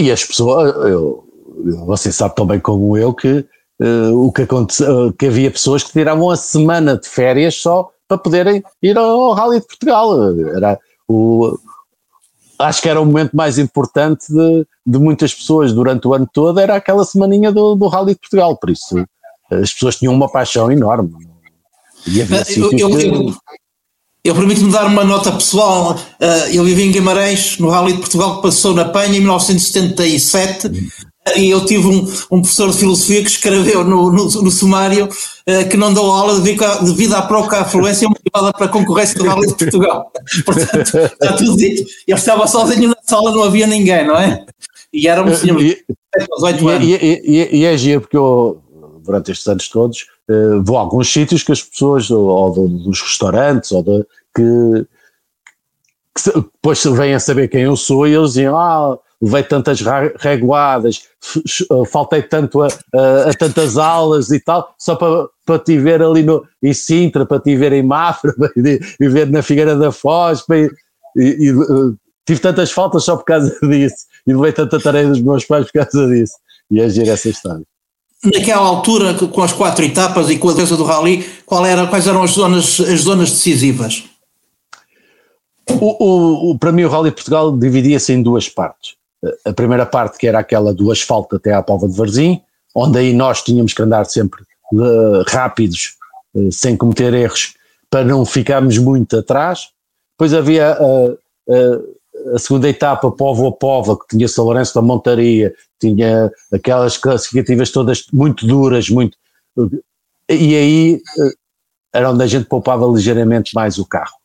E 0.00 0.10
as 0.10 0.24
pessoas, 0.24 0.74
eu, 0.90 1.24
você 1.86 2.10
sabe 2.10 2.34
tão 2.34 2.46
bem 2.46 2.58
como 2.58 2.96
eu 2.96 3.14
que 3.14 3.46
uh, 3.80 4.26
o 4.26 4.32
que 4.32 4.42
aconteceu, 4.42 5.08
uh, 5.08 5.12
que 5.12 5.26
havia 5.26 5.50
pessoas 5.50 5.82
que 5.82 5.92
tiravam 5.92 6.30
a 6.30 6.36
semana 6.36 6.96
de 6.96 7.08
férias 7.08 7.56
só 7.56 7.90
para 8.08 8.18
poderem 8.18 8.62
ir 8.82 8.98
ao 8.98 9.32
Rally 9.32 9.60
de 9.60 9.66
Portugal. 9.66 10.38
Era 10.56 10.78
o, 11.08 11.56
acho 12.58 12.82
que 12.82 12.88
era 12.88 13.00
o 13.00 13.06
momento 13.06 13.36
mais 13.36 13.58
importante 13.58 14.26
de, 14.32 14.66
de 14.86 14.98
muitas 14.98 15.34
pessoas 15.34 15.72
durante 15.72 16.06
o 16.06 16.14
ano 16.14 16.28
todo, 16.32 16.58
era 16.58 16.76
aquela 16.76 17.04
semaninha 17.04 17.52
do, 17.52 17.74
do 17.74 17.86
Rally 17.86 18.14
de 18.14 18.20
Portugal, 18.20 18.56
por 18.56 18.70
isso 18.70 19.04
as 19.50 19.72
pessoas 19.72 19.96
tinham 19.96 20.14
uma 20.14 20.30
paixão 20.30 20.70
enorme. 20.70 21.12
E 22.06 22.20
havia 22.20 22.42
eu, 22.56 22.64
eu, 22.64 22.70
que... 22.70 23.06
eu, 23.06 23.34
eu 24.24 24.34
permito-me 24.34 24.72
dar 24.72 24.86
uma 24.86 25.04
nota 25.04 25.30
pessoal. 25.30 25.98
Eh, 26.18 26.56
eu 26.56 26.64
vivi 26.64 26.84
em 26.84 26.90
Guimarães, 26.90 27.58
no 27.58 27.68
Rally 27.68 27.92
de 27.92 27.98
Portugal, 27.98 28.36
que 28.36 28.42
passou 28.42 28.72
na 28.72 28.86
Penha 28.86 29.18
em 29.18 29.20
1977. 29.20 30.70
E 31.36 31.50
eu 31.50 31.64
tive 31.64 31.86
um, 31.86 32.10
um, 32.30 32.40
professor 32.40 32.70
de 32.70 32.78
filosofia 32.78 33.22
que 33.22 33.30
escreveu 33.30 33.84
no, 33.84 34.10
no, 34.10 34.24
no 34.24 34.50
sumário 34.50 35.06
uh, 35.06 35.68
que 35.70 35.76
não 35.76 35.92
deu 35.92 36.04
aula 36.04 36.38
devido, 36.38 36.64
a, 36.64 36.76
devido 36.76 37.14
à 37.14 37.22
própria 37.22 37.60
afluência 37.60 38.08
motivada 38.08 38.52
para 38.52 38.66
a 38.66 38.68
concorrência 38.68 39.18
do 39.18 39.26
Rally 39.26 39.46
de 39.46 39.54
Portugal. 39.54 40.10
Portanto, 40.44 40.98
está 40.98 41.32
tudo 41.34 41.56
dito. 41.56 41.84
Eu 42.06 42.16
estava 42.16 42.46
sozinho 42.46 42.88
na 42.88 42.96
sala, 43.02 43.30
não 43.30 43.42
havia 43.42 43.66
ninguém, 43.66 44.06
não 44.06 44.16
é? 44.16 44.44
E 44.92 45.06
era 45.06 45.22
um 45.22 45.34
senhor 45.34 45.58
de 45.58 45.84
18 46.36 46.68
anos. 46.68 46.88
E, 46.88 46.92
e, 46.92 47.20
e, 47.24 47.56
e 47.58 47.64
é 47.64 47.76
giro, 47.76 48.02
porque 48.02 48.16
eu, 48.16 48.62
durante 49.02 49.32
estes 49.32 49.46
anos 49.46 49.68
todos, 49.68 50.06
uh, 50.30 50.62
vou 50.62 50.76
a 50.76 50.80
alguns 50.80 51.12
sítios 51.12 51.42
que 51.42 51.52
as 51.52 51.62
pessoas, 51.62 52.10
ou, 52.10 52.26
ou 52.26 52.68
dos 52.68 53.00
restaurantes, 53.00 53.72
ou 53.72 53.82
de, 53.82 54.06
que, 54.34 54.86
que 56.14 56.32
depois 56.32 56.84
vêm 56.84 57.14
a 57.14 57.20
saber 57.20 57.48
quem 57.48 57.62
eu 57.62 57.76
sou 57.76 58.06
e 58.06 58.14
eles 58.14 58.34
diziam, 58.34 58.56
ah, 58.56 58.98
levei 59.20 59.42
tantas 59.42 59.80
reguadas, 60.18 61.02
faltei 61.90 62.22
tanto 62.22 62.62
a, 62.62 62.68
a, 62.94 63.30
a, 63.30 63.34
tantas 63.34 63.78
aulas 63.78 64.30
e 64.30 64.40
tal, 64.40 64.74
só 64.78 64.96
para, 64.96 65.28
para 65.46 65.58
te 65.58 65.78
ver 65.78 66.02
ali 66.02 66.22
no, 66.22 66.44
em 66.62 66.74
Sintra, 66.74 67.24
para 67.24 67.40
te 67.40 67.56
ver 67.56 67.72
em 67.72 67.82
Mafra, 67.82 68.34
e, 68.56 69.08
ver 69.08 69.30
na 69.30 69.42
Figueira 69.42 69.76
da 69.76 69.90
Foz, 69.90 70.42
para, 70.42 70.58
e, 70.58 70.70
e, 71.16 71.52
uh, 71.52 71.96
tive 72.26 72.40
tantas 72.40 72.70
faltas 72.70 73.04
só 73.04 73.16
por 73.16 73.24
causa 73.24 73.56
disso, 73.66 74.06
e 74.26 74.34
levei 74.34 74.52
tanta 74.52 74.80
tarefa 74.80 75.10
dos 75.10 75.20
meus 75.20 75.44
pais 75.44 75.66
por 75.66 75.84
causa 75.84 76.06
disso, 76.08 76.34
e 76.70 76.80
é 76.80 76.88
gira 76.88 77.12
essa 77.12 77.28
história. 77.28 77.64
Naquela 78.24 78.66
altura, 78.66 79.14
com 79.14 79.42
as 79.42 79.52
quatro 79.52 79.84
etapas 79.84 80.30
e 80.30 80.38
com 80.38 80.48
a 80.48 80.52
defesa 80.52 80.76
do 80.76 80.84
rally, 80.84 81.28
qual 81.44 81.64
era, 81.66 81.86
quais 81.86 82.06
eram 82.06 82.22
as 82.22 82.30
zonas, 82.30 82.80
as 82.80 83.00
zonas 83.00 83.30
decisivas? 83.30 84.04
O, 85.68 86.04
o, 86.04 86.50
o, 86.50 86.58
para 86.58 86.72
mim 86.72 86.84
o 86.84 86.88
Rally 86.88 87.10
Portugal 87.10 87.56
dividia-se 87.56 88.12
em 88.12 88.22
duas 88.22 88.48
partes. 88.48 88.94
A 89.44 89.52
primeira 89.52 89.86
parte 89.86 90.18
que 90.18 90.26
era 90.26 90.38
aquela 90.38 90.72
do 90.72 90.90
asfalto 90.90 91.36
até 91.36 91.52
à 91.52 91.62
Pova 91.62 91.88
de 91.88 91.96
Varzim, 91.96 92.40
onde 92.74 92.98
aí 92.98 93.12
nós 93.12 93.42
tínhamos 93.42 93.72
que 93.72 93.82
andar 93.82 94.04
sempre 94.06 94.42
uh, 94.72 95.22
rápidos, 95.26 95.96
uh, 96.34 96.52
sem 96.52 96.76
cometer 96.76 97.14
erros, 97.14 97.54
para 97.88 98.04
não 98.04 98.24
ficarmos 98.24 98.76
muito 98.78 99.18
atrás. 99.18 99.68
Depois 100.12 100.34
havia 100.34 100.76
uh, 100.80 102.34
a 102.34 102.38
segunda 102.38 102.68
etapa, 102.68 103.10
Povo 103.10 103.46
a 103.46 103.52
Pova, 103.52 103.98
que 103.98 104.08
tinha 104.08 104.28
São 104.28 104.44
Lourenço 104.44 104.74
da 104.74 104.82
Montaria, 104.82 105.54
tinha 105.84 106.30
aquelas 106.52 106.96
classificativas 106.96 107.70
todas 107.70 108.06
muito 108.12 108.46
duras, 108.46 108.88
muito. 108.88 109.16
E 110.28 110.56
aí 110.56 111.00
era 111.92 112.10
onde 112.10 112.22
a 112.24 112.26
gente 112.26 112.46
poupava 112.46 112.86
ligeiramente 112.86 113.54
mais 113.54 113.78
o 113.78 113.86
carro. 113.86 114.16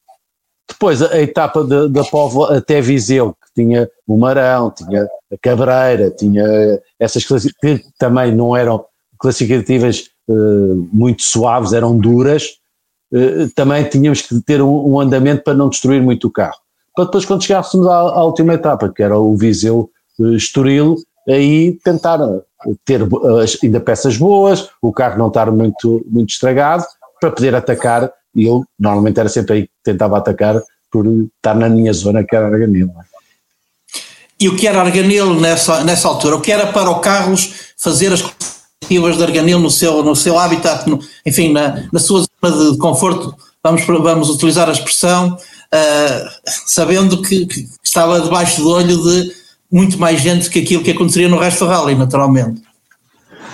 Depois 0.68 1.02
a, 1.02 1.20
etapa 1.20 1.64
da 1.64 2.04
Povo 2.04 2.46
até 2.46 2.80
Viseu, 2.80 3.34
que 3.34 3.62
tinha 3.62 3.90
o 4.08 4.18
Marão, 4.18 4.72
tinha 4.72 5.04
a 5.04 5.38
Cabreira, 5.42 6.12
tinha 6.12 6.46
essas 7.00 7.26
classificativas 7.26 7.82
que 7.82 7.98
também 7.98 8.34
não 8.34 8.56
eram 8.56 8.86
classificativas 9.18 10.10
uh, 10.28 10.90
muito 10.94 11.24
suaves, 11.24 11.74
eram 11.74 11.98
duras, 11.98 12.60
uh, 13.12 13.50
também 13.56 13.84
tínhamos 13.84 14.22
que 14.22 14.40
ter 14.42 14.62
um, 14.62 14.94
um, 14.94 15.00
andamento 15.00 15.44
para 15.44 15.56
não 15.56 15.70
destruir 15.70 16.02
muito 16.02 16.28
o 16.28 16.32
carro. 16.32 16.58
Para 16.96 17.06
depois 17.06 17.26
quando 17.26 17.44
chegássemos 17.44 17.88
à, 17.88 17.96
à 17.96 18.24
última 18.24 18.54
etapa, 18.54 18.90
que 18.90 19.04
era 19.04 19.18
o 19.18 19.36
Viseu 19.36 19.90
uh, 20.20 20.36
Estoril, 20.36 20.96
aí 21.30 21.80
tentar 21.84 22.20
ter 22.86 23.02
ainda 23.64 23.80
peças 23.80 24.18
boas, 24.18 24.70
o 24.82 24.92
carro 24.92 25.18
não 25.18 25.28
estar 25.28 25.52
muito, 25.52 26.06
muito 26.10 26.32
estragado, 26.32 26.84
para 27.20 27.32
poder 27.32 27.56
atacar 27.56 28.12
e 28.36 28.46
eu 28.46 28.64
normalmente 28.80 29.20
era 29.20 29.30
sempre 29.30 29.54
aí 29.54 29.62
que 29.64 29.72
tentava 29.84 30.18
atacar 30.18 30.62
por 30.92 31.06
estar 31.06 31.56
na 31.56 31.70
minha 31.70 31.94
zona 31.94 32.24
que 32.24 32.36
era 32.36 32.48
Arganil. 32.48 32.92
E 34.40 34.48
o 34.48 34.56
que 34.56 34.68
era 34.68 34.82
Arganil 34.82 35.34
nessa, 35.40 35.84
nessa 35.84 36.08
altura? 36.08 36.38
O 36.38 36.42
que 36.42 36.52
era 36.52 36.68
para 36.68 36.90
o 36.90 37.00
Carlos 37.00 37.52
fazer 37.78 38.14
as 38.14 38.22
coletivas 38.22 39.18
de 39.18 39.24
Arganil 39.24 39.60
no 39.60 39.70
seu, 39.70 40.02
no 40.04 40.16
seu 40.16 40.40
habitat, 40.40 40.90
no, 40.90 41.00
enfim, 41.26 41.52
na, 41.52 41.88
na 41.92 42.00
sua 42.00 42.26
zona 42.42 42.72
de 42.72 42.78
conforto, 42.78 43.36
vamos, 43.64 43.86
vamos 43.86 44.30
utilizar 44.30 44.70
a 44.70 44.72
expressão, 44.72 45.34
uh, 45.36 46.30
sabendo 46.66 47.22
que, 47.22 47.46
que, 47.46 47.68
estava 47.84 48.22
debaixo 48.22 48.62
do 48.62 48.70
olho 48.70 49.04
de 49.04 49.39
muito 49.72 49.98
mais 50.00 50.22
gente 50.22 50.50
que 50.50 50.60
aquilo 50.60 50.84
que 50.84 50.92
aconteceria 50.92 51.30
no 51.30 51.38
resto 51.38 51.66
do 51.66 51.72
rally, 51.72 51.96
naturalmente. 51.96 52.62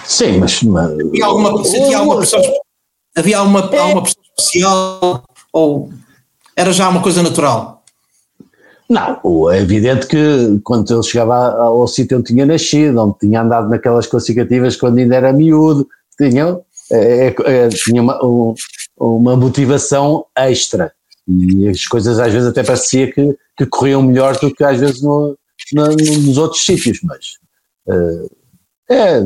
Sim, 0.06 0.38
mas... 0.40 0.62
mas 0.64 0.92
sentia 0.92 1.26
alguma, 1.26 1.64
sentia 1.64 1.98
alguma 1.98 2.18
pressão, 2.18 2.42
havia 3.16 3.38
alguma, 3.40 3.60
alguma 3.62 4.02
pressão 4.04 4.22
especial 4.38 5.24
ou 5.52 5.90
era 6.56 6.72
já 6.72 6.88
uma 6.88 7.02
coisa 7.02 7.22
natural? 7.24 7.84
Não, 8.88 9.52
é 9.52 9.60
evidente 9.60 10.06
que 10.06 10.60
quando 10.64 10.94
ele 10.94 11.04
chegava 11.04 11.36
ao 11.36 11.88
sítio 11.88 12.18
onde 12.18 12.28
tinha 12.28 12.46
nascido, 12.46 13.02
onde 13.02 13.18
tinha 13.20 13.42
andado 13.42 13.68
naquelas 13.68 14.06
classificativas 14.06 14.78
quando 14.78 15.00
ainda 15.00 15.16
era 15.16 15.34
miúdo, 15.34 15.88
tinha, 16.18 16.60
é, 16.92 17.28
é, 17.28 17.36
é, 17.46 17.70
tinha 17.70 18.02
uma, 18.02 18.24
um, 18.24 18.54
uma 18.96 19.36
motivação 19.36 20.26
extra. 20.36 20.94
E 21.28 21.68
as 21.68 21.88
coisas 21.88 22.20
às 22.20 22.32
vezes 22.32 22.48
até 22.48 22.64
parecia 22.64 23.12
que, 23.12 23.36
que 23.58 23.66
corriam 23.66 24.04
melhor 24.04 24.38
do 24.38 24.54
que 24.54 24.64
às 24.64 24.80
vezes 24.80 25.02
no, 25.02 25.36
no, 25.74 25.88
nos 25.88 26.38
outros 26.38 26.64
sítios, 26.66 27.00
mas 27.04 27.38
uh, 27.88 28.30
é, 28.90 29.20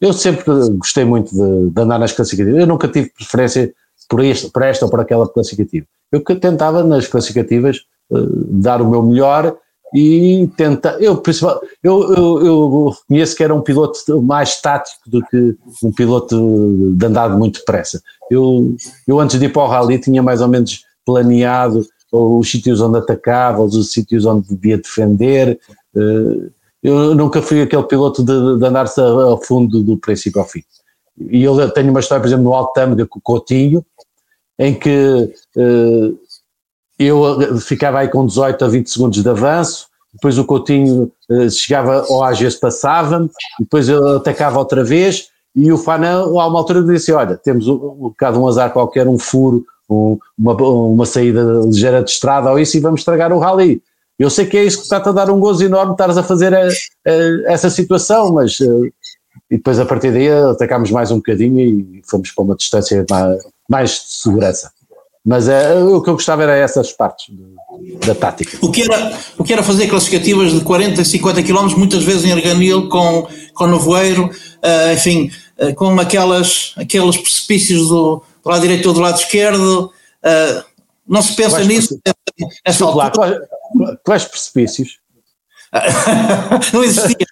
eu 0.00 0.12
sempre 0.12 0.44
gostei 0.76 1.04
muito 1.04 1.30
de, 1.34 1.70
de, 1.70 1.80
andar 1.80 1.98
nas 1.98 2.12
classificativas. 2.12 2.60
Eu 2.60 2.66
nunca 2.66 2.88
tive 2.88 3.10
preferência 3.10 3.72
por, 4.08 4.24
este, 4.24 4.50
por 4.50 4.62
esta 4.62 4.84
ou 4.84 4.90
por 4.90 5.00
aquela 5.00 5.28
classificativa. 5.28 5.86
Eu 6.10 6.22
tentava 6.22 6.84
nas 6.84 7.06
classificativas 7.06 7.78
uh, 8.10 8.44
dar 8.60 8.80
o 8.80 8.88
meu 8.88 9.02
melhor 9.02 9.56
e 9.94 10.48
tenta, 10.56 10.96
eu, 11.00 11.18
principal, 11.18 11.60
eu, 11.82 12.14
eu, 12.14 12.46
eu 12.46 12.88
reconheço 12.88 13.36
que 13.36 13.44
era 13.44 13.54
um 13.54 13.60
piloto 13.60 14.22
mais 14.22 14.60
tático 14.60 15.10
do 15.10 15.22
que 15.26 15.54
um 15.82 15.92
piloto 15.92 16.94
de 16.96 17.06
andar 17.06 17.36
muito 17.36 17.58
depressa. 17.58 18.00
Eu, 18.30 18.74
eu 19.06 19.20
antes 19.20 19.38
de 19.38 19.46
ir 19.46 19.52
para 19.52 19.62
o 19.62 19.68
rally 19.68 19.98
tinha 19.98 20.22
mais 20.22 20.40
ou 20.40 20.48
menos 20.48 20.84
planeado 21.04 21.86
os 22.12 22.50
sítios 22.50 22.80
onde 22.80 22.98
atacava, 22.98 23.62
os 23.62 23.90
sítios 23.90 24.26
onde 24.26 24.48
devia 24.48 24.76
defender. 24.76 25.58
Uh, 25.94 26.50
eu 26.82 27.14
nunca 27.14 27.40
fui 27.40 27.62
aquele 27.62 27.84
piloto 27.84 28.22
de, 28.22 28.58
de 28.58 28.66
andar-se 28.66 29.00
a, 29.00 29.04
a, 29.04 29.38
fundo 29.38 29.82
do 29.82 29.96
princípio 29.96 30.40
ao 30.40 30.46
fim. 30.46 30.62
E 31.18 31.42
eu 31.42 31.70
tenho 31.70 31.90
uma 31.90 32.00
história, 32.00 32.20
por 32.20 32.28
exemplo, 32.28 32.44
no 32.44 32.54
Alto 32.54 32.72
Tâmega 32.74 33.06
com 33.06 33.18
o 33.18 33.22
Coutinho, 33.22 33.84
em 34.58 34.74
que 34.74 35.32
uh, 35.56 36.18
eu 36.98 37.58
ficava 37.58 38.00
aí 38.00 38.08
com 38.08 38.26
18 38.26 38.64
a 38.64 38.68
20 38.68 38.90
segundos 38.90 39.22
de 39.22 39.28
avanço, 39.28 39.86
depois 40.12 40.36
o 40.38 40.44
Coutinho 40.44 41.10
chegava 41.50 42.04
ou 42.08 42.22
às 42.22 42.38
vezes 42.38 42.58
passava-me, 42.58 43.30
depois 43.58 43.88
eu 43.88 44.16
atacava 44.16 44.58
outra 44.58 44.84
vez, 44.84 45.30
e 45.54 45.70
o 45.70 45.78
Fanan, 45.78 46.22
há 46.22 46.46
uma 46.46 46.58
altura 46.58 46.82
disse: 46.82 47.12
Olha, 47.12 47.36
temos 47.36 47.68
um, 47.68 47.74
um 47.74 48.08
bocado 48.08 48.40
um 48.40 48.48
azar 48.48 48.72
qualquer, 48.72 49.06
um 49.06 49.18
furo, 49.18 49.64
um, 49.92 50.18
uma, 50.38 50.54
uma 50.54 51.06
saída 51.06 51.42
ligeira 51.64 52.02
de 52.02 52.10
estrada 52.10 52.50
ou 52.50 52.58
isso, 52.58 52.76
e 52.76 52.80
vamos 52.80 53.00
estragar 53.00 53.32
o 53.32 53.38
rally. 53.38 53.82
Eu 54.18 54.30
sei 54.30 54.46
que 54.46 54.56
é 54.56 54.64
isso 54.64 54.78
que 54.78 54.84
está 54.84 54.98
a 54.98 55.12
dar 55.12 55.30
um 55.30 55.40
gozo 55.40 55.64
enorme, 55.64 55.92
estares 55.92 56.16
a 56.16 56.22
fazer 56.22 56.54
a, 56.54 56.66
a, 56.66 57.12
essa 57.46 57.70
situação, 57.70 58.32
mas. 58.32 58.60
Uh, 58.60 58.86
e 59.50 59.56
depois 59.56 59.78
a 59.78 59.84
partir 59.84 60.10
daí 60.12 60.30
atacámos 60.30 60.90
mais 60.90 61.10
um 61.10 61.16
bocadinho 61.16 61.60
e 61.60 62.02
fomos 62.08 62.30
para 62.30 62.44
uma 62.44 62.56
distância 62.56 63.04
mais, 63.10 63.42
mais 63.68 63.90
de 63.90 64.12
segurança. 64.14 64.70
Mas 65.24 65.46
é, 65.46 65.74
o 65.82 66.02
que 66.02 66.10
eu 66.10 66.14
gostava 66.14 66.42
era 66.42 66.56
essas 66.56 66.90
partes 66.90 67.32
da 68.04 68.14
tática. 68.14 68.58
O 68.60 68.72
que, 68.72 68.82
era, 68.82 69.18
o 69.38 69.44
que 69.44 69.52
era 69.52 69.62
fazer 69.62 69.86
classificativas 69.88 70.52
de 70.52 70.60
40, 70.62 71.04
50 71.04 71.42
km, 71.42 71.76
muitas 71.76 72.02
vezes 72.02 72.24
em 72.24 72.32
Arganil, 72.32 72.88
com, 72.88 73.26
com 73.54 73.66
Novoeiro, 73.66 74.24
uh, 74.26 74.92
enfim, 74.92 75.30
uh, 75.58 75.74
com 75.74 75.98
aquelas, 76.00 76.74
aqueles 76.76 77.16
precipícios 77.16 77.88
do, 77.88 78.22
do 78.42 78.50
lado 78.50 78.60
direito 78.62 78.86
ou 78.86 78.94
do 78.94 79.00
lado 79.00 79.18
esquerdo. 79.18 79.92
Uh, 80.24 80.64
não 81.06 81.22
se 81.22 81.34
pensa 81.34 81.62
nisso? 81.64 81.98
Nessa 82.66 82.86
lá, 82.86 83.12
quais, 84.04 84.24
precipícios? 84.24 84.98
não 86.72 86.84
existia. 86.84 87.26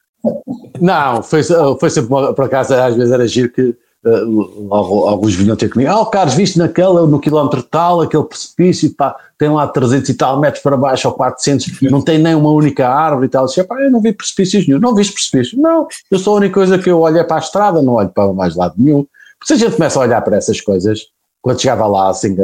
Não, 0.81 1.23
foi, 1.23 1.43
foi 1.79 1.91
sempre, 1.91 2.09
por 2.09 2.45
acaso, 2.45 2.75
às 2.75 2.95
vezes 2.95 3.13
era 3.13 3.27
giro 3.27 3.51
que 3.51 3.75
uh, 4.05 4.75
alguns 4.75 5.35
vinham 5.35 5.57
ter 5.57 5.69
comigo, 5.69 5.91
ah, 5.91 6.01
oh, 6.01 6.07
Carlos, 6.07 6.35
viste 6.35 6.59
naquela, 6.59 7.07
no 7.07 7.21
quilómetro 7.21 7.63
tal, 7.63 8.03
aquele 8.03 8.25
precipício, 8.25 8.95
pá, 8.95 9.17
tem 9.39 9.49
lá 9.49 9.67
300 9.67 10.09
e 10.09 10.15
tal 10.15 10.39
metros 10.39 10.63
para 10.63 10.77
baixo 10.77 11.09
ou 11.09 11.15
400, 11.15 11.83
não 11.83 12.03
tem 12.03 12.19
nem 12.19 12.35
uma 12.35 12.51
única 12.51 12.89
árvore 12.89 13.27
e 13.27 13.29
tal. 13.29 13.45
Eu 13.45 13.49
disse, 13.49 13.65
pá, 13.65 13.81
eu 13.81 13.91
não 13.91 14.01
vi 14.01 14.13
precipícios 14.13 14.67
nenhum, 14.67 14.81
não 14.81 14.95
viste 14.95 15.13
precipícios? 15.13 15.61
Não, 15.61 15.87
eu 16.11 16.19
sou 16.19 16.35
a 16.35 16.37
única 16.39 16.55
coisa 16.55 16.79
que 16.79 16.91
eu 16.91 17.01
olho 17.01 17.19
é 17.19 17.25
para 17.25 17.37
a 17.37 17.41
estrada, 17.41 17.83
não 17.83 17.95
olho 17.95 18.11
para 18.11 18.33
mais 18.33 18.57
lado 18.57 18.75
nenhum. 18.77 19.07
Se 19.45 19.55
a 19.55 19.57
gente 19.57 19.77
começa 19.77 19.99
a 19.99 20.03
olhar 20.03 20.21
para 20.23 20.37
essas 20.37 20.61
coisas, 20.61 21.07
quando 21.43 21.61
chegava 21.61 21.87
lá, 21.87 22.11
assim, 22.11 22.37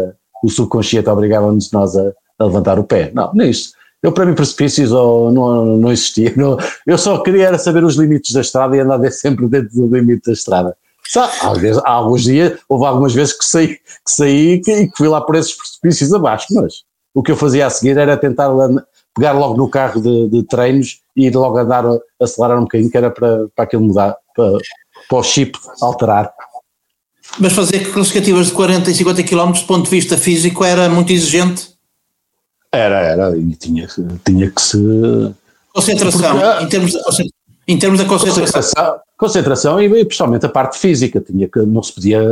o 0.43 0.49
subconsciente 0.49 1.09
obrigava-nos 1.09 1.71
nós 1.71 1.97
a, 1.97 2.13
a, 2.39 2.45
levantar 2.45 2.79
o 2.79 2.85
pé. 2.85 3.11
Não, 3.15 3.33
nem 3.35 3.51
isso. 3.51 3.73
Eu, 4.03 4.13
para 4.13 4.25
mim, 4.25 4.35
precipícios 4.35 4.91
não, 4.91 5.31
não 5.79 5.93
existia. 5.93 6.33
Não, 6.37 6.57
eu 6.87 6.99
só 6.99 7.19
queria 7.23 7.57
saber 7.59 7.85
os 7.85 7.97
limites 7.97 8.33
da 8.33 8.41
estrada 8.41 8.77
e 8.77 8.81
andar 8.81 9.11
sempre 9.11 9.49
dentro 9.49 9.75
do 9.75 9.95
limite 9.95 10.27
da 10.27 10.33
estrada. 10.33 10.77
Só, 11.09 11.31
às 11.43 11.59
vezes, 11.59 11.81
há 11.85 11.91
alguns 11.91 12.25
dias, 12.25 12.59
houve 12.69 12.85
algumas 12.85 13.15
vezes 13.15 13.33
que 13.33 13.45
saí, 13.45 13.69
que 13.69 13.81
saí 14.09 14.53
e 14.55 14.61
que 14.61 14.91
fui 14.97 15.09
lá 15.09 15.21
por 15.21 15.37
esses 15.37 15.57
precipícios 15.57 16.13
abaixo, 16.13 16.47
mas 16.51 16.83
o 17.15 17.23
que 17.23 17.31
eu 17.31 17.37
fazia 17.37 17.67
a 17.67 17.71
seguir 17.71 17.97
era 17.97 18.17
tentar 18.17 18.51
pegar 19.15 19.33
logo 19.33 19.57
no 19.57 19.71
carro 19.71 20.01
de, 20.01 20.29
de 20.29 20.43
treinos 20.43 21.01
e 21.17 21.27
ir 21.27 21.35
logo 21.35 21.59
andar, 21.59 21.85
acelerar 22.21 22.59
um 22.59 22.63
bocadinho, 22.63 22.91
que 22.91 22.97
era 22.97 23.11
para, 23.11 23.47
para 23.55 23.65
aquilo 23.65 23.83
mudar, 23.83 24.17
para, 24.35 24.53
para 25.09 25.19
o 25.19 25.23
chip 25.23 25.57
alterar. 25.81 26.33
Mas 27.39 27.53
fazer 27.53 27.93
classificativas 27.93 28.47
de 28.47 28.53
40 28.53 28.91
e 28.91 28.95
50 28.95 29.23
km 29.23 29.53
do 29.53 29.67
ponto 29.67 29.85
de 29.85 29.91
vista 29.91 30.17
físico 30.17 30.65
era 30.65 30.89
muito 30.89 31.13
exigente? 31.13 31.77
Era, 32.73 33.01
era, 33.01 33.37
e 33.37 33.55
tinha, 33.55 33.87
tinha 34.25 34.51
que 34.51 34.61
se. 34.61 34.79
Concentração, 35.73 36.39
Porque, 36.39 36.65
em 36.65 36.69
termos 36.69 36.93
de 36.93 37.03
concentração. 37.03 37.37
Em 37.69 37.79
termos 37.79 37.99
da 37.99 38.05
concentração. 38.05 38.45
Concentração, 38.45 39.01
concentração 39.19 39.83
e, 39.83 40.05
principalmente 40.05 40.47
a 40.47 40.49
parte 40.49 40.79
física. 40.79 41.21
Tinha 41.21 41.49
que, 41.49 41.61
não 41.61 41.83
se 41.83 41.93
podia 41.93 42.23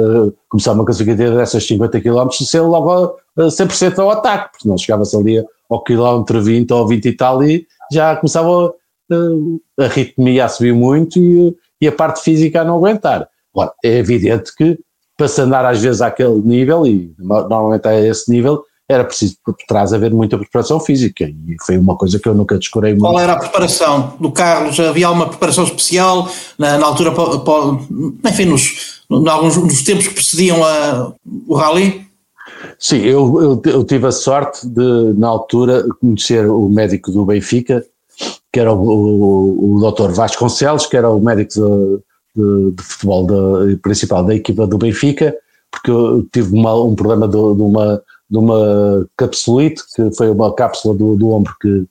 começar 0.48 0.72
uma 0.72 0.84
classificativa 0.84 1.36
dessas 1.36 1.66
50 1.66 2.00
km 2.00 2.30
ser 2.30 2.60
logo 2.60 3.16
a 3.36 3.42
100% 3.42 3.98
ao 3.98 4.10
ataque, 4.10 4.52
porque 4.52 4.68
não 4.68 4.78
chegava-se 4.78 5.16
ali 5.16 5.44
ao 5.68 5.82
quilómetro 5.82 6.42
20 6.42 6.70
ou 6.72 6.86
20 6.86 7.04
e 7.06 7.12
tal 7.16 7.42
e 7.42 7.66
já 7.92 8.16
começava 8.16 8.72
a, 9.10 9.84
a 9.84 9.88
ritmia 9.88 10.44
a 10.44 10.48
subir 10.48 10.72
muito 10.72 11.18
e, 11.18 11.56
e, 11.80 11.88
a 11.88 11.92
parte 11.92 12.22
física 12.22 12.60
a 12.60 12.64
não 12.64 12.76
aguentar. 12.76 13.28
Agora, 13.52 13.72
é 13.84 13.98
evidente 13.98 14.54
que 14.54 14.78
para 15.16 15.28
se 15.28 15.40
andar 15.40 15.64
às 15.64 15.80
vezes 15.80 16.02
àquele 16.02 16.40
nível, 16.40 16.86
e 16.86 17.14
normalmente 17.18 17.86
a 17.86 18.00
esse 18.00 18.30
nível, 18.30 18.64
era 18.88 19.04
preciso 19.04 19.36
por 19.44 19.54
trás 19.66 19.92
haver 19.92 20.12
muita 20.12 20.36
preparação 20.36 20.78
física 20.78 21.24
e 21.24 21.56
foi 21.64 21.78
uma 21.78 21.96
coisa 21.96 22.18
que 22.18 22.28
eu 22.28 22.34
nunca 22.34 22.58
descurei 22.58 22.92
muito. 22.92 23.04
Qual 23.04 23.18
era 23.18 23.32
a 23.32 23.38
preparação 23.38 24.14
do 24.20 24.30
Carlos? 24.30 24.78
Havia 24.78 25.06
alguma 25.06 25.28
preparação 25.28 25.64
especial 25.64 26.28
na, 26.58 26.76
na 26.76 26.86
altura, 26.86 27.12
enfim, 28.24 28.44
nos, 28.44 29.02
nos, 29.08 29.26
alguns, 29.26 29.56
nos 29.56 29.82
tempos 29.82 30.06
que 30.06 30.14
precediam 30.14 30.62
a, 30.62 31.12
o 31.48 31.54
rally? 31.54 32.06
Sim, 32.78 32.98
eu, 32.98 33.40
eu, 33.64 33.72
eu, 33.72 33.84
tive 33.84 34.06
a 34.06 34.12
sorte 34.12 34.66
de, 34.66 35.14
na 35.16 35.28
altura, 35.28 35.86
conhecer 36.00 36.46
o 36.46 36.68
médico 36.68 37.10
do 37.10 37.24
Benfica, 37.24 37.84
que 38.52 38.60
era 38.60 38.72
o, 38.72 38.86
o, 38.86 39.76
o 39.76 39.90
Dr. 39.90 40.10
Vasconcelos, 40.12 40.86
que 40.86 40.96
era 40.96 41.08
o 41.08 41.20
médico 41.20 41.54
de, 41.54 42.02
de, 42.34 42.72
de 42.72 42.82
futebol 42.82 43.26
de, 43.26 43.76
principal 43.76 44.24
da 44.24 44.34
equipa 44.34 44.66
do 44.66 44.78
Benfica, 44.78 45.36
porque 45.70 45.90
eu 45.90 46.26
tive 46.32 46.54
uma, 46.54 46.74
um 46.82 46.94
problema 46.94 47.26
de, 47.26 47.34
de 47.34 47.62
uma 47.62 48.02
de 48.28 48.38
uma 48.38 49.06
capsulite, 49.16 49.82
que 49.94 50.10
foi 50.16 50.30
uma 50.30 50.52
cápsula 50.54 50.94
do, 50.96 51.14
do 51.14 51.30
ombro 51.30 51.54
que, 51.60 51.86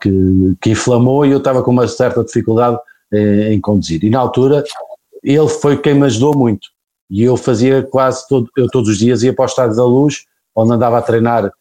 que, 0.00 0.56
que, 0.60 0.70
inflamou 0.70 1.26
e 1.26 1.32
eu 1.32 1.38
estava 1.38 1.62
com 1.62 1.70
uma 1.70 1.88
certa 1.88 2.24
dificuldade 2.24 2.78
em, 3.12 3.54
em, 3.54 3.60
conduzir. 3.60 4.02
E 4.04 4.10
na 4.10 4.20
altura 4.20 4.64
ele 5.22 5.48
foi 5.48 5.76
quem 5.76 5.94
me 5.94 6.06
ajudou 6.06 6.36
muito. 6.36 6.68
E 7.10 7.22
eu 7.22 7.36
fazia 7.36 7.82
quase 7.82 8.26
todo, 8.28 8.48
eu 8.56 8.68
todos 8.68 8.88
os 8.88 8.98
dias 8.98 9.22
ia 9.22 9.34
para 9.34 9.42
o 9.42 9.46
Estádio 9.46 9.76
da 9.76 9.84
Luz, 9.84 10.24
onde 10.54 10.72
andava 10.72 10.98
a 10.98 11.02
treinar 11.02 11.52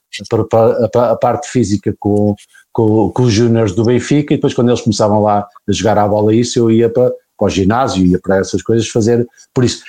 a, 0.96 1.16
parte 1.16 1.50
física 1.50 1.94
com, 2.00 2.36
com, 2.72 3.10
com 3.10 3.24
os 3.24 3.34
júniores 3.34 3.74
do 3.74 3.84
Benfica 3.84 4.34
e 4.34 4.38
depois 4.38 4.54
quando 4.54 4.70
eles 4.70 4.82
começavam 4.82 5.22
lá 5.22 5.48
a 5.68 5.72
jogar 5.72 5.98
a 5.98 6.08
bola 6.08 6.34
isso, 6.34 6.60
eu 6.60 6.72
ia 6.72 6.90
para, 6.90 7.12
para 7.42 7.48
o 7.48 7.50
ginásio, 7.50 8.06
ia 8.06 8.20
para 8.20 8.38
essas 8.38 8.62
coisas 8.62 8.88
fazer, 8.88 9.28
por 9.52 9.64
isso 9.64 9.84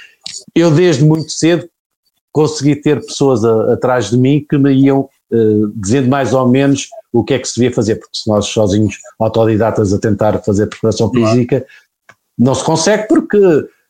eu 0.55 0.71
desde 0.71 1.05
muito 1.05 1.31
cedo 1.31 1.69
consegui 2.33 2.77
ter 2.77 3.05
pessoas 3.05 3.45
a, 3.45 3.75
atrás 3.75 4.09
de 4.09 4.17
mim 4.17 4.45
que 4.49 4.57
me 4.57 4.73
iam 4.73 5.01
uh, 5.31 5.69
dizendo 5.77 6.09
mais 6.09 6.33
ou 6.33 6.49
menos 6.49 6.89
o 7.13 7.23
que 7.23 7.35
é 7.35 7.39
que 7.39 7.47
se 7.47 7.57
devia 7.57 7.75
fazer, 7.75 7.97
porque 7.97 8.17
se 8.17 8.27
nós 8.27 8.47
sozinhos, 8.47 8.97
autodidatas, 9.19 9.93
a 9.93 9.99
tentar 9.99 10.39
fazer 10.39 10.67
preparação 10.67 11.11
física, 11.11 11.67
não 12.39 12.55
se 12.55 12.65
consegue 12.65 13.07
porque 13.07 13.39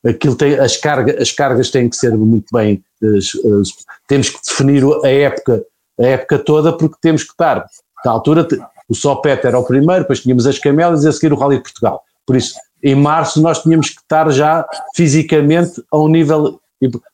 aquilo 0.04 0.34
tem, 0.34 0.58
as, 0.58 0.76
carga, 0.76 1.22
as 1.22 1.30
cargas 1.30 1.70
têm 1.70 1.88
que 1.88 1.94
ser 1.94 2.16
muito 2.16 2.46
bem, 2.52 2.82
uh, 3.00 3.18
uh, 3.48 3.62
temos 4.08 4.28
que 4.28 4.40
definir 4.44 4.82
a 5.04 5.08
época, 5.08 5.64
a 6.00 6.04
época 6.04 6.38
toda 6.40 6.76
porque 6.76 6.96
temos 7.00 7.22
que 7.22 7.30
estar, 7.30 7.64
na 8.04 8.10
altura 8.10 8.48
o 8.88 8.94
Sopete 8.94 9.46
era 9.46 9.56
o 9.56 9.64
primeiro, 9.64 10.02
depois 10.02 10.20
tínhamos 10.20 10.48
as 10.48 10.58
camelas 10.58 11.04
e 11.04 11.08
a 11.08 11.12
seguir 11.12 11.32
o 11.32 11.36
Rally 11.36 11.58
de 11.58 11.62
Portugal, 11.62 12.02
por 12.26 12.34
isso 12.34 12.54
em 12.82 12.94
março 12.94 13.40
nós 13.40 13.62
tínhamos 13.62 13.90
que 13.90 14.00
estar 14.00 14.30
já 14.30 14.66
fisicamente 14.94 15.82
a 15.90 15.98
um 15.98 16.08
nível 16.08 16.60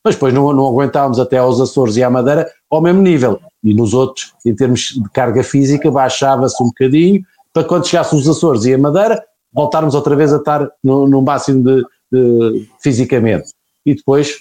mas 0.03 0.15
depois 0.15 0.33
não, 0.33 0.51
não 0.53 0.67
aguentávamos 0.67 1.19
até 1.19 1.37
aos 1.37 1.61
Açores 1.61 1.95
e 1.95 2.03
à 2.03 2.09
Madeira 2.09 2.49
ao 2.69 2.81
mesmo 2.81 3.01
nível. 3.01 3.39
E 3.63 3.73
nos 3.73 3.93
outros, 3.93 4.33
em 4.45 4.55
termos 4.55 4.95
de 4.95 5.09
carga 5.11 5.43
física, 5.43 5.91
baixava-se 5.91 6.61
um 6.63 6.67
bocadinho 6.67 7.21
para 7.53 7.63
quando 7.63 7.87
chegasse 7.87 8.15
os 8.15 8.27
Açores 8.27 8.65
e 8.65 8.73
a 8.73 8.77
Madeira, 8.77 9.23
voltarmos 9.53 9.95
outra 9.95 10.15
vez 10.15 10.33
a 10.33 10.37
estar 10.37 10.67
no, 10.83 11.07
no 11.07 11.21
máximo 11.21 11.63
de, 11.63 11.85
de, 12.11 12.69
fisicamente. 12.79 13.51
E 13.85 13.95
depois, 13.95 14.39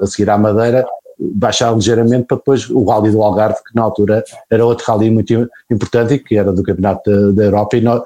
a 0.00 0.06
seguir 0.06 0.28
à 0.30 0.38
Madeira, 0.38 0.86
baixar 1.18 1.74
ligeiramente 1.74 2.26
para 2.26 2.36
depois 2.36 2.68
o 2.68 2.84
Rally 2.84 3.10
do 3.10 3.22
Algarve, 3.22 3.58
que 3.64 3.74
na 3.74 3.82
altura 3.82 4.24
era 4.50 4.64
outro 4.64 4.84
rally 4.86 5.10
muito 5.10 5.48
importante 5.70 6.14
e 6.14 6.18
que 6.18 6.36
era 6.36 6.52
do 6.52 6.62
Campeonato 6.62 7.08
da, 7.08 7.32
da 7.32 7.44
Europa 7.44 7.76
e 7.76 7.80
nós, 7.80 8.02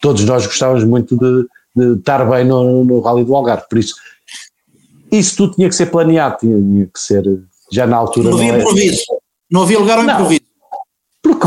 todos 0.00 0.24
nós 0.24 0.46
gostávamos 0.46 0.82
muito 0.82 1.16
de, 1.16 1.46
de 1.74 1.94
estar 1.94 2.28
bem 2.28 2.44
no, 2.44 2.84
no 2.84 3.00
Rally 3.00 3.24
do 3.24 3.34
Algarve. 3.34 3.64
Por 3.68 3.78
isso, 3.78 3.94
isso 5.10 5.36
tudo 5.36 5.54
tinha 5.54 5.68
que 5.68 5.74
ser 5.74 5.86
planeado, 5.86 6.38
tinha 6.38 6.86
que 6.86 7.00
ser 7.00 7.24
já 7.70 7.86
na 7.86 7.96
altura. 7.96 8.30
Não 8.30 8.36
havia 8.36 8.52
não 8.52 8.58
é- 8.58 8.62
improviso, 8.62 9.02
não 9.50 9.62
havia 9.62 9.78
lugar 9.78 9.98
ao 9.98 10.04
não, 10.04 10.14
improviso. 10.14 10.40
Porque 11.22 11.46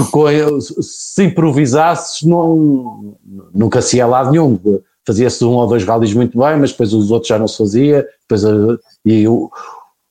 se 0.81 1.23
improvisasses 1.23 2.21
não, 2.23 3.17
nunca 3.53 3.81
se 3.81 3.97
ia 3.97 4.07
lado 4.07 4.31
nenhum. 4.31 4.59
Fazia-se 5.05 5.43
um 5.43 5.51
ou 5.51 5.67
dois 5.67 5.83
rallies 5.83 6.13
muito 6.13 6.37
bem, 6.37 6.57
mas 6.57 6.71
depois 6.71 6.93
os 6.93 7.11
outros 7.11 7.27
já 7.27 7.37
não 7.37 7.47
se 7.47 7.57
fazia. 7.57 8.07
Depois, 8.21 8.43
eh, 8.45 8.77
e 9.05 9.27
o, 9.27 9.51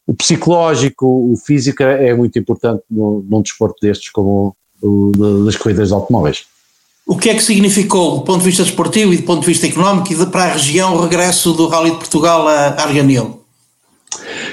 o 0.07 0.15
psicológico, 0.15 1.07
o 1.07 1.37
físico 1.37 1.83
é 1.83 2.15
muito 2.15 2.39
importante 2.39 2.83
num, 2.91 3.25
num 3.27 3.41
desporto 3.41 3.77
destes 3.81 4.11
como 4.11 4.55
o, 4.83 5.13
das 5.47 5.57
corridas 5.57 5.89
de 5.89 5.95
automóveis. 5.95 6.45
O 7.07 7.17
que 7.17 7.31
é 7.31 7.35
que 7.35 7.43
significou, 7.43 8.19
do 8.19 8.25
ponto 8.25 8.39
de 8.39 8.47
vista 8.47 8.63
desportivo 8.63 9.13
e 9.13 9.17
do 9.17 9.25
ponto 9.25 9.41
de 9.41 9.47
vista 9.47 9.67
económico, 9.67 10.13
e 10.13 10.27
para 10.27 10.45
a 10.45 10.53
região, 10.53 10.95
o 10.95 11.03
regresso 11.03 11.53
do 11.53 11.67
Rally 11.67 11.91
de 11.91 11.97
Portugal 11.97 12.47
a 12.47 12.81
Arganil? 12.81 13.43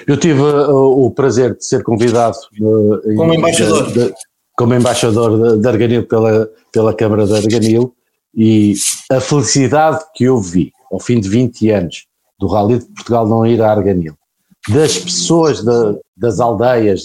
Eu 0.07 0.17
tive 0.17 0.41
uh, 0.41 1.05
o 1.05 1.11
prazer 1.11 1.55
de 1.55 1.65
ser 1.65 1.83
convidado 1.83 2.37
uh, 2.59 3.15
como 3.15 3.33
embaixador, 3.33 3.87
de, 3.91 4.05
de, 4.05 4.13
como 4.57 4.73
embaixador 4.73 5.55
de, 5.55 5.61
de 5.61 5.67
Arganil 5.67 6.07
pela, 6.07 6.49
pela 6.71 6.93
Câmara 6.93 7.25
de 7.27 7.35
Arganil 7.35 7.93
e 8.35 8.73
a 9.11 9.19
felicidade 9.19 9.99
que 10.15 10.23
eu 10.23 10.39
vi 10.39 10.71
ao 10.91 10.99
fim 10.99 11.19
de 11.19 11.29
20 11.29 11.69
anos 11.69 12.05
do 12.39 12.47
Rally 12.47 12.79
de 12.79 12.85
Portugal 12.85 13.27
não 13.27 13.45
ir 13.45 13.61
a 13.61 13.69
Arganil, 13.69 14.15
das 14.69 14.97
pessoas 14.97 15.63
das 16.15 16.39
aldeias 16.39 17.03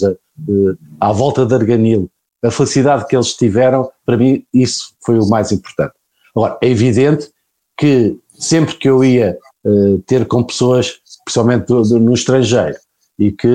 à 0.99 1.11
volta 1.11 1.45
de 1.45 1.53
Arganil, 1.53 2.09
a 2.45 2.51
felicidade 2.51 3.07
que 3.07 3.15
eles 3.15 3.33
tiveram, 3.33 3.89
para 4.05 4.17
mim 4.17 4.45
isso 4.53 4.93
foi 5.03 5.17
o 5.17 5.27
mais 5.27 5.51
importante. 5.51 5.93
Agora, 6.35 6.57
é 6.61 6.69
evidente 6.69 7.29
que 7.77 8.17
sempre 8.37 8.75
que 8.75 8.89
eu 8.89 9.03
ia 9.03 9.37
uh, 9.65 9.99
ter 9.99 10.25
com 10.27 10.43
pessoas 10.43 10.99
principalmente 11.25 11.65
do, 11.65 11.81
do, 11.81 11.99
no 11.99 12.13
estrangeiro, 12.13 12.77
e 13.17 13.31
que 13.31 13.47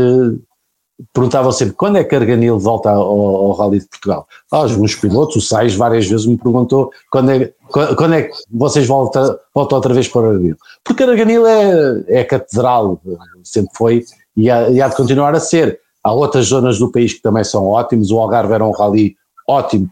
perguntavam 1.12 1.52
sempre 1.52 1.74
quando 1.74 1.96
é 1.96 2.04
que 2.04 2.14
Arganil 2.14 2.58
volta 2.58 2.90
ao, 2.90 3.02
ao 3.02 3.52
Rally 3.52 3.80
de 3.80 3.88
Portugal. 3.88 4.26
Os 4.52 4.94
pilotos, 4.96 5.36
o 5.36 5.40
Sais 5.40 5.74
várias 5.74 6.06
vezes 6.06 6.26
me 6.26 6.36
perguntou 6.36 6.90
quando 7.10 7.30
é, 7.30 7.52
quando 7.68 8.14
é 8.14 8.22
que 8.24 8.34
vocês 8.50 8.86
voltam, 8.86 9.38
voltam 9.54 9.76
outra 9.76 9.94
vez 9.94 10.08
para 10.08 10.28
Arganil. 10.28 10.56
Porque 10.84 11.02
Arganil 11.02 11.46
é, 11.46 12.04
é 12.08 12.24
catedral, 12.24 13.00
sempre 13.44 13.70
foi 13.76 14.04
e 14.36 14.50
há, 14.50 14.68
e 14.70 14.80
há 14.82 14.88
de 14.88 14.96
continuar 14.96 15.34
a 15.34 15.40
ser. 15.40 15.80
Há 16.02 16.12
outras 16.12 16.46
zonas 16.46 16.78
do 16.78 16.90
país 16.90 17.12
que 17.12 17.22
também 17.22 17.44
são 17.44 17.66
ótimos, 17.66 18.10
o 18.10 18.18
Algarve 18.18 18.54
era 18.54 18.66
um 18.66 18.70
rally 18.70 19.16
ótimo 19.46 19.90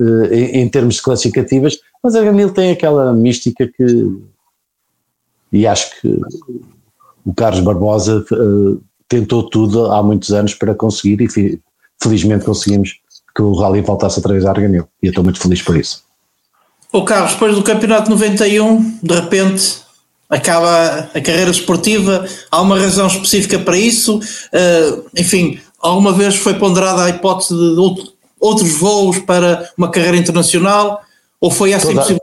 eh, 0.00 0.34
em, 0.34 0.62
em, 0.62 0.68
termos 0.68 0.96
de 0.96 1.02
classificativas, 1.02 1.78
mas 2.02 2.14
Arganil 2.14 2.52
tem 2.52 2.70
aquela 2.70 3.12
mística 3.12 3.66
que, 3.66 4.18
e 5.52 5.66
acho 5.66 6.00
que 6.00 6.20
o 7.24 7.34
Carlos 7.34 7.60
Barbosa 7.60 8.24
uh, 8.32 8.80
tentou 9.08 9.48
tudo 9.48 9.86
há 9.86 10.02
muitos 10.02 10.32
anos 10.32 10.54
para 10.54 10.74
conseguir 10.74 11.22
e 11.22 11.60
felizmente 12.00 12.44
conseguimos 12.44 12.94
que 13.34 13.42
o 13.42 13.54
Rally 13.54 13.80
voltasse 13.80 14.18
outra 14.18 14.32
vez 14.32 14.44
a 14.44 14.50
Arganil 14.50 14.86
e 15.02 15.06
eu 15.06 15.10
estou 15.10 15.24
muito 15.24 15.40
feliz 15.40 15.62
por 15.62 15.76
isso. 15.76 16.04
O 16.92 17.04
Carlos, 17.04 17.32
depois 17.32 17.54
do 17.54 17.62
campeonato 17.62 18.10
91, 18.10 18.98
de 19.02 19.14
repente 19.14 19.85
acaba 20.28 21.10
a 21.14 21.20
carreira 21.20 21.50
esportiva, 21.50 22.26
há 22.50 22.60
uma 22.60 22.78
razão 22.78 23.06
específica 23.06 23.58
para 23.58 23.76
isso? 23.76 24.18
Uh, 24.18 25.04
enfim, 25.16 25.60
alguma 25.78 26.12
vez 26.12 26.36
foi 26.36 26.54
ponderada 26.54 27.04
a 27.04 27.10
hipótese 27.10 27.54
de 27.54 27.78
outro, 27.78 28.12
outros 28.40 28.72
voos 28.72 29.18
para 29.20 29.70
uma 29.76 29.90
carreira 29.90 30.16
internacional? 30.16 31.02
Ou 31.40 31.50
foi 31.50 31.72
essa 31.72 31.88
toda, 31.88 32.18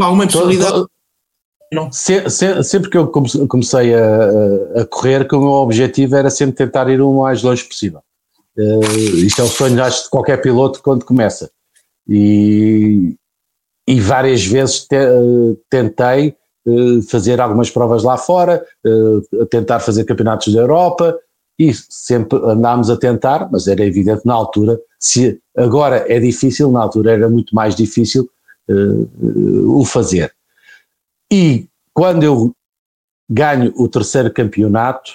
alguma 0.00 0.26
possibilidade? 0.26 0.72
Toda, 0.72 0.88
não. 1.72 1.90
Se, 1.90 2.28
se, 2.30 2.62
sempre 2.62 2.88
que 2.88 2.96
eu 2.96 3.08
comecei 3.08 3.94
a, 3.94 4.82
a, 4.82 4.86
correr, 4.86 5.26
que 5.26 5.34
o 5.34 5.40
meu 5.40 5.50
objetivo 5.50 6.14
era 6.14 6.30
sempre 6.30 6.54
tentar 6.54 6.88
ir 6.88 7.00
o 7.00 7.20
mais 7.20 7.42
longe 7.42 7.64
possível. 7.64 8.00
Uh, 8.56 9.16
isto 9.16 9.40
é 9.40 9.44
o 9.44 9.48
sonho, 9.48 9.82
acho, 9.82 10.04
de 10.04 10.10
qualquer 10.10 10.40
piloto 10.40 10.80
quando 10.80 11.04
começa. 11.04 11.50
E, 12.08 13.16
e 13.88 14.00
várias 14.00 14.44
vezes 14.46 14.86
te, 14.86 14.96
uh, 14.96 15.58
tentei 15.68 16.28
uh, 16.28 16.34
fazer 17.08 17.40
algumas 17.40 17.70
provas 17.70 18.02
lá 18.02 18.16
fora, 18.16 18.64
tentar 19.50 19.80
fazer 19.80 20.04
campeonatos 20.04 20.52
da 20.52 20.60
Europa, 20.60 21.18
e 21.58 21.72
sempre 21.72 22.38
andámos 22.42 22.90
a 22.90 22.96
tentar, 22.96 23.48
mas 23.50 23.66
era 23.68 23.84
evidente 23.84 24.24
na 24.24 24.34
altura, 24.34 24.80
se 24.98 25.40
agora 25.56 26.04
é 26.08 26.18
difícil, 26.18 26.70
na 26.70 26.82
altura 26.82 27.12
era 27.12 27.28
muito 27.28 27.54
mais 27.54 27.74
difícil 27.74 28.28
o 28.66 29.84
fazer. 29.84 30.34
E 31.30 31.68
quando 31.92 32.22
eu 32.22 32.54
ganho 33.28 33.72
o 33.76 33.88
terceiro 33.88 34.32
campeonato, 34.32 35.12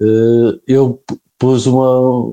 eh, 0.00 0.60
eu 0.66 1.02
pus 1.38 1.66
uma, 1.66 2.32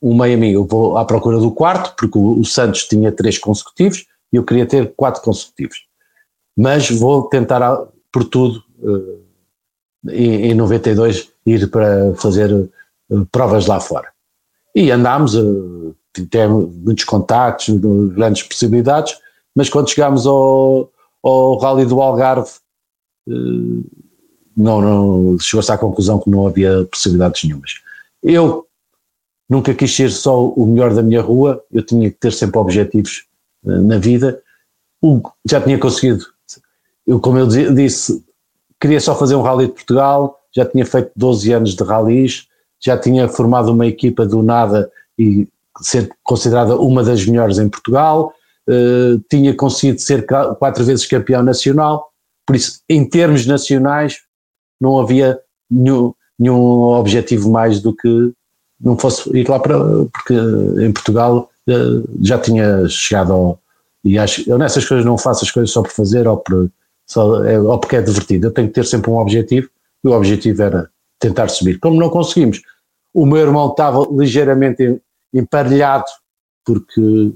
uma 0.00 0.24
meio 0.26 0.38
mim, 0.38 0.50
eu 0.50 0.64
vou 0.64 0.96
à 0.96 1.04
procura 1.04 1.38
do 1.38 1.50
quarto, 1.50 1.94
porque 1.96 2.18
o 2.18 2.44
Santos 2.44 2.84
tinha 2.84 3.10
três 3.12 3.38
consecutivos 3.38 4.06
e 4.32 4.36
eu 4.36 4.44
queria 4.44 4.66
ter 4.66 4.92
quatro 4.94 5.22
consecutivos. 5.22 5.78
Mas 6.56 6.90
vou 6.90 7.24
tentar 7.24 7.86
por 8.12 8.24
tudo 8.24 8.62
eh, 8.82 10.12
em, 10.12 10.50
em 10.50 10.54
92 10.54 11.30
ir 11.44 11.70
para 11.70 12.14
fazer 12.14 12.50
eh, 12.52 13.14
provas 13.30 13.66
lá 13.66 13.80
fora. 13.80 14.08
E 14.74 14.90
andámos, 14.90 15.36
tivemos 16.12 16.74
muitos 16.74 17.04
contactos, 17.04 17.68
grandes 18.12 18.42
possibilidades, 18.42 19.16
mas 19.54 19.68
quando 19.68 19.88
chegámos 19.88 20.26
ao, 20.26 20.90
ao 21.22 21.58
Rally 21.58 21.86
do 21.86 22.00
Algarve, 22.00 22.50
não, 24.56 24.80
não 24.80 25.38
chegou-se 25.38 25.70
à 25.70 25.78
conclusão 25.78 26.18
que 26.18 26.28
não 26.28 26.46
havia 26.46 26.84
possibilidades 26.90 27.44
nenhumas. 27.44 27.74
Eu 28.22 28.66
nunca 29.48 29.74
quis 29.74 29.94
ser 29.94 30.10
só 30.10 30.48
o 30.48 30.66
melhor 30.66 30.94
da 30.94 31.02
minha 31.02 31.20
rua, 31.20 31.62
eu 31.70 31.84
tinha 31.84 32.10
que 32.10 32.16
ter 32.16 32.32
sempre 32.32 32.58
objetivos 32.58 33.26
na 33.62 33.98
vida. 33.98 34.42
Já 35.48 35.60
tinha 35.60 35.78
conseguido, 35.78 36.24
eu, 37.06 37.20
como 37.20 37.38
eu 37.38 37.46
disse, 37.46 38.24
queria 38.80 39.00
só 39.00 39.14
fazer 39.14 39.34
um 39.34 39.42
Rally 39.42 39.66
de 39.66 39.72
Portugal, 39.72 40.38
já 40.54 40.64
tinha 40.64 40.86
feito 40.86 41.10
12 41.16 41.52
anos 41.52 41.74
de 41.74 41.82
rallies, 41.82 42.46
já 42.80 42.96
tinha 42.96 43.28
formado 43.28 43.72
uma 43.72 43.86
equipa 43.86 44.24
do 44.24 44.42
nada 44.42 44.90
e 45.18 45.48
ser 45.80 46.10
considerada 46.22 46.76
uma 46.76 47.02
das 47.02 47.24
melhores 47.26 47.58
em 47.58 47.68
Portugal, 47.68 48.32
uh, 48.68 49.18
tinha 49.28 49.54
conseguido 49.54 50.00
ser 50.00 50.26
quatro 50.26 50.84
vezes 50.84 51.06
campeão 51.06 51.42
nacional, 51.42 52.10
por 52.46 52.54
isso, 52.54 52.80
em 52.88 53.08
termos 53.08 53.46
nacionais, 53.46 54.18
não 54.80 55.00
havia 55.00 55.38
nenhum, 55.70 56.12
nenhum 56.38 56.82
objetivo 56.82 57.50
mais 57.50 57.80
do 57.80 57.94
que 57.94 58.32
não 58.80 58.98
fosse 58.98 59.30
ir 59.36 59.48
lá 59.48 59.58
para. 59.58 59.78
porque 60.12 60.34
em 60.84 60.92
Portugal 60.92 61.50
uh, 61.68 62.08
já 62.20 62.38
tinha 62.38 62.86
chegado 62.88 63.32
ao. 63.32 63.58
E 64.04 64.18
acho, 64.18 64.48
eu 64.48 64.58
nessas 64.58 64.84
coisas 64.84 65.06
não 65.06 65.16
faço 65.16 65.44
as 65.44 65.50
coisas 65.50 65.70
só 65.70 65.80
por 65.80 65.90
fazer 65.90 66.28
ou, 66.28 66.36
por, 66.36 66.70
só, 67.06 67.44
é, 67.44 67.58
ou 67.58 67.78
porque 67.78 67.96
é 67.96 68.02
divertido. 68.02 68.46
Eu 68.46 68.52
tenho 68.52 68.68
que 68.68 68.74
ter 68.74 68.86
sempre 68.86 69.10
um 69.10 69.18
objetivo 69.18 69.68
e 70.02 70.08
o 70.08 70.12
objetivo 70.12 70.62
era 70.62 70.90
tentar 71.18 71.48
subir. 71.48 71.78
Como 71.78 71.98
não 71.98 72.10
conseguimos, 72.10 72.62
o 73.12 73.26
meu 73.26 73.38
irmão 73.38 73.70
estava 73.70 74.06
ligeiramente 74.10 75.00
emparelhado 75.32 76.04
porque 76.64 77.32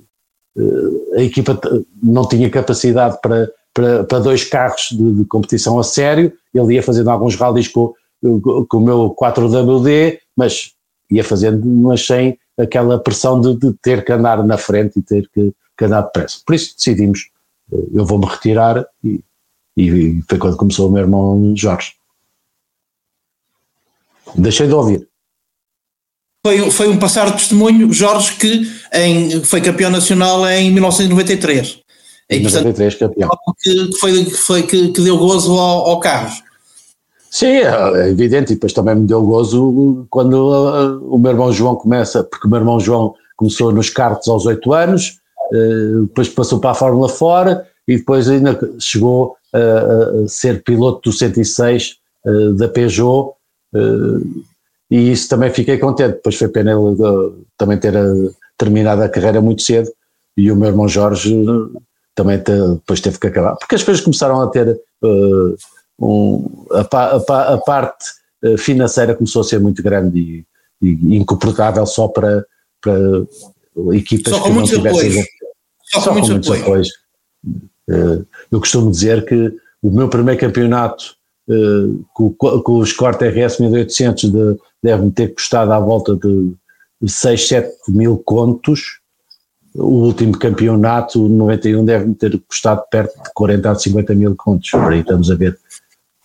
a 1.17 1.23
equipa 1.23 1.59
não 2.03 2.27
tinha 2.27 2.51
capacidade 2.51 3.19
para, 3.23 3.51
para, 3.73 4.05
para 4.05 4.19
dois 4.19 4.45
carros 4.45 4.89
de, 4.91 5.13
de, 5.15 5.25
competição 5.25 5.79
a 5.79 5.85
sério, 5.85 6.33
ele 6.53 6.75
ia 6.75 6.83
fazendo 6.83 7.11
alguns 7.11 7.37
rallies 7.37 7.69
com, 7.69 7.95
com 8.21 8.77
o 8.79 8.81
meu 8.81 9.15
4WD, 9.15 10.19
mas 10.37 10.73
ia 11.11 11.23
fazendo, 11.23 11.65
mas 11.65 12.05
sem 12.05 12.39
aquela 12.59 12.99
pressão 12.99 13.41
de, 13.41 13.55
de 13.57 13.73
ter 13.75 14.05
que 14.05 14.13
andar 14.13 14.45
na 14.45 14.59
frente 14.59 14.99
e 14.99 15.03
ter 15.03 15.29
que, 15.33 15.53
que 15.77 15.85
andar 15.85 16.03
depressa. 16.03 16.41
Por 16.45 16.55
isso 16.55 16.75
decidimos, 16.77 17.31
eh, 17.73 17.85
eu 17.95 18.05
vou-me 18.05 18.27
retirar 18.27 18.85
e, 19.05 19.21
e 19.81 20.23
foi 20.29 20.39
quando 20.39 20.57
começou 20.57 20.89
o 20.89 20.93
meu 20.93 21.03
irmão 21.03 21.55
Jorge. 21.57 21.93
Deixei 24.37 24.67
de 24.67 24.75
ouvir 24.75 25.09
foi, 26.49 26.71
foi 26.71 26.89
um 26.89 26.99
passar 26.99 27.27
de 27.27 27.33
testemunho, 27.33 27.93
Jorge, 27.93 28.37
que 28.37 28.67
em, 28.95 29.43
foi 29.45 29.61
campeão 29.61 29.91
nacional 29.91 30.49
em 30.49 30.71
1993. 30.73 31.81
Em 32.31 32.43
93, 32.43 32.95
campeão. 32.95 33.31
Que, 33.63 33.91
foi, 33.99 34.25
que, 34.25 34.31
foi, 34.31 34.63
que, 34.63 34.89
que 34.89 35.01
deu 35.01 35.19
gozo 35.19 35.53
ao, 35.53 35.91
ao 35.91 36.01
Carlos. 36.01 36.43
Sim, 37.31 37.47
é 37.47 38.09
evidente, 38.09 38.53
e 38.53 38.55
depois 38.55 38.73
também 38.73 38.95
me 38.95 39.07
deu 39.07 39.23
gozo 39.23 40.07
quando 40.09 40.35
uh, 40.35 41.15
o 41.15 41.19
meu 41.19 41.33
irmão 41.33 41.53
João 41.53 41.77
começa, 41.77 42.25
porque 42.25 42.47
o 42.47 42.51
meu 42.51 42.61
irmão 42.61 42.81
João 42.81 43.15
começou 43.37 43.71
nos 43.71 43.91
karts 43.91 44.29
aos 44.29 44.47
8 44.47 44.73
anos, 44.73 45.19
uh, 45.53 46.03
depois 46.07 46.29
passou 46.31 46.59
para 46.59 46.71
a 46.71 46.75
Fórmula 46.75 47.09
fora 47.09 47.67
e 47.89 47.97
depois 47.97 48.29
ainda 48.29 48.57
chegou 48.79 49.35
uh, 49.55 50.25
a 50.25 50.29
ser 50.29 50.63
piloto 50.63 51.11
do 51.11 51.17
106 51.17 51.97
uh, 52.25 52.53
da 52.53 52.69
Peugeot, 52.69 53.33
uh, 53.75 54.45
e 54.91 55.13
isso 55.13 55.29
também 55.29 55.51
fiquei 55.51 55.79
contente. 55.79 56.17
Depois 56.17 56.37
foi 56.37 56.49
pena 56.49 56.73
ele 56.73 56.97
também 57.57 57.79
ter 57.79 57.95
eh, 57.95 58.31
terminado 58.57 59.03
a 59.03 59.09
carreira 59.09 59.41
muito 59.41 59.63
cedo 59.63 59.91
e 60.37 60.51
o 60.51 60.57
meu 60.57 60.69
irmão 60.69 60.89
Jorge 60.89 61.35
eh, 61.35 61.79
também 62.15 62.39
te, 62.39 62.53
depois 62.53 63.01
teve 63.01 63.19
que 63.19 63.27
acabar. 63.27 63.57
Porque 63.57 63.75
as 63.75 63.83
coisas 63.83 64.03
começaram 64.03 64.41
a 64.41 64.49
ter 64.49 64.81
uh, 65.03 65.57
um, 66.01 66.67
a, 66.73 66.97
a, 66.97 67.55
a, 67.55 67.59
parte 67.59 68.05
financeira 68.57 69.15
começou 69.15 69.43
a 69.43 69.45
ser 69.45 69.61
muito 69.61 69.83
grande 69.83 70.47
e, 70.81 70.87
e 70.87 71.17
incomportável 71.17 71.85
só 71.87 72.09
para, 72.09 72.45
para 72.81 72.97
equipas 73.95 74.33
só 74.33 74.43
que 74.43 74.51
não 74.51 74.63
tivessem. 74.63 75.25
Só, 75.85 76.01
só 76.01 76.09
com 76.09 76.13
muitos, 76.15 76.31
muitos 76.31 76.51
apoios. 76.51 76.89
Uh, 77.89 78.27
eu 78.51 78.61
costumo 78.61 78.91
dizer 78.91 79.25
que 79.25 79.53
o 79.83 79.91
meu 79.91 80.09
primeiro 80.09 80.39
campeonato 80.39 81.17
uh, 81.49 82.05
com, 82.13 82.33
com 82.35 82.73
o 82.73 82.83
Escort 82.83 83.21
RS 83.23 83.59
1800 83.61 84.31
de, 84.31 84.57
deve-me 84.83 85.11
ter 85.11 85.35
custado 85.35 85.73
à 85.73 85.81
volta 85.81 86.15
de 86.15 86.53
6, 87.07 87.49
7 87.49 87.71
mil 87.89 88.19
contos. 88.19 88.99
O 89.75 90.07
último 90.07 90.37
campeonato, 90.37 91.25
o 91.25 91.29
91, 91.29 91.85
deve-me 91.85 92.15
ter 92.15 92.39
custado 92.49 92.83
perto 92.91 93.15
de 93.23 93.31
40 93.35 93.71
a 93.71 93.75
50 93.75 94.15
mil 94.15 94.35
contos. 94.35 94.71
Por 94.71 94.93
aí 94.93 95.01
estamos 95.01 95.31
a 95.31 95.35
ver. 95.35 95.59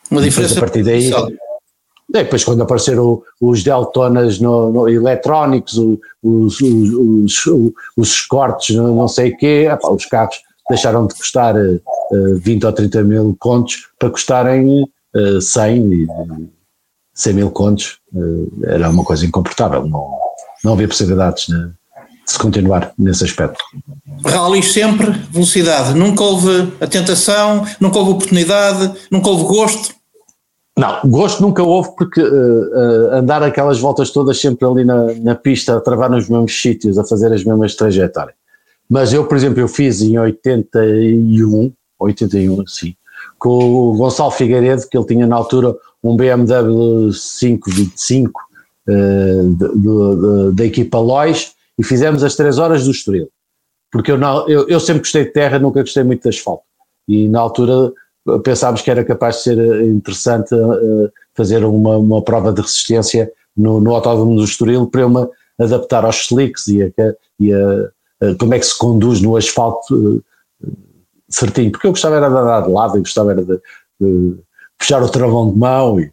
Uma 0.10 0.22
diferença. 0.22 0.58
a 0.58 0.60
partir 0.60 0.84
daí. 0.84 1.12
É, 1.14 2.24
depois 2.24 2.44
quando 2.44 2.62
apareceram 2.62 3.22
os 3.42 3.64
Deltonas 3.64 4.40
no, 4.40 4.72
no 4.72 4.90
eletrónicos, 4.90 5.78
os, 5.78 6.62
os, 6.62 7.46
os, 7.46 7.46
os 7.98 8.22
cortes, 8.22 8.76
não 8.76 9.08
sei 9.08 9.32
o 9.32 9.38
quê, 9.38 9.68
os 9.90 10.06
carros 10.06 10.38
deixaram 10.70 11.08
de 11.08 11.16
custar 11.16 11.56
uh, 11.56 11.82
eh, 12.14 12.34
20 12.38 12.66
ou 12.66 12.74
30 12.74 13.04
mil 13.04 13.36
contos 13.40 13.90
para 14.00 14.10
custarem 14.10 14.84
uh, 15.16 15.42
100 15.42 15.94
e, 15.94 16.08
100 17.14 17.34
mil 17.34 17.52
contos 17.52 18.00
uh, 18.14 18.66
era 18.66 18.90
uma 18.90 19.04
coisa 19.04 19.26
incomportável, 19.26 19.86
não, 19.88 20.18
não 20.64 20.74
havia 20.74 20.88
possibilidades 20.88 21.46
de, 21.48 21.56
de 21.56 22.32
se 22.32 22.40
continuar 22.40 22.94
nesse 22.98 23.24
aspecto. 23.24 23.64
Rally 24.26 24.64
sempre, 24.64 25.12
velocidade, 25.30 25.94
nunca 25.94 26.24
houve 26.24 26.74
a 26.80 26.88
tentação, 26.88 27.66
nunca 27.80 28.00
houve 28.00 28.12
oportunidade, 28.12 28.94
nunca 29.12 29.30
houve 29.30 29.44
gosto? 29.44 29.94
Não, 30.78 31.02
gosto 31.06 31.42
nunca 31.42 31.62
houve 31.62 31.96
porque 31.96 32.20
uh, 32.20 32.26
uh, 32.26 33.14
andar 33.14 33.44
aquelas 33.44 33.80
voltas 33.80 34.10
todas 34.10 34.40
sempre 34.40 34.68
ali 34.68 34.84
na, 34.84 35.14
na 35.16 35.36
pista, 35.36 35.78
a 35.78 35.82
travar 35.82 36.10
nos 36.10 36.28
mesmos 36.28 36.60
sítios, 36.60 36.98
a 36.98 37.06
fazer 37.06 37.32
as 37.32 37.44
mesmas 37.44 37.76
trajetórias. 37.76 38.36
Mas 38.90 39.14
eu, 39.14 39.26
por 39.26 39.38
exemplo, 39.38 39.60
eu 39.60 39.68
fiz 39.68 40.02
em 40.02 40.18
81, 40.18 41.72
81, 42.00 42.68
sim, 42.68 42.96
com 43.40 43.92
o 43.92 43.98
Gonçalo 43.98 44.32
Figueiredo, 44.32 44.88
que 44.90 44.98
ele 44.98 45.06
tinha 45.06 45.26
na 45.26 45.36
altura 45.36 45.76
um 46.04 46.16
BMW 46.16 47.10
525 47.12 48.42
uh, 48.90 50.52
da 50.52 50.66
equipa 50.66 51.00
Lois, 51.00 51.54
e 51.78 51.84
fizemos 51.84 52.24
as 52.24 52.36
3 52.36 52.60
horas 52.60 52.86
do 52.86 52.92
Estoril. 52.92 53.30
Porque 53.92 54.12
eu, 54.12 54.18
não, 54.18 54.48
eu, 54.48 54.68
eu 54.68 54.80
sempre 54.80 55.02
gostei 55.02 55.26
de 55.26 55.32
terra, 55.32 55.60
nunca 55.60 55.82
gostei 55.82 56.04
muito 56.04 56.24
de 56.24 56.30
asfalto. 56.30 56.64
E 57.08 57.28
na 57.28 57.40
altura 57.40 57.92
pensámos 58.44 58.82
que 58.82 58.90
era 58.90 59.04
capaz 59.04 59.38
de 59.38 59.44
ser 59.44 59.60
eh, 59.60 59.86
interessante 59.86 60.54
uh, 60.56 61.12
fazer 61.34 61.64
uma, 61.66 61.98
uma 61.98 62.22
prova 62.22 62.54
de 62.54 62.62
resistência 62.62 63.32
no, 63.56 63.80
no 63.80 63.94
Autódromo 63.94 64.36
do 64.36 64.44
Estoril 64.44 64.88
para 64.88 65.02
eu 65.02 65.10
me 65.10 65.28
adaptar 65.60 66.06
aos 66.06 66.26
slicks 66.26 66.68
e, 66.68 66.84
a, 66.84 66.88
e 67.40 67.54
a, 67.54 67.90
como 68.40 68.54
é 68.54 68.60
que 68.60 68.66
se 68.66 68.78
conduz 68.78 69.22
no 69.22 69.36
asfalto 69.36 69.94
uh, 69.94 70.24
certinho, 71.30 71.72
porque 71.72 71.88
eu 71.88 71.92
gostava 71.92 72.16
era 72.16 72.30
de 72.30 72.36
andar 72.36 72.62
de 72.62 72.72
lado, 72.72 72.98
eu 72.98 73.02
gostava 73.02 73.32
era 73.32 73.44
de, 73.44 73.60
de 74.00 74.36
puxar 74.78 75.02
o 75.02 75.10
travão 75.10 75.52
de 75.52 75.58
mão 75.58 76.00
e, 76.00 76.12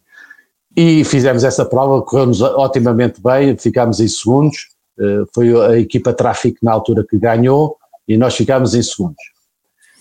e 0.75 1.03
fizemos 1.03 1.43
essa 1.43 1.65
prova, 1.65 2.01
correu-nos 2.01 2.41
otimamente 2.41 3.21
bem, 3.21 3.57
ficámos 3.57 3.99
em 3.99 4.07
segundos, 4.07 4.69
uh, 4.99 5.27
foi 5.33 5.53
a 5.61 5.77
equipa 5.79 6.13
Tráfico 6.13 6.57
na 6.63 6.71
altura 6.71 7.05
que 7.07 7.17
ganhou 7.17 7.77
e 8.07 8.17
nós 8.17 8.35
ficámos 8.35 8.73
em 8.73 8.81
segundos. 8.81 9.23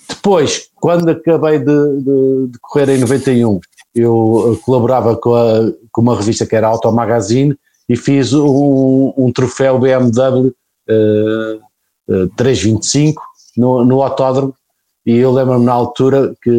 Depois, 0.09 0.69
quando 0.75 1.09
acabei 1.09 1.59
de, 1.59 1.65
de, 1.65 2.47
de 2.49 2.59
correr 2.61 2.89
em 2.91 2.99
91, 2.99 3.61
eu 3.95 4.59
colaborava 4.65 5.17
com, 5.17 5.35
a, 5.35 5.73
com 5.93 6.01
uma 6.03 6.17
revista 6.17 6.47
que 6.47 6.57
era 6.57 6.69
Auto 6.69 6.91
Magazine 6.93 7.57
e 7.89 7.97
fiz 7.97 8.33
um, 8.33 9.13
um 9.17 9.33
troféu 9.33 9.79
BMW 9.79 10.49
uh, 10.49 11.61
325 12.37 13.23
no, 13.57 13.85
no 13.85 14.03
autódromo 14.03 14.55
e 15.05 15.17
eu 15.17 15.33
lembro-me 15.33 15.65
na 15.65 15.73
altura 15.73 16.35
que 16.43 16.51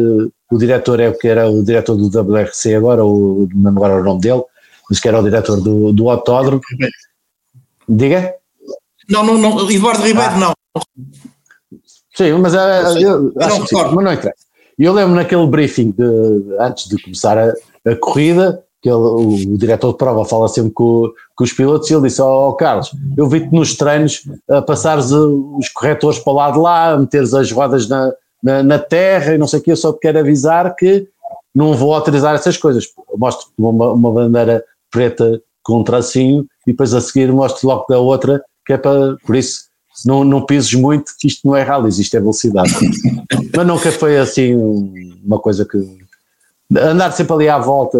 o 0.50 0.58
diretor 0.58 1.00
é 1.00 1.10
que 1.12 1.28
era 1.28 1.48
o 1.48 1.64
diretor 1.64 1.96
do 1.96 2.08
WRC 2.08 2.74
agora, 2.74 3.04
o, 3.04 3.48
não 3.54 3.70
lembro 3.70 4.00
o 4.00 4.04
nome 4.04 4.20
dele, 4.20 4.42
mas 4.90 5.00
que 5.00 5.08
era 5.08 5.20
o 5.20 5.22
diretor 5.22 5.60
do, 5.60 5.92
do 5.92 6.10
autódromo. 6.10 6.60
Diga? 7.88 8.34
Não, 9.08 9.24
não, 9.24 9.38
não 9.38 9.70
Eduardo 9.70 10.02
Ribeiro 10.02 10.32
ah. 10.34 10.38
não. 10.38 10.52
Sim, 12.14 12.32
mas, 12.32 12.54
uh, 12.54 12.98
eu, 12.98 13.32
eu 13.32 13.40
acho 13.40 13.62
que 13.62 13.68
sim, 13.68 13.76
mas 13.76 14.04
não 14.04 14.12
interessa. 14.12 14.44
E 14.78 14.84
eu 14.84 14.92
lembro 14.92 15.14
naquele 15.14 15.46
briefing 15.46 15.92
de, 15.92 16.56
antes 16.58 16.88
de 16.88 17.00
começar 17.00 17.38
a, 17.38 17.54
a 17.90 17.96
corrida, 17.96 18.62
que 18.82 18.88
ele, 18.88 18.96
o, 18.96 19.54
o, 19.54 19.56
diretor 19.56 19.92
de 19.92 19.98
prova 19.98 20.24
fala 20.24 20.48
sempre 20.48 20.72
com, 20.72 21.10
com 21.36 21.44
os 21.44 21.52
pilotos 21.52 21.88
e 21.88 21.94
ele 21.94 22.02
disse, 22.02 22.20
ó 22.20 22.48
oh, 22.48 22.52
Carlos, 22.54 22.90
eu 23.16 23.28
vi-te 23.28 23.54
nos 23.54 23.76
treinos 23.76 24.22
a 24.50 24.60
passares 24.60 25.12
os 25.12 25.68
corretores 25.68 26.18
para 26.18 26.32
o 26.32 26.36
lado 26.36 26.54
de 26.54 26.60
lá, 26.60 26.90
a 26.90 26.98
meteres 26.98 27.32
as 27.32 27.50
rodas 27.52 27.88
na, 27.88 28.12
na, 28.42 28.62
na, 28.62 28.78
terra 28.78 29.34
e 29.34 29.38
não 29.38 29.46
sei 29.46 29.60
o 29.60 29.62
que, 29.62 29.70
eu 29.70 29.76
só 29.76 29.92
te 29.92 30.00
quero 30.00 30.18
avisar 30.18 30.74
que 30.74 31.06
não 31.54 31.74
vou 31.74 31.94
autorizar 31.94 32.34
essas 32.34 32.56
coisas. 32.56 32.86
Mostro 33.16 33.48
uma, 33.56 33.92
uma 33.92 34.10
bandeira 34.10 34.64
preta 34.90 35.40
com 35.62 35.80
um 35.80 35.84
tracinho 35.84 36.44
e 36.66 36.72
depois 36.72 36.92
a 36.92 37.00
seguir 37.00 37.32
mostro 37.32 37.68
logo 37.68 37.86
da 37.88 37.98
outra, 37.98 38.42
que 38.66 38.72
é 38.72 38.78
para, 38.78 39.16
por 39.24 39.36
isso 39.36 39.66
não, 40.04 40.24
não 40.24 40.44
pises 40.44 40.74
muito, 40.74 41.12
que 41.18 41.28
isto 41.28 41.46
não 41.46 41.54
é 41.54 41.62
rally, 41.62 41.88
isto 41.88 42.16
é 42.16 42.20
velocidade. 42.20 42.72
Mas 43.54 43.66
nunca 43.66 43.92
foi 43.92 44.18
assim 44.18 44.54
uma 45.24 45.38
coisa 45.38 45.64
que. 45.64 45.78
Andar 46.74 47.12
sempre 47.12 47.34
ali 47.34 47.48
à 47.50 47.58
volta, 47.58 47.98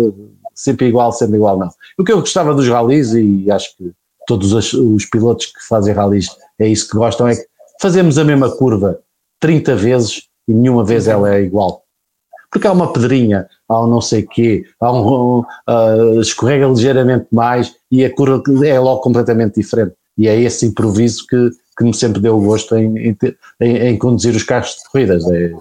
sempre 0.54 0.86
igual, 0.86 1.12
sempre 1.12 1.36
igual, 1.36 1.58
não. 1.58 1.70
O 1.98 2.04
que 2.04 2.12
eu 2.12 2.20
gostava 2.20 2.54
dos 2.54 2.68
rallies, 2.68 3.12
e 3.12 3.50
acho 3.50 3.76
que 3.76 3.92
todos 4.26 4.52
os, 4.52 4.72
os 4.72 5.04
pilotos 5.06 5.46
que 5.46 5.66
fazem 5.66 5.94
rallies 5.94 6.28
é 6.58 6.66
isso 6.66 6.88
que 6.88 6.96
gostam, 6.96 7.28
é 7.28 7.36
que 7.36 7.44
fazemos 7.80 8.18
a 8.18 8.24
mesma 8.24 8.50
curva 8.50 8.98
30 9.40 9.74
vezes 9.76 10.28
e 10.46 10.54
nenhuma 10.54 10.84
vez 10.84 11.08
ela 11.08 11.34
é 11.34 11.42
igual. 11.42 11.82
Porque 12.50 12.66
há 12.66 12.72
uma 12.72 12.92
pedrinha, 12.92 13.48
há 13.68 13.82
um 13.82 13.86
não 13.88 14.00
sei 14.00 14.22
quê, 14.22 14.64
há 14.78 14.92
um, 14.92 15.40
uh, 15.40 16.20
escorrega 16.20 16.66
ligeiramente 16.66 17.26
mais 17.32 17.74
e 17.90 18.04
a 18.04 18.14
curva 18.14 18.42
é 18.66 18.78
logo 18.78 19.00
completamente 19.00 19.54
diferente. 19.54 19.94
E 20.18 20.28
é 20.28 20.38
esse 20.38 20.66
improviso 20.66 21.26
que, 21.26 21.50
que 21.78 21.84
me 21.84 21.94
sempre 21.94 22.20
deu 22.20 22.38
gosto 22.40 22.76
em, 22.76 23.16
em, 23.60 23.76
em 23.76 23.98
conduzir 23.98 24.36
os 24.36 24.42
carros 24.42 24.74
de 24.76 24.90
corridas. 24.90 25.24
É, 25.30 25.52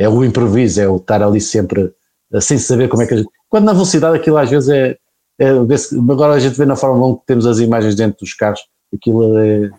é 0.00 0.08
o 0.08 0.24
improviso, 0.24 0.80
é 0.80 0.88
o 0.88 0.96
estar 0.96 1.22
ali 1.22 1.40
sempre 1.40 1.92
sem 2.40 2.58
saber 2.58 2.88
como 2.88 3.02
é 3.02 3.06
que 3.06 3.14
a 3.14 3.16
gente. 3.18 3.28
Quando 3.52 3.66
na 3.66 3.74
velocidade 3.74 4.16
aquilo 4.16 4.38
às 4.38 4.48
vezes 4.48 4.70
é. 4.70 4.96
é 5.38 5.50
agora 5.50 6.32
a 6.32 6.38
gente 6.38 6.56
vê 6.56 6.64
na 6.64 6.74
Fórmula 6.74 7.12
1 7.12 7.16
que 7.16 7.26
temos 7.26 7.46
as 7.46 7.58
imagens 7.58 7.94
dentro 7.94 8.20
dos 8.20 8.32
carros, 8.32 8.60
aquilo 8.94 9.38
é. 9.38 9.70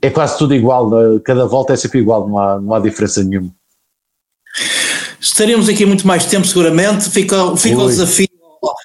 É 0.00 0.10
quase 0.10 0.38
tudo 0.38 0.54
igual, 0.54 0.88
cada 1.24 1.44
volta 1.44 1.72
é 1.72 1.76
sempre 1.76 1.98
igual, 1.98 2.28
não 2.28 2.38
há, 2.38 2.60
não 2.60 2.72
há 2.72 2.78
diferença 2.78 3.22
nenhuma. 3.24 3.50
Estaremos 5.20 5.68
aqui 5.68 5.84
muito 5.84 6.06
mais 6.06 6.24
tempo, 6.26 6.46
seguramente. 6.46 7.08
Fica, 7.10 7.56
fica 7.56 7.80
o 7.80 7.86
desafio 7.88 8.28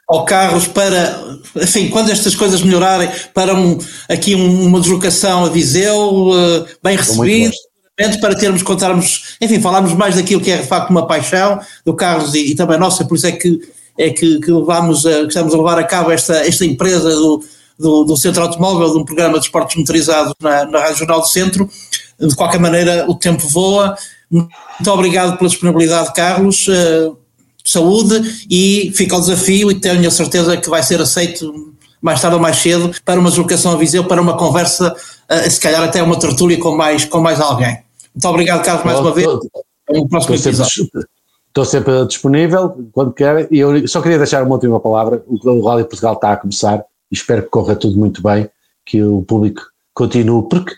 ao 0.07 0.25
carros 0.25 0.67
para, 0.67 1.39
enfim, 1.55 1.89
quando 1.89 2.11
estas 2.11 2.35
coisas 2.35 2.61
melhorarem, 2.61 3.09
para 3.33 3.53
um, 3.53 3.77
aqui 4.09 4.33
uma 4.33 4.79
deslocação 4.79 5.45
a 5.45 5.49
Viseu, 5.49 6.29
uh, 6.29 6.65
bem 6.83 6.97
para 8.21 8.35
termos, 8.35 8.61
contarmos, 8.61 9.35
enfim, 9.41 9.59
falarmos 9.59 9.93
mais 9.93 10.15
daquilo 10.15 10.39
que 10.39 10.51
é 10.51 10.57
de 10.57 10.67
facto 10.67 10.91
uma 10.91 11.07
paixão 11.07 11.59
do 11.83 11.95
Carlos 11.95 12.35
e, 12.35 12.51
e 12.51 12.55
também 12.55 12.77
nossa, 12.77 13.03
por 13.03 13.15
isso 13.15 13.25
é 13.25 13.31
que, 13.31 13.59
é 13.97 14.11
que, 14.11 14.39
que 14.39 14.51
levamos 14.51 15.05
a, 15.05 15.21
que 15.21 15.27
estamos 15.27 15.53
a 15.53 15.57
levar 15.57 15.79
a 15.79 15.83
cabo 15.83 16.11
esta, 16.11 16.35
esta 16.45 16.63
empresa 16.63 17.09
do, 17.09 17.43
do, 17.77 18.03
do 18.03 18.17
Centro 18.17 18.43
Automóvel, 18.43 18.91
de 18.91 18.99
um 18.99 19.05
programa 19.05 19.39
de 19.39 19.45
esportes 19.45 19.75
motorizados 19.75 20.33
na, 20.41 20.65
na 20.65 20.79
Rádio 20.79 20.97
Jornal 20.97 21.21
do 21.21 21.27
Centro. 21.27 21.69
De 22.19 22.35
qualquer 22.35 22.59
maneira, 22.59 23.05
o 23.07 23.15
tempo 23.15 23.47
voa. 23.47 23.95
Muito 24.29 24.91
obrigado 24.91 25.37
pela 25.37 25.49
disponibilidade, 25.49 26.13
Carlos. 26.13 26.67
Uh, 26.67 27.17
saúde 27.63 28.45
e 28.49 28.91
fica 28.95 29.15
o 29.15 29.19
desafio 29.19 29.69
e 29.69 29.79
tenho 29.79 30.07
a 30.07 30.11
certeza 30.11 30.57
que 30.57 30.69
vai 30.69 30.81
ser 30.81 31.01
aceito 31.01 31.73
mais 32.01 32.21
tarde 32.21 32.35
ou 32.35 32.41
mais 32.41 32.57
cedo 32.57 32.91
para 33.03 33.19
uma 33.19 33.29
deslocação 33.29 33.73
a 33.73 33.75
Viseu, 33.75 34.05
para 34.05 34.21
uma 34.21 34.37
conversa, 34.37 34.95
uh, 35.29 35.49
se 35.49 35.59
calhar 35.59 35.83
até 35.83 36.01
uma 36.01 36.17
tertúlia 36.17 36.57
com 36.59 36.75
mais, 36.75 37.05
com 37.05 37.19
mais 37.19 37.39
alguém. 37.39 37.86
Muito 38.17 38.29
obrigado, 38.29 38.65
Carlos, 38.65 38.83
mais 38.83 38.99
uma 38.99 39.11
vez. 39.11 39.27
Um 39.91 40.07
próximo 40.07 40.33
episódio. 40.33 40.89
Estou 41.49 41.63
sempre 41.63 42.03
disponível 42.07 42.89
quando 42.91 43.13
quer 43.13 43.47
e 43.51 43.59
eu 43.59 43.87
só 43.87 44.01
queria 44.01 44.17
deixar 44.17 44.41
uma 44.41 44.55
última 44.55 44.79
palavra. 44.79 45.23
O 45.27 45.61
Rally 45.61 45.83
Portugal 45.83 46.13
está 46.13 46.31
a 46.31 46.37
começar 46.37 46.83
e 47.11 47.15
espero 47.15 47.43
que 47.43 47.49
corra 47.49 47.75
tudo 47.75 47.95
muito 47.95 48.23
bem, 48.23 48.49
que 48.83 49.03
o 49.03 49.21
público 49.21 49.61
continue, 49.93 50.49
porque 50.49 50.73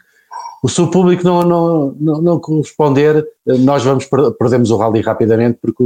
se 0.68 0.82
o 0.82 0.92
público 0.92 1.24
não, 1.24 1.44
não, 1.44 1.96
não, 1.98 2.22
não 2.22 2.40
corresponder, 2.42 3.26
nós 3.46 3.86
vamos 3.86 4.06
perdemos 4.38 4.70
o 4.70 4.76
rally 4.76 5.00
rapidamente, 5.00 5.60
porque 5.62 5.84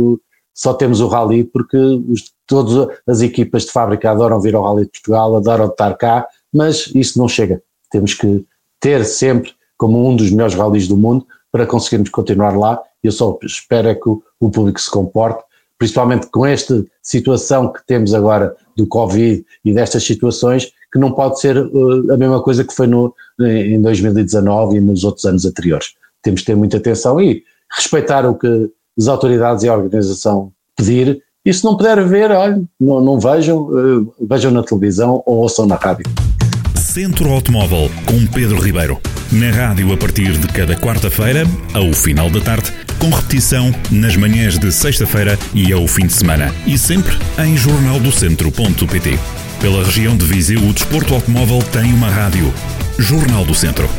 só 0.56 0.74
temos 0.74 1.02
o 1.02 1.08
rally 1.08 1.44
porque 1.44 1.78
os, 1.78 2.34
todas 2.48 2.98
as 3.06 3.22
equipas 3.22 3.66
de 3.66 3.72
fábrica 3.72 4.10
adoram 4.10 4.42
vir 4.42 4.56
ao 4.56 4.64
Rally 4.64 4.86
de 4.86 4.92
Portugal, 4.92 5.36
adoram 5.36 5.68
estar 5.68 5.96
cá, 5.98 6.28
mas 6.52 6.92
isso 6.96 7.20
não 7.20 7.28
chega. 7.28 7.62
Temos 7.92 8.16
que 8.16 8.44
ter 8.80 9.06
sempre 9.06 9.52
como 9.78 10.10
um 10.10 10.16
dos 10.16 10.32
melhores 10.32 10.56
rallies 10.56 10.88
do 10.88 10.98
mundo 10.98 11.28
para 11.54 11.68
conseguirmos 11.68 12.10
continuar 12.10 12.58
lá. 12.58 12.82
Eu 13.04 13.12
só 13.12 13.38
espero 13.44 13.88
é 13.88 13.94
que 13.94 14.10
o, 14.10 14.24
o 14.40 14.50
público 14.50 14.82
se 14.82 14.90
comporte, 14.90 15.44
principalmente 15.78 16.28
com 16.28 16.46
esta 16.46 16.84
situação 17.02 17.72
que 17.72 17.86
temos 17.86 18.14
agora 18.14 18.56
do 18.76 18.88
Covid 18.88 19.46
e 19.64 19.72
destas 19.74 20.04
situações, 20.04 20.72
que 20.92 20.98
não 20.98 21.12
pode 21.12 21.40
ser 21.40 21.58
uh, 21.58 22.12
a 22.12 22.18
mesma 22.18 22.42
coisa 22.42 22.64
que 22.64 22.74
foi 22.74 22.88
no, 22.88 23.14
em 23.40 23.80
2019 23.80 24.78
e 24.78 24.82
nos 24.82 25.04
outros 25.04 25.26
anos 25.26 25.46
anteriores. 25.46 25.94
Temos 26.24 26.42
que 26.42 26.48
ter 26.48 26.56
muita 26.56 26.78
atenção 26.78 27.22
e 27.22 27.44
respeitar 27.72 28.26
o 28.26 28.36
que 28.36 28.72
as 28.98 29.08
autoridades 29.08 29.64
e 29.64 29.70
a 29.70 29.76
organização 29.76 30.52
pedir. 30.76 31.22
E 31.46 31.54
se 31.54 31.64
não 31.64 31.78
puder 31.78 32.04
ver, 32.08 32.32
olha, 32.32 32.64
não, 32.80 33.00
não 33.00 33.20
vejam, 33.20 33.64
uh, 33.64 34.14
vejam 34.22 34.52
na 34.52 34.64
televisão 34.64 35.22
ou 35.26 35.38
ouçam 35.38 35.68
na 35.68 35.76
rádio. 35.76 36.06
Centro 36.94 37.32
Automóvel 37.32 37.90
com 38.06 38.24
Pedro 38.28 38.62
Ribeiro. 38.62 39.02
Na 39.32 39.50
rádio 39.50 39.92
a 39.92 39.98
partir 39.98 40.34
de 40.34 40.46
cada 40.46 40.76
quarta-feira, 40.76 41.44
ao 41.74 41.92
final 41.92 42.30
da 42.30 42.40
tarde, 42.40 42.72
com 43.00 43.10
repetição 43.10 43.74
nas 43.90 44.16
manhãs 44.16 44.60
de 44.60 44.72
sexta-feira 44.72 45.40
e 45.56 45.74
ao 45.74 45.88
fim 45.88 46.06
de 46.06 46.14
semana. 46.14 46.54
E 46.68 46.78
sempre 46.78 47.18
em 47.40 47.58
jornaldocentro.pt. 47.58 49.18
Pela 49.60 49.84
região 49.84 50.16
de 50.16 50.24
Viseu, 50.24 50.60
o 50.60 50.72
desporto 50.72 51.16
automóvel 51.16 51.64
tem 51.72 51.92
uma 51.92 52.12
rádio. 52.12 52.54
Jornal 53.00 53.44
do 53.44 53.56
Centro. 53.56 53.90